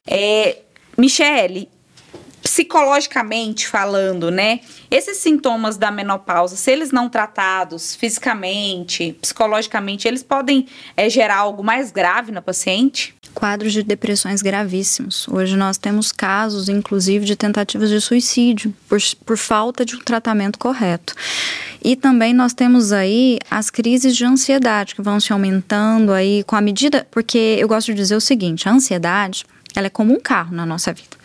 É, 0.07 0.57
Michele, 0.97 1.67
psicologicamente 2.45 3.67
falando, 3.67 4.29
né? 4.29 4.59
Esses 4.91 5.17
sintomas 5.17 5.77
da 5.77 5.89
menopausa, 5.89 6.55
se 6.55 6.69
eles 6.69 6.91
não 6.91 7.09
tratados 7.09 7.95
fisicamente, 7.95 9.17
psicologicamente, 9.19 10.07
eles 10.07 10.21
podem 10.21 10.67
é, 10.95 11.09
gerar 11.09 11.37
algo 11.37 11.63
mais 11.63 11.91
grave 11.91 12.31
na 12.31 12.43
paciente? 12.43 13.15
Quadros 13.33 13.73
de 13.73 13.81
depressões 13.81 14.43
gravíssimos. 14.43 15.27
Hoje 15.27 15.57
nós 15.57 15.79
temos 15.79 16.11
casos, 16.11 16.69
inclusive, 16.69 17.25
de 17.25 17.35
tentativas 17.35 17.89
de 17.89 17.99
suicídio 17.99 18.71
por, 18.87 18.99
por 19.25 19.37
falta 19.37 19.83
de 19.83 19.95
um 19.95 19.99
tratamento 19.99 20.59
correto. 20.59 21.15
E 21.83 21.95
também 21.95 22.31
nós 22.31 22.53
temos 22.53 22.91
aí 22.91 23.39
as 23.49 23.71
crises 23.71 24.15
de 24.15 24.23
ansiedade 24.23 24.93
que 24.93 25.01
vão 25.01 25.19
se 25.19 25.33
aumentando 25.33 26.13
aí 26.13 26.43
com 26.43 26.55
a 26.55 26.61
medida, 26.61 27.07
porque 27.09 27.57
eu 27.59 27.67
gosto 27.67 27.87
de 27.87 27.95
dizer 27.95 28.15
o 28.15 28.21
seguinte, 28.21 28.69
a 28.69 28.71
ansiedade, 28.71 29.45
ela 29.75 29.87
é 29.87 29.89
como 29.89 30.13
um 30.13 30.19
carro 30.19 30.55
na 30.55 30.65
nossa 30.65 30.93
vida 30.93 31.15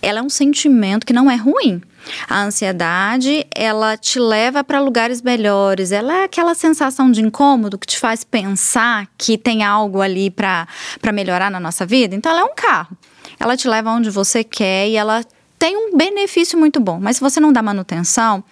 ela 0.00 0.20
é 0.20 0.22
um 0.22 0.28
sentimento 0.28 1.06
que 1.06 1.12
não 1.12 1.30
é 1.30 1.36
ruim. 1.36 1.82
A 2.28 2.42
ansiedade, 2.42 3.46
ela 3.54 3.96
te 3.96 4.18
leva 4.18 4.62
para 4.62 4.80
lugares 4.80 5.22
melhores. 5.22 5.90
Ela 5.90 6.20
é 6.20 6.24
aquela 6.24 6.54
sensação 6.54 7.10
de 7.10 7.22
incômodo 7.22 7.78
que 7.78 7.86
te 7.86 7.98
faz 7.98 8.22
pensar 8.22 9.08
que 9.16 9.38
tem 9.38 9.64
algo 9.64 10.02
ali 10.02 10.30
para 10.30 10.66
melhorar 11.12 11.50
na 11.50 11.58
nossa 11.58 11.86
vida. 11.86 12.14
Então, 12.14 12.30
ela 12.30 12.42
é 12.42 12.44
um 12.44 12.54
carro. 12.54 12.96
Ela 13.40 13.56
te 13.56 13.66
leva 13.66 13.90
onde 13.90 14.10
você 14.10 14.44
quer 14.44 14.88
e 14.88 14.96
ela 14.96 15.24
tem 15.58 15.76
um 15.76 15.96
benefício 15.96 16.58
muito 16.58 16.78
bom. 16.78 16.98
Mas 17.00 17.16
se 17.16 17.22
você 17.22 17.40
não 17.40 17.52
dá 17.52 17.62
manutenção, 17.62 18.44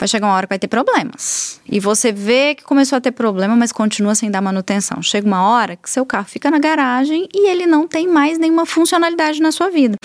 vai 0.00 0.08
chegar 0.08 0.26
uma 0.26 0.34
hora 0.34 0.46
que 0.46 0.52
vai 0.52 0.58
ter 0.58 0.66
problemas. 0.66 1.60
E 1.68 1.78
você 1.78 2.10
vê 2.10 2.54
que 2.54 2.64
começou 2.64 2.96
a 2.96 3.00
ter 3.00 3.10
problema, 3.12 3.54
mas 3.54 3.70
continua 3.70 4.14
sem 4.14 4.30
dar 4.30 4.40
manutenção. 4.40 5.02
Chega 5.02 5.26
uma 5.26 5.42
hora 5.46 5.76
que 5.76 5.88
seu 5.90 6.06
carro 6.06 6.24
fica 6.26 6.50
na 6.50 6.58
garagem 6.58 7.28
e 7.32 7.48
ele 7.50 7.66
não 7.66 7.86
tem 7.86 8.08
mais 8.08 8.38
nenhuma 8.38 8.64
funcionalidade 8.64 9.40
na 9.42 9.52
sua 9.52 9.68
vida. 9.68 9.96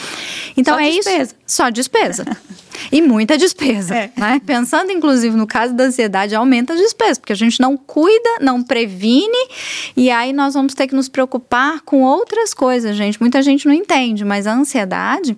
Então 0.58 0.76
Só 0.76 0.82
é 0.82 0.90
despesa. 0.90 1.22
isso. 1.24 1.36
Só 1.48 1.70
despesa. 1.70 2.26
e 2.92 3.02
muita 3.02 3.38
despesa. 3.38 3.96
É. 3.96 4.12
Né? 4.16 4.42
Pensando, 4.46 4.92
inclusive, 4.92 5.36
no 5.36 5.48
caso 5.48 5.74
da 5.74 5.86
ansiedade, 5.86 6.36
aumenta 6.36 6.74
a 6.74 6.76
despesa, 6.76 7.20
porque 7.20 7.34
a 7.34 7.36
gente 7.36 7.60
não 7.60 7.78
cuida, 7.78 8.30
não 8.42 8.64
previne, 8.64 9.48
e 9.96 10.10
aí 10.10 10.34
nós 10.34 10.54
vamos 10.54 10.74
ter 10.74 10.88
que 10.88 10.96
nos 10.96 11.10
preocupar 11.10 11.82
com 11.82 12.04
outras 12.04 12.54
coisas, 12.54 12.96
gente. 12.96 13.20
Muita 13.20 13.42
gente 13.42 13.66
não 13.66 13.74
entende, 13.74 14.24
mas 14.24 14.48
a 14.48 14.54
ansiedade, 14.54 15.38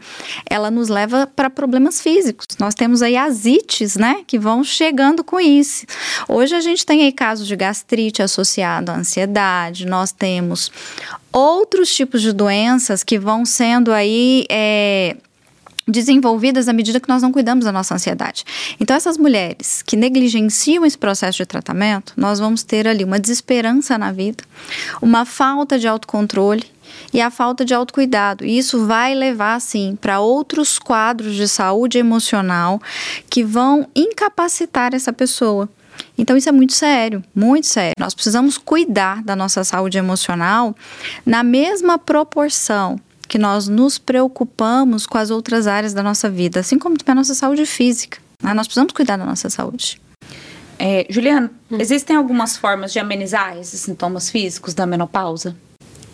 ela 0.49 0.69
nos 0.71 0.89
leva 0.89 1.27
para 1.35 1.49
problemas 1.49 2.01
físicos. 2.01 2.47
Nós 2.59 2.73
temos 2.73 3.01
aí 3.01 3.15
as 3.15 3.45
ites, 3.45 3.95
né, 3.95 4.21
que 4.25 4.37
vão 4.37 4.63
chegando 4.63 5.23
com 5.23 5.39
isso. 5.39 5.85
Hoje 6.27 6.55
a 6.55 6.61
gente 6.61 6.85
tem 6.85 7.03
aí 7.03 7.11
casos 7.11 7.47
de 7.47 7.55
gastrite 7.55 8.21
associado 8.21 8.91
à 8.91 8.95
ansiedade, 8.95 9.85
nós 9.85 10.11
temos 10.11 10.71
outros 11.31 11.93
tipos 11.93 12.21
de 12.21 12.33
doenças 12.33 13.03
que 13.03 13.19
vão 13.19 13.45
sendo 13.45 13.91
aí 13.91 14.45
é, 14.49 15.15
desenvolvidas 15.87 16.67
à 16.67 16.73
medida 16.73 16.99
que 16.99 17.07
nós 17.07 17.21
não 17.21 17.31
cuidamos 17.31 17.65
da 17.65 17.71
nossa 17.71 17.95
ansiedade. 17.95 18.43
Então, 18.79 18.95
essas 18.95 19.17
mulheres 19.17 19.81
que 19.81 19.95
negligenciam 19.95 20.85
esse 20.85 20.97
processo 20.97 21.37
de 21.37 21.45
tratamento, 21.45 22.13
nós 22.17 22.39
vamos 22.39 22.63
ter 22.63 22.87
ali 22.87 23.03
uma 23.03 23.19
desesperança 23.19 23.97
na 23.97 24.11
vida, 24.11 24.43
uma 25.01 25.23
falta 25.25 25.79
de 25.79 25.87
autocontrole 25.87 26.65
e 27.13 27.21
a 27.21 27.29
falta 27.29 27.63
de 27.63 27.73
autocuidado. 27.73 28.43
E 28.43 28.57
isso 28.57 28.85
vai 28.85 29.15
levar, 29.15 29.59
sim, 29.61 29.97
para 29.99 30.19
outros 30.19 30.77
quadros 30.77 31.35
de 31.35 31.47
saúde 31.47 31.97
emocional 31.97 32.81
que 33.29 33.43
vão 33.43 33.87
incapacitar 33.95 34.93
essa 34.93 35.13
pessoa. 35.13 35.69
Então, 36.17 36.35
isso 36.35 36.49
é 36.49 36.51
muito 36.51 36.73
sério, 36.73 37.23
muito 37.33 37.65
sério. 37.65 37.93
Nós 37.99 38.13
precisamos 38.13 38.57
cuidar 38.57 39.23
da 39.23 39.35
nossa 39.35 39.63
saúde 39.63 39.97
emocional 39.97 40.75
na 41.25 41.43
mesma 41.43 41.97
proporção 41.97 42.99
que 43.27 43.37
nós 43.37 43.67
nos 43.67 43.97
preocupamos 43.97 45.05
com 45.05 45.17
as 45.17 45.29
outras 45.29 45.67
áreas 45.67 45.93
da 45.93 46.01
nossa 46.01 46.29
vida, 46.29 46.59
assim 46.59 46.79
como 46.79 46.97
também 46.97 47.11
a 47.11 47.15
nossa 47.15 47.35
saúde 47.35 47.65
física. 47.65 48.19
Né? 48.41 48.53
Nós 48.53 48.67
precisamos 48.67 48.93
cuidar 48.93 49.17
da 49.17 49.25
nossa 49.25 49.49
saúde. 49.49 49.99
É, 50.79 51.05
Juliana, 51.09 51.51
hum. 51.71 51.77
existem 51.79 52.15
algumas 52.15 52.55
formas 52.55 52.93
de 52.93 52.99
amenizar 52.99 53.57
esses 53.57 53.79
sintomas 53.81 54.29
físicos 54.29 54.73
da 54.73 54.85
menopausa? 54.85 55.55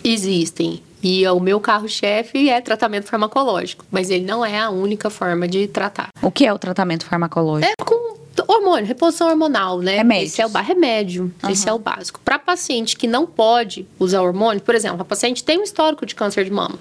Existem. 0.03 0.81
E 1.01 1.27
o 1.27 1.39
meu 1.39 1.59
carro-chefe 1.59 2.49
é 2.49 2.61
tratamento 2.61 3.07
farmacológico, 3.07 3.85
mas 3.91 4.09
ele 4.09 4.25
não 4.25 4.45
é 4.45 4.57
a 4.57 4.69
única 4.69 5.09
forma 5.09 5.47
de 5.47 5.67
tratar. 5.67 6.07
O 6.21 6.31
que 6.31 6.45
é 6.45 6.53
o 6.53 6.57
tratamento 6.57 7.05
farmacológico? 7.05 7.69
É 7.69 7.83
com 7.83 8.13
hormônio, 8.47 8.85
reposição 8.85 9.27
hormonal, 9.27 9.79
né? 9.79 9.97
Remédio. 9.97 10.25
Esse 10.25 10.41
é 10.41 10.45
o 10.45 10.49
remédio, 10.49 11.31
uhum. 11.43 11.49
esse 11.49 11.67
é 11.67 11.73
o 11.73 11.77
básico. 11.77 12.21
Para 12.23 12.39
paciente 12.39 12.95
que 12.95 13.05
não 13.05 13.27
pode 13.27 13.85
usar 13.99 14.21
hormônio, 14.21 14.61
por 14.61 14.73
exemplo, 14.75 15.01
a 15.01 15.05
paciente 15.05 15.43
tem 15.43 15.59
um 15.59 15.63
histórico 15.63 16.05
de 16.05 16.15
câncer 16.15 16.45
de 16.45 16.51
mama 16.51 16.79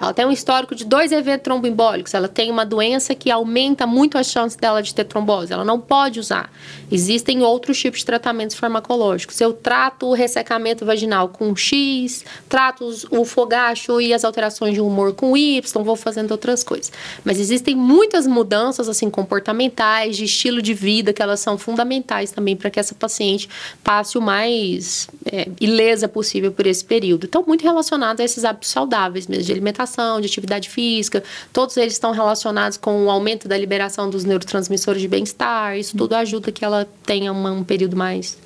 ela 0.00 0.14
tem 0.14 0.24
um 0.24 0.30
histórico 0.30 0.74
de 0.74 0.84
dois 0.84 1.10
eventos 1.10 1.42
tromboembólicos, 1.44 2.14
ela 2.14 2.28
tem 2.28 2.50
uma 2.50 2.64
doença 2.64 3.14
que 3.14 3.30
aumenta 3.30 3.86
muito 3.86 4.16
a 4.16 4.22
chance 4.22 4.56
dela 4.56 4.82
de 4.82 4.94
ter 4.94 5.04
trombose, 5.04 5.52
ela 5.52 5.64
não 5.64 5.80
pode 5.80 6.20
usar. 6.20 6.50
Existem 6.90 7.42
outros 7.42 7.78
tipos 7.78 8.00
de 8.00 8.06
tratamentos 8.06 8.56
farmacológicos. 8.56 9.40
Eu 9.40 9.52
trato 9.52 10.06
o 10.06 10.14
ressecamento 10.14 10.84
vaginal 10.84 11.28
com 11.28 11.54
X, 11.54 12.24
trato 12.48 12.88
o 13.10 13.24
fogacho 13.24 14.00
e 14.00 14.14
as 14.14 14.24
alterações 14.24 14.74
de 14.74 14.80
humor 14.80 15.14
com 15.14 15.36
Y, 15.36 15.82
vou 15.82 15.96
fazendo 15.96 16.30
outras 16.30 16.62
coisas. 16.62 16.92
Mas 17.24 17.38
existem 17.38 17.74
muitas 17.74 18.26
mudanças 18.26 18.88
assim 18.88 19.10
comportamentais, 19.10 20.16
de 20.16 20.24
estilo 20.24 20.62
de 20.62 20.74
vida, 20.74 21.12
que 21.12 21.22
elas 21.22 21.40
são 21.40 21.58
fundamentais 21.58 22.30
também 22.30 22.56
para 22.56 22.70
que 22.70 22.78
essa 22.78 22.94
paciente 22.94 23.48
passe 23.82 24.16
o 24.16 24.20
mais 24.20 25.08
é, 25.30 25.48
ilesa 25.60 26.08
possível 26.08 26.52
por 26.52 26.66
esse 26.66 26.84
período. 26.84 27.26
Então, 27.26 27.44
muito 27.46 27.62
relacionado 27.62 28.20
a 28.20 28.24
esses 28.24 28.44
hábitos 28.44 28.70
saudáveis 28.70 29.26
mesmo, 29.26 29.44
de 29.44 29.52
alimentação, 29.52 29.87
de 30.20 30.26
atividade 30.26 30.68
física, 30.68 31.22
todos 31.52 31.76
eles 31.76 31.94
estão 31.94 32.12
relacionados 32.12 32.76
com 32.76 33.06
o 33.06 33.10
aumento 33.10 33.48
da 33.48 33.56
liberação 33.56 34.08
dos 34.10 34.24
neurotransmissores 34.24 35.00
de 35.00 35.08
bem-estar, 35.08 35.76
isso 35.76 35.96
tudo 35.96 36.14
ajuda 36.14 36.52
que 36.52 36.64
ela 36.64 36.86
tenha 37.04 37.32
uma, 37.32 37.50
um 37.50 37.64
período 37.64 37.96
mais 37.96 38.38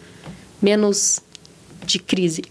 menos 0.61 1.20
de 1.84 1.99
crise. 1.99 2.43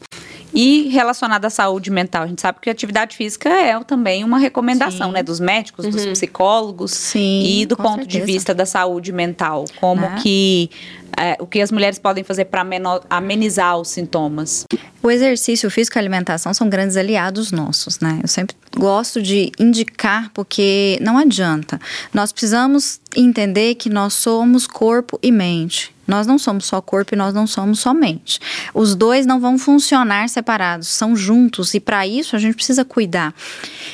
E 0.54 0.90
relacionado 0.90 1.46
à 1.46 1.50
saúde 1.50 1.90
mental, 1.90 2.24
a 2.24 2.28
gente 2.28 2.42
sabe 2.42 2.60
que 2.62 2.70
a 2.70 2.74
atividade 2.74 3.16
física 3.16 3.50
é 3.50 3.80
também 3.84 4.24
uma 4.24 4.38
recomendação, 4.38 5.08
Sim. 5.08 5.14
né, 5.14 5.24
dos 5.24 5.40
médicos, 5.40 5.86
uhum. 5.86 5.92
dos 5.92 6.06
psicólogos 6.06 6.92
Sim, 6.92 7.44
e 7.46 7.66
do 7.66 7.78
ponto 7.78 8.00
certeza. 8.04 8.20
de 8.20 8.32
vista 8.32 8.54
da 8.54 8.66
saúde 8.66 9.12
mental, 9.12 9.66
como 9.80 10.02
né? 10.02 10.20
que 10.22 10.70
é, 11.18 11.38
o 11.40 11.46
que 11.46 11.62
as 11.62 11.72
mulheres 11.72 12.00
podem 12.00 12.24
fazer 12.24 12.46
para 12.46 12.66
amenizar 13.10 13.78
os 13.78 13.90
sintomas. 13.90 14.66
O 15.04 15.10
exercício 15.10 15.70
físico 15.70 15.98
e 15.98 16.00
a 16.00 16.02
alimentação 16.02 16.54
são 16.54 16.70
grandes 16.70 16.96
aliados 16.96 17.52
nossos, 17.52 18.00
né? 18.00 18.20
Eu 18.22 18.28
sempre 18.28 18.56
gosto 18.78 19.22
de 19.22 19.52
indicar 19.60 20.30
porque 20.34 20.98
não 21.02 21.18
adianta. 21.18 21.80
Nós 22.14 22.32
precisamos 22.32 23.00
entender 23.16 23.76
que 23.76 23.90
nós 23.90 24.14
somos 24.14 24.68
corpo 24.68 25.20
e 25.22 25.32
mente. 25.32 25.94
Nós 26.12 26.28
não 26.28 26.38
somos 26.38 26.66
só 26.66 26.82
corpo 26.82 27.16
e 27.16 27.18
nós 27.18 27.34
não 27.34 27.48
somos 27.48 27.80
só 27.80 27.94
mente. 27.94 28.38
Os 28.74 28.96
dois 28.96 29.26
não 29.26 29.40
vão 29.40 29.58
funcionar 29.58 30.28
separados, 30.28 30.90
são 30.90 31.16
juntos 31.16 31.74
e 31.74 31.80
para 31.80 32.06
isso 32.06 32.36
a 32.36 32.40
gente 32.40 32.54
precisa 32.54 32.84
cuidar. 32.84 33.34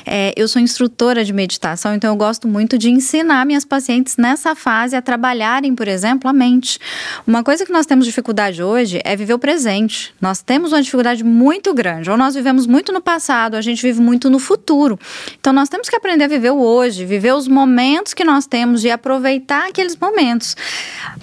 É, 0.03 0.33
eu 0.35 0.47
sou 0.47 0.59
instrutora 0.59 1.23
de 1.23 1.31
meditação, 1.31 1.93
então 1.93 2.09
eu 2.09 2.15
gosto 2.15 2.47
muito 2.47 2.75
de 2.75 2.89
ensinar 2.89 3.45
minhas 3.45 3.63
pacientes 3.63 4.17
nessa 4.17 4.55
fase 4.55 4.95
a 4.95 5.01
trabalharem, 5.01 5.75
por 5.75 5.87
exemplo, 5.87 6.27
a 6.27 6.33
mente. 6.33 6.79
Uma 7.27 7.43
coisa 7.43 7.63
que 7.63 7.71
nós 7.71 7.85
temos 7.85 8.03
dificuldade 8.03 8.63
hoje 8.63 8.99
é 9.03 9.15
viver 9.15 9.35
o 9.35 9.39
presente. 9.39 10.11
Nós 10.19 10.41
temos 10.41 10.71
uma 10.71 10.81
dificuldade 10.81 11.23
muito 11.23 11.71
grande. 11.71 12.09
Ou 12.09 12.17
nós 12.17 12.33
vivemos 12.33 12.65
muito 12.65 12.91
no 12.91 12.99
passado, 12.99 13.53
a 13.53 13.61
gente 13.61 13.79
vive 13.83 14.01
muito 14.01 14.27
no 14.27 14.39
futuro. 14.39 14.97
Então 15.39 15.53
nós 15.53 15.69
temos 15.69 15.87
que 15.87 15.95
aprender 15.95 16.23
a 16.23 16.27
viver 16.27 16.49
o 16.49 16.59
hoje, 16.59 17.05
viver 17.05 17.35
os 17.35 17.47
momentos 17.47 18.15
que 18.15 18.23
nós 18.23 18.47
temos 18.47 18.83
e 18.83 18.89
aproveitar 18.89 19.67
aqueles 19.67 19.95
momentos. 19.95 20.57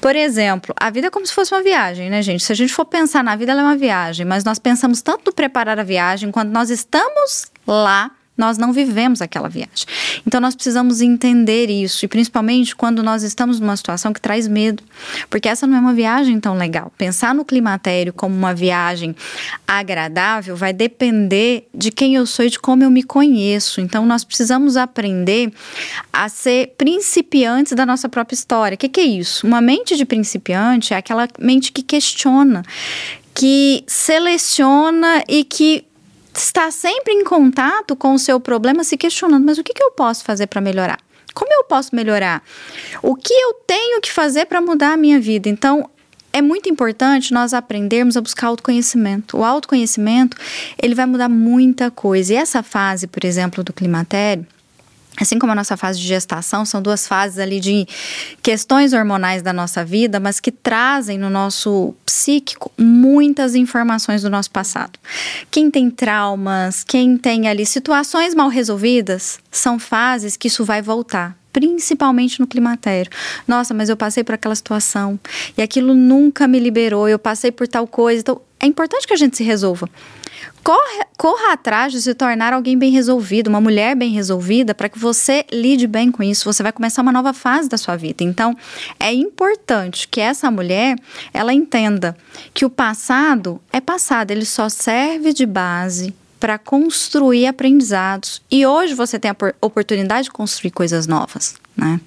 Por 0.01 0.15
exemplo, 0.15 0.73
a 0.85 0.91
vida 0.91 1.07
é 1.07 1.11
como 1.11 1.27
se 1.27 1.33
fosse 1.33 1.55
uma 1.55 1.63
viagem, 1.63 2.11
né, 2.11 2.21
gente? 2.21 2.45
Se 2.45 2.53
a 2.53 2.55
gente 2.55 2.71
for 2.71 2.85
pensar 2.85 3.25
na 3.25 3.35
vida, 3.35 3.53
ela 3.53 3.63
é 3.63 3.65
uma 3.65 3.75
viagem, 3.75 4.27
mas 4.27 4.45
nós 4.45 4.59
pensamos 4.59 5.01
tanto 5.01 5.23
no 5.25 5.33
preparar 5.33 5.81
a 5.81 5.83
viagem 5.83 6.31
quando 6.31 6.51
nós 6.51 6.69
estamos 6.69 7.51
lá 7.67 8.11
nós 8.37 8.59
não 8.59 8.73
vivemos 8.73 9.23
aquela 9.23 9.49
viagem. 9.49 9.87
Então 10.27 10.41
nós 10.41 10.55
precisamos 10.55 11.01
entender 11.01 11.71
isso, 11.71 12.05
e 12.05 12.09
principalmente 12.09 12.75
quando 12.75 13.03
nós 13.03 13.23
estamos 13.23 13.61
numa 13.61 13.77
situação 13.77 14.13
que 14.13 14.21
traz 14.21 14.49
medo, 14.49 14.83
porque 15.31 15.49
essa 15.49 15.67
não 15.67 15.77
é 15.77 15.81
uma 15.81 15.95
viagem 15.95 16.41
tão 16.41 16.57
legal. 16.57 16.93
Pensar 16.99 17.35
no 17.35 17.45
climatério 17.45 18.13
como 18.13 18.35
uma 18.35 18.55
viagem 18.55 19.15
agradável 19.67 20.57
vai 20.57 20.73
depender 20.73 21.69
de 21.73 21.91
quem 21.91 22.17
eu 22.17 22.27
sou 22.27 22.45
e 22.45 22.51
de 22.51 22.59
como 22.59 22.83
eu 22.83 22.91
me 22.91 23.03
conheço. 23.03 23.81
Então 23.81 24.05
nós 24.05 24.25
precisamos 24.25 24.77
aprender 24.77 25.53
a 26.13 26.29
ser 26.29 26.75
principiantes 26.77 27.73
da 27.73 27.87
nossa 27.87 28.09
própria 28.09 28.35
história. 28.35 28.75
O 28.75 28.79
que, 28.79 28.89
que 28.89 29.01
é 29.01 29.05
isso? 29.05 29.47
Uma 29.47 29.61
mente 29.61 29.97
de 29.97 30.05
principiante 30.05 30.93
é 30.93 30.97
aquela 30.97 31.29
mente 31.39 31.71
que 31.71 31.83
questiona, 31.83 32.63
que 33.33 33.85
seleciona 33.87 35.23
e 35.29 35.45
que 35.45 35.85
está 36.41 36.71
sempre 36.71 37.13
em 37.13 37.25
contato 37.25 37.95
com 37.97 38.15
o 38.15 38.19
seu 38.19 38.39
problema, 38.41 38.85
se 38.85 38.97
questionando: 38.97 39.45
mas 39.45 39.59
o 39.59 39.65
que, 39.65 39.73
que 39.73 39.83
eu 39.83 39.91
posso 39.91 40.25
fazer 40.25 40.47
para 40.47 40.61
melhorar? 40.61 40.99
Como 41.35 41.53
eu 41.53 41.65
posso 41.65 41.95
melhorar? 41.95 42.43
O 43.03 43.17
que 43.17 43.33
eu 43.33 43.55
tenho 43.67 44.01
que 44.01 44.11
fazer 44.11 44.47
para 44.47 44.61
mudar 44.61 44.93
a 44.93 44.97
minha 44.97 45.19
vida? 45.21 45.49
Então, 45.49 45.91
é 46.33 46.41
muito 46.41 46.69
importante 46.69 47.33
nós 47.33 47.53
aprendermos 47.53 48.17
a 48.17 48.21
buscar 48.21 48.49
autoconhecimento. 48.49 49.39
O 49.39 49.45
autoconhecimento, 49.45 50.37
ele 50.81 50.95
vai 50.95 51.07
mudar 51.07 51.29
muita 51.29 51.91
coisa. 51.91 52.33
E 52.33 52.37
essa 52.37 52.63
fase, 52.63 53.07
por 53.07 53.25
exemplo, 53.25 53.63
do 53.63 53.73
climatério, 53.73 54.47
Assim 55.21 55.39
como 55.39 55.53
a 55.53 55.55
nossa 55.55 55.77
fase 55.77 56.01
de 56.01 56.07
gestação, 56.07 56.65
são 56.65 56.83
duas 56.83 57.07
fases 57.07 57.39
ali 57.39 57.61
de 57.61 57.87
questões 58.43 58.93
hormonais 58.93 59.43
da 59.43 59.53
nossa 59.53 59.85
vida, 59.85 60.19
mas 60.19 60.41
que 60.41 60.51
trazem 60.51 61.19
no 61.19 61.31
nosso 61.31 61.95
psíquico 62.05 62.73
muitas 62.77 63.55
informações 63.55 64.23
do 64.23 64.31
nosso 64.31 64.51
passado. 64.51 64.99
Quem 65.51 65.71
tem 65.71 65.89
traumas, 65.89 66.83
quem 66.83 67.17
tem 67.17 67.49
ali 67.49 67.65
situações 67.65 68.35
mal 68.35 68.49
resolvidas, 68.49 69.39
são 69.51 69.79
fases 69.79 70.37
que 70.37 70.49
isso 70.49 70.65
vai 70.65 70.83
voltar 70.83 71.37
principalmente 71.53 72.41
no 72.41 72.49
climatério. 72.49 73.13
Nossa, 73.47 73.73
mas 73.73 73.89
eu 73.89 73.97
passei 73.97 74.25
por 74.25 74.35
aquela 74.35 74.57
situação 74.57 75.19
e 75.57 75.63
aquilo 75.63 75.95
nunca 75.95 76.49
me 76.49 76.59
liberou, 76.59 77.09
eu 77.09 77.17
passei 77.17 77.53
por 77.53 77.69
tal 77.69 77.87
coisa. 77.87 78.23
Então, 78.23 78.41
é 78.65 78.67
importante 78.67 79.07
que 79.07 79.13
a 79.13 79.17
gente 79.17 79.37
se 79.37 79.45
resolva. 79.45 79.89
Corre, 80.63 81.05
corra 81.19 81.53
atrás 81.53 81.93
de 81.93 82.01
se 82.01 82.15
tornar 82.15 82.55
alguém 82.55 82.79
bem 82.79 82.91
resolvido, 82.91 83.49
uma 83.49 83.61
mulher 83.61 83.95
bem 83.95 84.11
resolvida, 84.11 84.75
para 84.75 84.89
que 84.89 84.99
você 84.99 85.45
lide 85.53 85.87
bem 85.87 86.11
com 86.11 86.23
isso. 86.23 86.51
Você 86.51 86.63
vai 86.63 86.73
começar 86.73 87.03
uma 87.03 87.13
nova 87.13 87.35
fase 87.35 87.69
da 87.69 87.77
sua 87.77 87.97
vida. 87.97 88.25
Então, 88.25 88.57
é 88.99 89.13
importante 89.13 90.09
que 90.09 90.21
essa 90.21 90.51
mulher 90.51 90.97
ela 91.35 91.53
entenda 91.53 92.17
que 92.55 92.65
o 92.65 92.71
passado 92.71 93.61
é 93.71 93.81
passado, 93.81 94.31
ele 94.31 94.47
só 94.47 94.71
serve 94.71 95.35
de 95.35 95.45
base 95.45 96.15
para 96.41 96.57
construir 96.59 97.47
aprendizados. 97.47 98.41
E 98.51 98.65
hoje 98.65 98.95
você 98.95 99.19
tem 99.19 99.31
a 99.31 99.37
oportunidade 99.61 100.25
de 100.25 100.31
construir 100.31 100.71
coisas 100.71 101.07
novas, 101.07 101.57
né? 101.77 102.01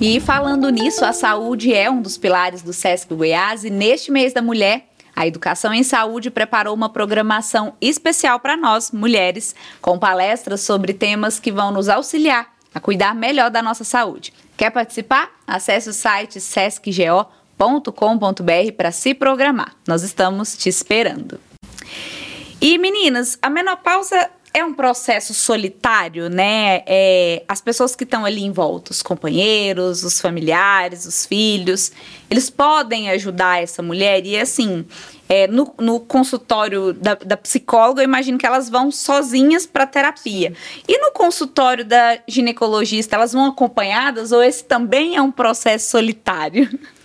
E 0.00 0.18
falando 0.20 0.68
nisso, 0.68 1.04
a 1.04 1.12
saúde 1.12 1.72
é 1.72 1.90
um 1.90 2.02
dos 2.02 2.18
pilares 2.18 2.60
do 2.60 2.72
SESC 2.72 3.14
Goiás 3.14 3.64
e 3.64 3.70
neste 3.70 4.10
mês 4.10 4.32
da 4.32 4.42
mulher 4.42 4.91
a 5.14 5.26
Educação 5.26 5.72
em 5.72 5.82
Saúde 5.82 6.30
preparou 6.30 6.74
uma 6.74 6.88
programação 6.88 7.74
especial 7.80 8.40
para 8.40 8.56
nós, 8.56 8.90
mulheres, 8.90 9.54
com 9.80 9.98
palestras 9.98 10.62
sobre 10.62 10.94
temas 10.94 11.38
que 11.38 11.52
vão 11.52 11.70
nos 11.70 11.88
auxiliar 11.88 12.52
a 12.74 12.80
cuidar 12.80 13.14
melhor 13.14 13.50
da 13.50 13.62
nossa 13.62 13.84
saúde. 13.84 14.32
Quer 14.56 14.70
participar? 14.70 15.30
Acesse 15.46 15.90
o 15.90 15.92
site 15.92 16.40
sescgo.com.br 16.40 17.32
para 18.76 18.90
se 18.90 19.14
programar. 19.14 19.74
Nós 19.86 20.02
estamos 20.02 20.56
te 20.56 20.68
esperando. 20.68 21.38
E 22.60 22.78
meninas, 22.78 23.38
a 23.42 23.50
menopausa 23.50 24.30
é 24.54 24.62
um 24.62 24.74
processo 24.74 25.32
solitário, 25.32 26.28
né? 26.28 26.82
É, 26.86 27.42
as 27.48 27.60
pessoas 27.60 27.96
que 27.96 28.04
estão 28.04 28.24
ali 28.24 28.42
em 28.42 28.52
volta, 28.52 28.90
os 28.90 29.02
companheiros, 29.02 30.04
os 30.04 30.20
familiares, 30.20 31.06
os 31.06 31.24
filhos, 31.24 31.90
eles 32.30 32.50
podem 32.50 33.10
ajudar 33.10 33.62
essa 33.62 33.82
mulher. 33.82 34.26
E 34.26 34.38
assim, 34.38 34.84
é, 35.26 35.46
no, 35.46 35.74
no, 35.80 36.00
consultório 36.00 36.92
da, 36.92 37.14
da, 37.14 37.36
psicóloga, 37.36 38.02
eu 38.02 38.04
imagino 38.04 38.36
que 38.36 38.44
elas 38.44 38.68
vão 38.68 38.90
sozinhas 38.90 39.64
para 39.64 39.86
terapia. 39.86 40.52
E 40.86 40.98
no 40.98 41.12
consultório 41.12 41.84
da 41.84 42.18
ginecologista, 42.28 43.16
elas 43.16 43.32
vão 43.32 43.46
acompanhadas 43.46 44.32
ou 44.32 44.42
esse 44.42 44.64
também 44.64 45.16
é 45.16 45.22
um 45.22 45.32
processo 45.32 45.90
solitário? 45.90 46.68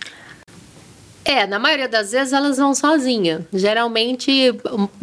É, 1.28 1.46
na 1.46 1.58
maioria 1.58 1.86
das 1.86 2.12
vezes 2.12 2.32
elas 2.32 2.56
vão 2.56 2.74
sozinha. 2.74 3.46
Geralmente 3.52 4.50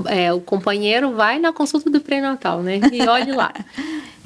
é, 0.07 0.33
o 0.33 0.41
companheiro 0.41 1.13
vai 1.13 1.37
na 1.37 1.53
consulta 1.53 1.87
do 1.87 2.01
pré-natal, 2.01 2.63
né? 2.63 2.79
E 2.91 3.07
olhe 3.07 3.31
lá. 3.31 3.53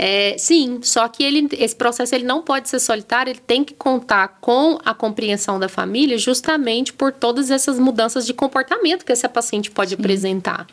É, 0.02 0.38
sim, 0.38 0.80
só 0.82 1.10
que 1.10 1.22
ele, 1.22 1.50
esse 1.52 1.76
processo 1.76 2.16
ele 2.16 2.24
não 2.24 2.42
pode 2.42 2.70
ser 2.70 2.80
solitário, 2.80 3.32
ele 3.32 3.42
tem 3.46 3.66
que 3.66 3.74
contar 3.74 4.40
com 4.40 4.80
a 4.86 4.94
compreensão 4.94 5.60
da 5.60 5.68
família 5.68 6.18
justamente 6.18 6.94
por 6.94 7.12
todas 7.12 7.52
essas 7.52 7.78
mudanças 7.78 8.26
de 8.26 8.34
comportamento 8.34 9.04
que 9.04 9.12
essa 9.12 9.28
paciente 9.28 9.70
pode 9.70 9.90
sim. 9.90 9.96
apresentar. 9.98 10.66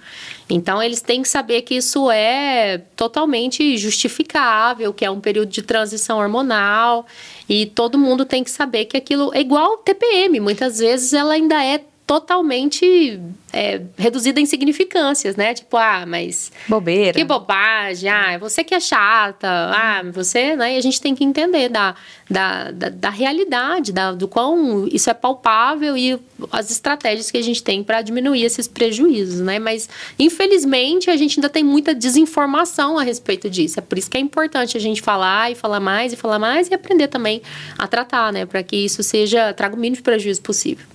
Então, 0.48 0.80
eles 0.80 1.02
têm 1.02 1.22
que 1.22 1.28
saber 1.28 1.62
que 1.62 1.74
isso 1.74 2.08
é 2.08 2.78
totalmente 2.94 3.76
justificável, 3.76 4.94
que 4.94 5.04
é 5.04 5.10
um 5.10 5.18
período 5.18 5.48
de 5.48 5.60
transição 5.60 6.18
hormonal 6.18 7.04
e 7.48 7.66
todo 7.66 7.98
mundo 7.98 8.24
tem 8.24 8.44
que 8.44 8.50
saber 8.50 8.84
que 8.84 8.96
aquilo 8.96 9.34
é 9.34 9.40
igual 9.40 9.78
TPM. 9.78 10.38
Muitas 10.38 10.78
vezes 10.78 11.12
ela 11.12 11.34
ainda 11.34 11.64
é 11.64 11.80
totalmente 12.06 13.20
é, 13.52 13.82
reduzida 13.98 14.38
em 14.38 14.44
insignificâncias, 14.44 15.34
né? 15.34 15.52
Tipo, 15.54 15.76
ah, 15.76 16.04
mas. 16.06 16.52
Bobeira. 16.68 17.18
Que 17.18 17.24
bobagem, 17.24 18.08
ah, 18.08 18.38
você 18.38 18.62
que 18.62 18.74
é 18.74 18.78
chata, 18.78 19.48
ah, 19.48 20.02
você, 20.12 20.54
né? 20.54 20.74
E 20.74 20.78
a 20.78 20.80
gente 20.80 21.00
tem 21.00 21.16
que 21.16 21.24
entender 21.24 21.68
da, 21.68 21.96
da, 22.30 22.70
da, 22.70 22.88
da 22.90 23.10
realidade, 23.10 23.92
da, 23.92 24.12
do 24.12 24.28
quão 24.28 24.86
isso 24.86 25.10
é 25.10 25.14
palpável 25.14 25.96
e 25.96 26.16
as 26.52 26.70
estratégias 26.70 27.28
que 27.28 27.38
a 27.38 27.42
gente 27.42 27.60
tem 27.60 27.82
para 27.82 28.02
diminuir 28.02 28.44
esses 28.44 28.68
prejuízos, 28.68 29.40
né? 29.40 29.58
Mas, 29.58 29.88
infelizmente, 30.16 31.10
a 31.10 31.16
gente 31.16 31.40
ainda 31.40 31.48
tem 31.48 31.64
muita 31.64 31.92
desinformação 31.92 32.96
a 32.96 33.02
respeito 33.02 33.50
disso. 33.50 33.80
É 33.80 33.82
por 33.82 33.98
isso 33.98 34.08
que 34.08 34.16
é 34.16 34.20
importante 34.20 34.76
a 34.76 34.80
gente 34.80 35.02
falar 35.02 35.50
e 35.50 35.56
falar 35.56 35.80
mais 35.80 36.12
e 36.12 36.16
falar 36.16 36.38
mais 36.38 36.68
e 36.68 36.74
aprender 36.74 37.08
também 37.08 37.42
a 37.76 37.88
tratar, 37.88 38.32
né? 38.32 38.46
Para 38.46 38.62
que 38.62 38.76
isso 38.76 39.02
seja, 39.02 39.52
traga 39.52 39.74
o 39.74 39.78
mínimo 39.78 39.96
de 39.96 40.02
prejuízo 40.02 40.40
possível. 40.40 40.86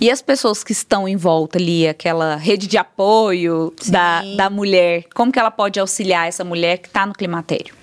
E 0.00 0.10
as 0.10 0.20
pessoas 0.20 0.64
que 0.64 0.72
estão 0.72 1.08
em 1.08 1.16
volta 1.16 1.58
ali, 1.58 1.86
aquela 1.86 2.36
rede 2.36 2.66
de 2.66 2.76
apoio 2.76 3.72
da, 3.86 4.22
da 4.36 4.50
mulher, 4.50 5.04
como 5.14 5.30
que 5.32 5.38
ela 5.38 5.50
pode 5.50 5.78
auxiliar 5.78 6.28
essa 6.28 6.44
mulher 6.44 6.78
que 6.78 6.88
está 6.88 7.06
no 7.06 7.12
climatério? 7.12 7.74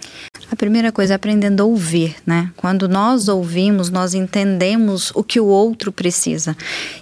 A 0.51 0.55
primeira 0.55 0.91
coisa 0.91 1.13
é 1.13 1.15
aprendendo 1.15 1.63
a 1.63 1.65
ouvir, 1.65 2.17
né? 2.25 2.51
Quando 2.57 2.89
nós 2.89 3.29
ouvimos, 3.29 3.89
nós 3.89 4.13
entendemos 4.13 5.09
o 5.15 5.23
que 5.23 5.39
o 5.39 5.45
outro 5.45 5.93
precisa. 5.93 6.57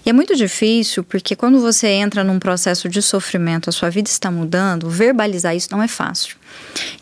E 0.05 0.09
é 0.09 0.13
muito 0.13 0.35
difícil 0.35 1.03
porque 1.03 1.35
quando 1.35 1.59
você 1.59 1.87
entra 1.87 2.23
num 2.23 2.37
processo 2.37 2.87
de 2.87 3.01
sofrimento, 3.01 3.67
a 3.67 3.73
sua 3.73 3.89
vida 3.89 4.07
está 4.07 4.29
mudando, 4.29 4.87
verbalizar 4.87 5.55
isso 5.55 5.69
não 5.71 5.81
é 5.81 5.87
fácil. 5.87 6.37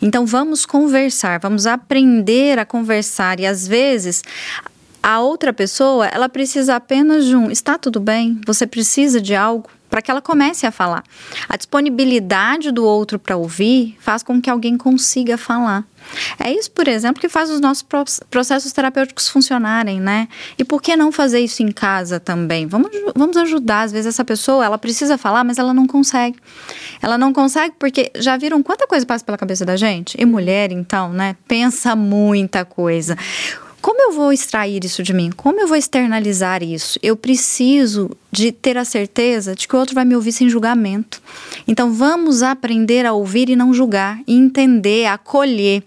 Então 0.00 0.24
vamos 0.24 0.64
conversar, 0.64 1.38
vamos 1.38 1.66
aprender 1.66 2.58
a 2.58 2.64
conversar 2.64 3.38
e 3.40 3.46
às 3.46 3.68
vezes 3.68 4.22
a 5.02 5.20
outra 5.20 5.52
pessoa, 5.52 6.06
ela 6.06 6.28
precisa 6.28 6.76
apenas 6.76 7.24
de 7.24 7.36
um 7.36 7.50
está 7.50 7.78
tudo 7.78 8.00
bem? 8.00 8.40
Você 8.46 8.66
precisa 8.66 9.20
de 9.20 9.34
algo? 9.34 9.68
Para 9.88 10.02
que 10.02 10.10
ela 10.10 10.20
comece 10.20 10.66
a 10.66 10.70
falar. 10.70 11.02
A 11.48 11.56
disponibilidade 11.56 12.70
do 12.70 12.84
outro 12.84 13.18
para 13.18 13.38
ouvir 13.38 13.96
faz 14.00 14.22
com 14.22 14.38
que 14.38 14.50
alguém 14.50 14.76
consiga 14.76 15.38
falar. 15.38 15.82
É 16.38 16.52
isso, 16.52 16.70
por 16.70 16.86
exemplo, 16.86 17.20
que 17.20 17.28
faz 17.28 17.48
os 17.48 17.58
nossos 17.58 17.86
processos 18.28 18.70
terapêuticos 18.70 19.28
funcionarem, 19.28 19.98
né? 19.98 20.28
E 20.58 20.64
por 20.64 20.82
que 20.82 20.94
não 20.94 21.10
fazer 21.10 21.40
isso 21.40 21.62
em 21.62 21.72
casa 21.72 22.20
também? 22.20 22.66
Vamos, 22.66 22.90
vamos 23.16 23.36
ajudar. 23.38 23.82
Às 23.82 23.92
vezes 23.92 24.08
essa 24.08 24.24
pessoa, 24.26 24.62
ela 24.62 24.76
precisa 24.76 25.16
falar, 25.16 25.42
mas 25.42 25.56
ela 25.56 25.72
não 25.72 25.86
consegue. 25.86 26.36
Ela 27.00 27.16
não 27.16 27.32
consegue 27.32 27.74
porque 27.78 28.12
já 28.16 28.36
viram 28.36 28.62
quanta 28.62 28.86
coisa 28.86 29.06
passa 29.06 29.24
pela 29.24 29.38
cabeça 29.38 29.64
da 29.64 29.76
gente? 29.76 30.16
E 30.20 30.26
mulher, 30.26 30.70
então, 30.70 31.10
né? 31.10 31.34
Pensa 31.46 31.96
muita 31.96 32.62
coisa. 32.62 33.16
Como 33.80 34.02
eu 34.02 34.12
vou 34.12 34.32
extrair 34.32 34.84
isso 34.84 35.02
de 35.02 35.12
mim? 35.12 35.30
Como 35.34 35.60
eu 35.60 35.68
vou 35.68 35.76
externalizar 35.76 36.62
isso? 36.62 36.98
Eu 37.02 37.16
preciso 37.16 38.10
de 38.30 38.50
ter 38.50 38.76
a 38.76 38.84
certeza 38.84 39.54
de 39.54 39.68
que 39.68 39.76
o 39.76 39.78
outro 39.78 39.94
vai 39.94 40.04
me 40.04 40.16
ouvir 40.16 40.32
sem 40.32 40.48
julgamento. 40.48 41.22
Então 41.66 41.92
vamos 41.92 42.42
aprender 42.42 43.06
a 43.06 43.12
ouvir 43.12 43.48
e 43.48 43.56
não 43.56 43.72
julgar, 43.72 44.18
entender, 44.26 45.06
acolher. 45.06 45.82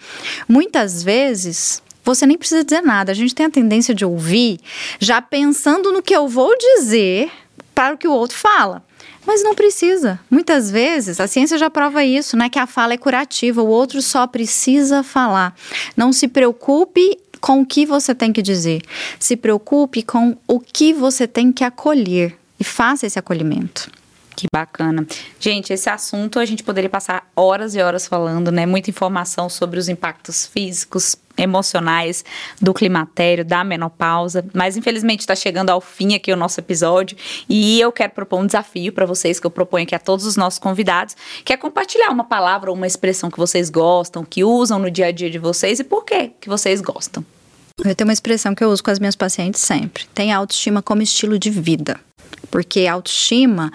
Muitas 0.47 1.03
vezes 1.03 1.83
você 2.03 2.25
nem 2.25 2.37
precisa 2.37 2.63
dizer 2.63 2.81
nada. 2.81 3.11
A 3.11 3.15
gente 3.15 3.35
tem 3.35 3.45
a 3.45 3.49
tendência 3.49 3.93
de 3.93 4.05
ouvir 4.05 4.59
já 4.99 5.21
pensando 5.21 5.91
no 5.91 6.01
que 6.01 6.15
eu 6.15 6.27
vou 6.27 6.57
dizer 6.57 7.29
para 7.75 7.93
o 7.95 7.97
que 7.97 8.07
o 8.07 8.13
outro 8.13 8.37
fala. 8.37 8.83
Mas 9.25 9.43
não 9.43 9.53
precisa. 9.53 10.19
Muitas 10.29 10.71
vezes, 10.71 11.19
a 11.19 11.27
ciência 11.27 11.57
já 11.57 11.69
prova 11.69 12.03
isso, 12.03 12.35
né? 12.35 12.49
Que 12.49 12.57
a 12.57 12.65
fala 12.65 12.93
é 12.93 12.97
curativa, 12.97 13.61
o 13.61 13.67
outro 13.67 14.01
só 14.01 14.25
precisa 14.25 15.03
falar. 15.03 15.55
Não 15.95 16.11
se 16.11 16.27
preocupe 16.27 17.17
com 17.41 17.61
o 17.61 17.65
que 17.65 17.85
você 17.85 18.15
tem 18.15 18.31
que 18.31 18.41
dizer. 18.41 18.81
Se 19.19 19.35
preocupe 19.35 20.03
com 20.03 20.37
o 20.47 20.59
que 20.59 20.93
você 20.93 21.27
tem 21.27 21.51
que 21.51 21.63
acolher 21.63 22.37
e 22.59 22.63
faça 22.63 23.07
esse 23.07 23.17
acolhimento. 23.17 23.89
Que 24.35 24.47
bacana. 24.53 25.05
Gente, 25.39 25.73
esse 25.73 25.89
assunto 25.89 26.39
a 26.39 26.45
gente 26.45 26.63
poderia 26.63 26.89
passar 26.89 27.29
horas 27.35 27.75
e 27.75 27.81
horas 27.81 28.07
falando, 28.07 28.51
né? 28.51 28.65
Muita 28.65 28.89
informação 28.89 29.49
sobre 29.49 29.77
os 29.77 29.89
impactos 29.89 30.45
físicos, 30.45 31.15
emocionais 31.41 32.23
do 32.61 32.73
climatério, 32.73 33.43
da 33.43 33.63
menopausa. 33.63 34.45
Mas 34.53 34.77
infelizmente 34.77 35.21
está 35.21 35.35
chegando 35.35 35.69
ao 35.69 35.81
fim 35.81 36.15
aqui 36.15 36.31
o 36.31 36.35
nosso 36.35 36.59
episódio 36.59 37.17
e 37.49 37.79
eu 37.79 37.91
quero 37.91 38.13
propor 38.13 38.39
um 38.39 38.45
desafio 38.45 38.93
para 38.93 39.05
vocês 39.05 39.39
que 39.39 39.47
eu 39.47 39.51
proponho 39.51 39.83
aqui 39.83 39.95
a 39.95 39.99
todos 39.99 40.25
os 40.25 40.35
nossos 40.35 40.59
convidados, 40.59 41.15
que 41.43 41.53
é 41.53 41.57
compartilhar 41.57 42.09
uma 42.09 42.23
palavra 42.23 42.69
ou 42.69 42.75
uma 42.75 42.87
expressão 42.87 43.29
que 43.29 43.37
vocês 43.37 43.69
gostam, 43.69 44.23
que 44.23 44.43
usam 44.43 44.79
no 44.79 44.91
dia 44.91 45.07
a 45.07 45.11
dia 45.11 45.29
de 45.29 45.39
vocês 45.39 45.79
e 45.79 45.83
por 45.83 46.05
que 46.05 46.31
que 46.39 46.49
vocês 46.49 46.81
gostam. 46.81 47.25
Eu 47.83 47.95
tenho 47.95 48.07
uma 48.07 48.13
expressão 48.13 48.53
que 48.53 48.63
eu 48.63 48.69
uso 48.69 48.83
com 48.83 48.91
as 48.91 48.99
minhas 48.99 49.15
pacientes 49.15 49.61
sempre. 49.61 50.05
Tem 50.13 50.31
autoestima 50.31 50.81
como 50.81 51.01
estilo 51.01 51.39
de 51.39 51.49
vida 51.49 51.99
porque 52.51 52.85
autoestima 52.85 53.71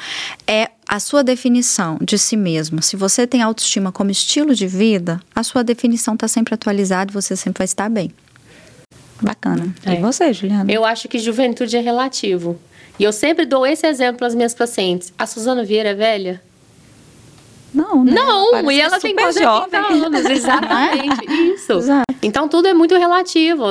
é 0.47 0.71
a 0.97 1.01
sua 1.01 1.23
definição 1.23 1.99
de 2.01 2.19
si 2.19 2.39
mesmo. 2.39 2.83
Se 2.83 2.97
você 2.97 3.27
tem 3.27 3.43
autoestima 3.43 3.93
como 3.93 4.11
estilo 4.11 4.55
de 4.55 4.67
vida, 4.67 5.21
a 5.35 5.43
sua 5.43 5.63
definição 5.63 6.15
está 6.15 6.27
sempre 6.27 6.55
atualizada 6.55 7.11
e 7.11 7.15
você 7.15 7.37
sempre 7.37 7.59
vai 7.59 7.67
estar 7.67 7.91
bem. 7.91 8.11
Bacana. 9.21 9.75
É. 9.85 9.93
E 9.93 9.97
você, 10.01 10.33
Juliana? 10.33 10.73
Eu 10.73 10.87
acho 10.87 11.07
que 11.07 11.19
juventude 11.19 11.77
é 11.77 11.81
relativo. 11.81 12.59
E 12.99 13.05
eu 13.05 13.13
sempre 13.13 13.45
dou 13.45 13.67
esse 13.67 13.87
exemplo 13.87 14.27
às 14.27 14.35
minhas 14.35 14.55
pacientes. 14.55 15.13
A 15.19 15.27
Suzana 15.27 15.65
Vieira 15.65 15.91
é 15.91 15.95
velha? 15.95 16.43
Não, 17.75 18.03
né? 18.03 18.13
Não, 18.13 18.71
e 18.71 18.81
ela 18.81 18.99
tem 18.99 19.15
quase 19.15 19.43
jovem. 19.43 19.79
anos, 19.79 20.25
exatamente, 20.31 21.27
isso. 21.31 21.73
Exato. 21.73 22.15
Então 22.23 22.49
tudo 22.49 22.69
é 22.69 22.73
muito 22.73 22.97
relativo. 22.97 23.65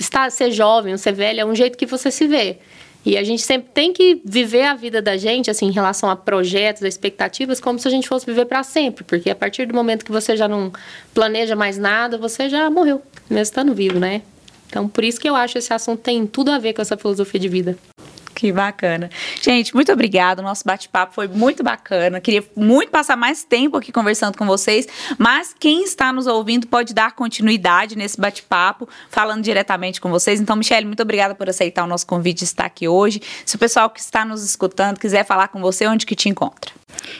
Estar, 0.00 0.30
ser 0.30 0.50
jovem, 0.50 0.96
ser 0.96 1.12
velha 1.12 1.42
é 1.42 1.44
um 1.44 1.54
jeito 1.54 1.76
que 1.76 1.84
você 1.84 2.10
se 2.10 2.26
vê. 2.26 2.60
E 3.06 3.16
a 3.16 3.22
gente 3.22 3.40
sempre 3.40 3.70
tem 3.72 3.92
que 3.92 4.20
viver 4.24 4.64
a 4.64 4.74
vida 4.74 5.00
da 5.00 5.16
gente, 5.16 5.48
assim, 5.48 5.66
em 5.66 5.70
relação 5.70 6.10
a 6.10 6.16
projetos, 6.16 6.82
a 6.82 6.88
expectativas, 6.88 7.60
como 7.60 7.78
se 7.78 7.86
a 7.86 7.90
gente 7.90 8.08
fosse 8.08 8.26
viver 8.26 8.46
para 8.46 8.64
sempre. 8.64 9.04
Porque 9.04 9.30
a 9.30 9.34
partir 9.36 9.64
do 9.64 9.72
momento 9.72 10.04
que 10.04 10.10
você 10.10 10.36
já 10.36 10.48
não 10.48 10.72
planeja 11.14 11.54
mais 11.54 11.78
nada, 11.78 12.18
você 12.18 12.48
já 12.48 12.68
morreu, 12.68 13.00
mesmo 13.30 13.42
estando 13.42 13.72
vivo, 13.72 14.00
né? 14.00 14.22
Então, 14.66 14.88
por 14.88 15.04
isso 15.04 15.20
que 15.20 15.28
eu 15.28 15.36
acho 15.36 15.52
que 15.52 15.58
esse 15.60 15.72
assunto 15.72 16.00
tem 16.00 16.26
tudo 16.26 16.50
a 16.50 16.58
ver 16.58 16.72
com 16.72 16.82
essa 16.82 16.96
filosofia 16.96 17.38
de 17.38 17.48
vida. 17.48 17.78
Que 18.36 18.52
bacana. 18.52 19.08
Gente, 19.40 19.74
muito 19.74 19.90
obrigada. 19.90 20.42
O 20.42 20.44
nosso 20.44 20.62
bate-papo 20.62 21.14
foi 21.14 21.26
muito 21.26 21.64
bacana. 21.64 22.20
Queria 22.20 22.44
muito 22.54 22.90
passar 22.90 23.16
mais 23.16 23.42
tempo 23.42 23.78
aqui 23.78 23.90
conversando 23.90 24.36
com 24.36 24.44
vocês, 24.44 24.86
mas 25.16 25.54
quem 25.58 25.82
está 25.82 26.12
nos 26.12 26.26
ouvindo 26.26 26.66
pode 26.66 26.92
dar 26.92 27.12
continuidade 27.12 27.96
nesse 27.96 28.20
bate-papo, 28.20 28.86
falando 29.08 29.42
diretamente 29.42 30.02
com 30.02 30.10
vocês. 30.10 30.38
Então, 30.38 30.54
Michelle, 30.54 30.84
muito 30.84 31.02
obrigada 31.02 31.34
por 31.34 31.48
aceitar 31.48 31.84
o 31.84 31.86
nosso 31.86 32.06
convite 32.06 32.40
de 32.40 32.44
estar 32.44 32.66
aqui 32.66 32.86
hoje. 32.86 33.22
Se 33.46 33.56
o 33.56 33.58
pessoal 33.58 33.88
que 33.88 34.00
está 34.00 34.22
nos 34.22 34.44
escutando 34.44 35.00
quiser 35.00 35.24
falar 35.24 35.48
com 35.48 35.62
você, 35.62 35.86
onde 35.86 36.04
que 36.04 36.14
te 36.14 36.28
encontra? 36.28 36.70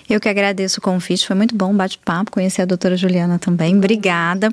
Eu 0.09 0.21
que 0.21 0.29
agradeço 0.29 0.81
o 0.81 0.83
convite, 0.83 1.27
foi 1.27 1.35
muito 1.35 1.57
bom 1.57 1.71
o 1.71 1.75
bate-papo, 1.75 2.31
conhecer 2.31 2.61
a 2.61 2.67
doutora 2.67 2.95
Juliana 2.95 3.39
também. 3.39 3.75
Obrigada. 3.75 4.53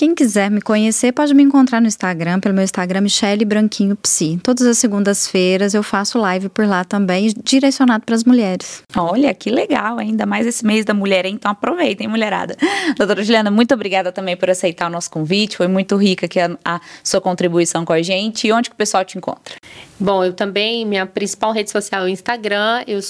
Quem 0.00 0.14
quiser 0.14 0.50
me 0.50 0.62
conhecer 0.62 1.12
pode 1.12 1.34
me 1.34 1.42
encontrar 1.42 1.78
no 1.78 1.86
Instagram, 1.86 2.40
pelo 2.40 2.54
meu 2.54 2.64
Instagram, 2.64 3.02
Michele 3.02 3.44
Branquinho 3.44 3.94
Psi. 3.96 4.40
Todas 4.42 4.66
as 4.66 4.78
segundas-feiras 4.78 5.74
eu 5.74 5.82
faço 5.82 6.18
live 6.18 6.48
por 6.48 6.66
lá 6.66 6.84
também, 6.84 7.34
direcionado 7.44 8.06
para 8.06 8.14
as 8.14 8.24
mulheres. 8.24 8.82
Olha, 8.96 9.34
que 9.34 9.50
legal, 9.50 9.98
ainda 9.98 10.24
mais 10.24 10.46
esse 10.46 10.64
mês 10.64 10.86
da 10.86 10.94
mulher, 10.94 11.26
então 11.26 11.50
aproveitem, 11.50 12.08
mulherada. 12.08 12.56
Doutora 12.96 13.22
Juliana, 13.22 13.50
muito 13.50 13.74
obrigada 13.74 14.10
também 14.10 14.38
por 14.38 14.48
aceitar 14.48 14.86
o 14.86 14.90
nosso 14.90 15.10
convite, 15.10 15.58
foi 15.58 15.68
muito 15.68 15.94
rica 15.96 16.24
aqui 16.24 16.40
a, 16.40 16.56
a 16.64 16.80
sua 17.04 17.20
contribuição 17.20 17.84
com 17.84 17.92
a 17.92 18.00
gente. 18.00 18.46
E 18.46 18.52
onde 18.54 18.70
que 18.70 18.74
o 18.74 18.78
pessoal 18.78 19.04
te 19.04 19.18
encontra? 19.18 19.54
Bom, 19.98 20.24
eu 20.24 20.32
também, 20.32 20.86
minha 20.86 21.04
principal 21.04 21.52
rede 21.52 21.70
social 21.70 22.04
é 22.04 22.06
o 22.06 22.08
Instagram, 22.08 22.84
eu, 22.86 23.00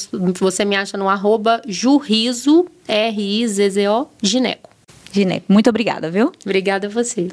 você 0.41 0.65
me 0.65 0.75
acha 0.75 0.99
no 0.99 1.09
arroba 1.09 1.63
jurrizo, 1.69 2.67
R-I-Z-Z-O, 2.89 4.09
gineco. 4.21 4.70
Gineco. 5.13 5.47
Muito 5.49 5.71
obrigada, 5.71 6.11
viu? 6.11 6.33
Obrigada 6.45 6.87
a 6.87 6.91
você. 6.91 7.29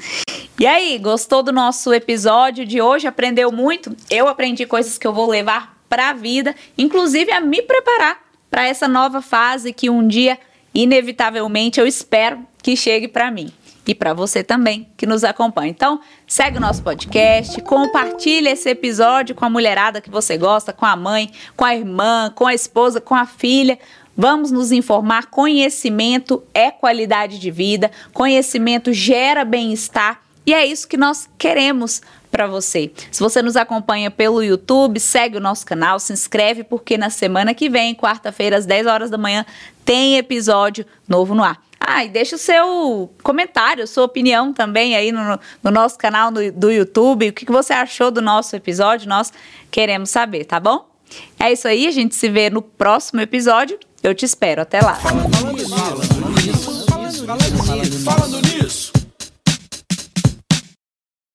E 0.58 0.66
aí, 0.66 0.98
gostou 0.98 1.42
do 1.42 1.52
nosso 1.52 1.92
episódio 1.92 2.66
de 2.66 2.80
hoje? 2.80 3.06
Aprendeu 3.06 3.52
muito? 3.52 3.94
Eu 4.10 4.26
aprendi 4.26 4.66
coisas 4.66 4.98
que 4.98 5.06
eu 5.06 5.12
vou 5.12 5.28
levar 5.28 5.78
para 5.88 6.10
a 6.10 6.12
vida, 6.12 6.54
inclusive 6.76 7.30
a 7.32 7.40
me 7.40 7.62
preparar 7.62 8.18
para 8.50 8.66
essa 8.66 8.88
nova 8.88 9.22
fase 9.22 9.72
que 9.72 9.88
um 9.88 10.06
dia, 10.06 10.38
inevitavelmente, 10.74 11.80
eu 11.80 11.86
espero 11.86 12.40
que 12.62 12.76
chegue 12.76 13.08
para 13.08 13.30
mim 13.30 13.52
e 13.88 13.94
para 13.94 14.12
você 14.12 14.44
também 14.44 14.86
que 14.98 15.06
nos 15.06 15.24
acompanha. 15.24 15.70
Então, 15.70 16.00
segue 16.26 16.58
o 16.58 16.60
nosso 16.60 16.82
podcast, 16.82 17.58
compartilhe 17.62 18.48
esse 18.48 18.68
episódio 18.68 19.34
com 19.34 19.46
a 19.46 19.50
mulherada 19.50 19.98
que 19.98 20.10
você 20.10 20.36
gosta, 20.36 20.74
com 20.74 20.84
a 20.84 20.94
mãe, 20.94 21.30
com 21.56 21.64
a 21.64 21.74
irmã, 21.74 22.30
com 22.34 22.46
a 22.46 22.52
esposa, 22.52 23.00
com 23.00 23.14
a 23.14 23.24
filha. 23.24 23.78
Vamos 24.20 24.50
nos 24.50 24.72
informar. 24.72 25.26
Conhecimento 25.26 26.42
é 26.52 26.72
qualidade 26.72 27.38
de 27.38 27.52
vida, 27.52 27.88
conhecimento 28.12 28.92
gera 28.92 29.44
bem-estar 29.44 30.20
e 30.44 30.52
é 30.52 30.66
isso 30.66 30.88
que 30.88 30.96
nós 30.96 31.28
queremos 31.38 32.02
para 32.30 32.48
você. 32.48 32.90
Se 33.12 33.20
você 33.20 33.40
nos 33.40 33.54
acompanha 33.54 34.10
pelo 34.10 34.42
YouTube, 34.42 34.98
segue 34.98 35.36
o 35.36 35.40
nosso 35.40 35.64
canal, 35.64 36.00
se 36.00 36.12
inscreve, 36.12 36.64
porque 36.64 36.98
na 36.98 37.10
semana 37.10 37.54
que 37.54 37.68
vem, 37.68 37.94
quarta-feira, 37.94 38.56
às 38.56 38.66
10 38.66 38.86
horas 38.88 39.08
da 39.08 39.16
manhã, 39.16 39.46
tem 39.84 40.16
episódio 40.16 40.84
novo 41.06 41.32
no 41.32 41.44
ar. 41.44 41.62
Ah, 41.78 42.04
e 42.04 42.08
deixa 42.08 42.34
o 42.34 42.38
seu 42.38 43.08
comentário, 43.22 43.86
sua 43.86 44.04
opinião 44.04 44.52
também 44.52 44.96
aí 44.96 45.12
no, 45.12 45.38
no 45.62 45.70
nosso 45.70 45.96
canal 45.96 46.32
no, 46.32 46.50
do 46.50 46.72
YouTube. 46.72 47.28
O 47.28 47.32
que, 47.32 47.46
que 47.46 47.52
você 47.52 47.72
achou 47.72 48.10
do 48.10 48.20
nosso 48.20 48.56
episódio? 48.56 49.08
Nós 49.08 49.32
queremos 49.70 50.10
saber, 50.10 50.44
tá 50.44 50.58
bom? 50.58 50.88
É 51.38 51.52
isso 51.52 51.68
aí, 51.68 51.86
a 51.86 51.90
gente 51.92 52.14
se 52.14 52.28
vê 52.28 52.50
no 52.50 52.62
próximo 52.62 53.20
episódio. 53.20 53.78
Eu 54.02 54.14
te 54.14 54.24
espero. 54.24 54.62
Até 54.62 54.80
lá. 54.80 54.98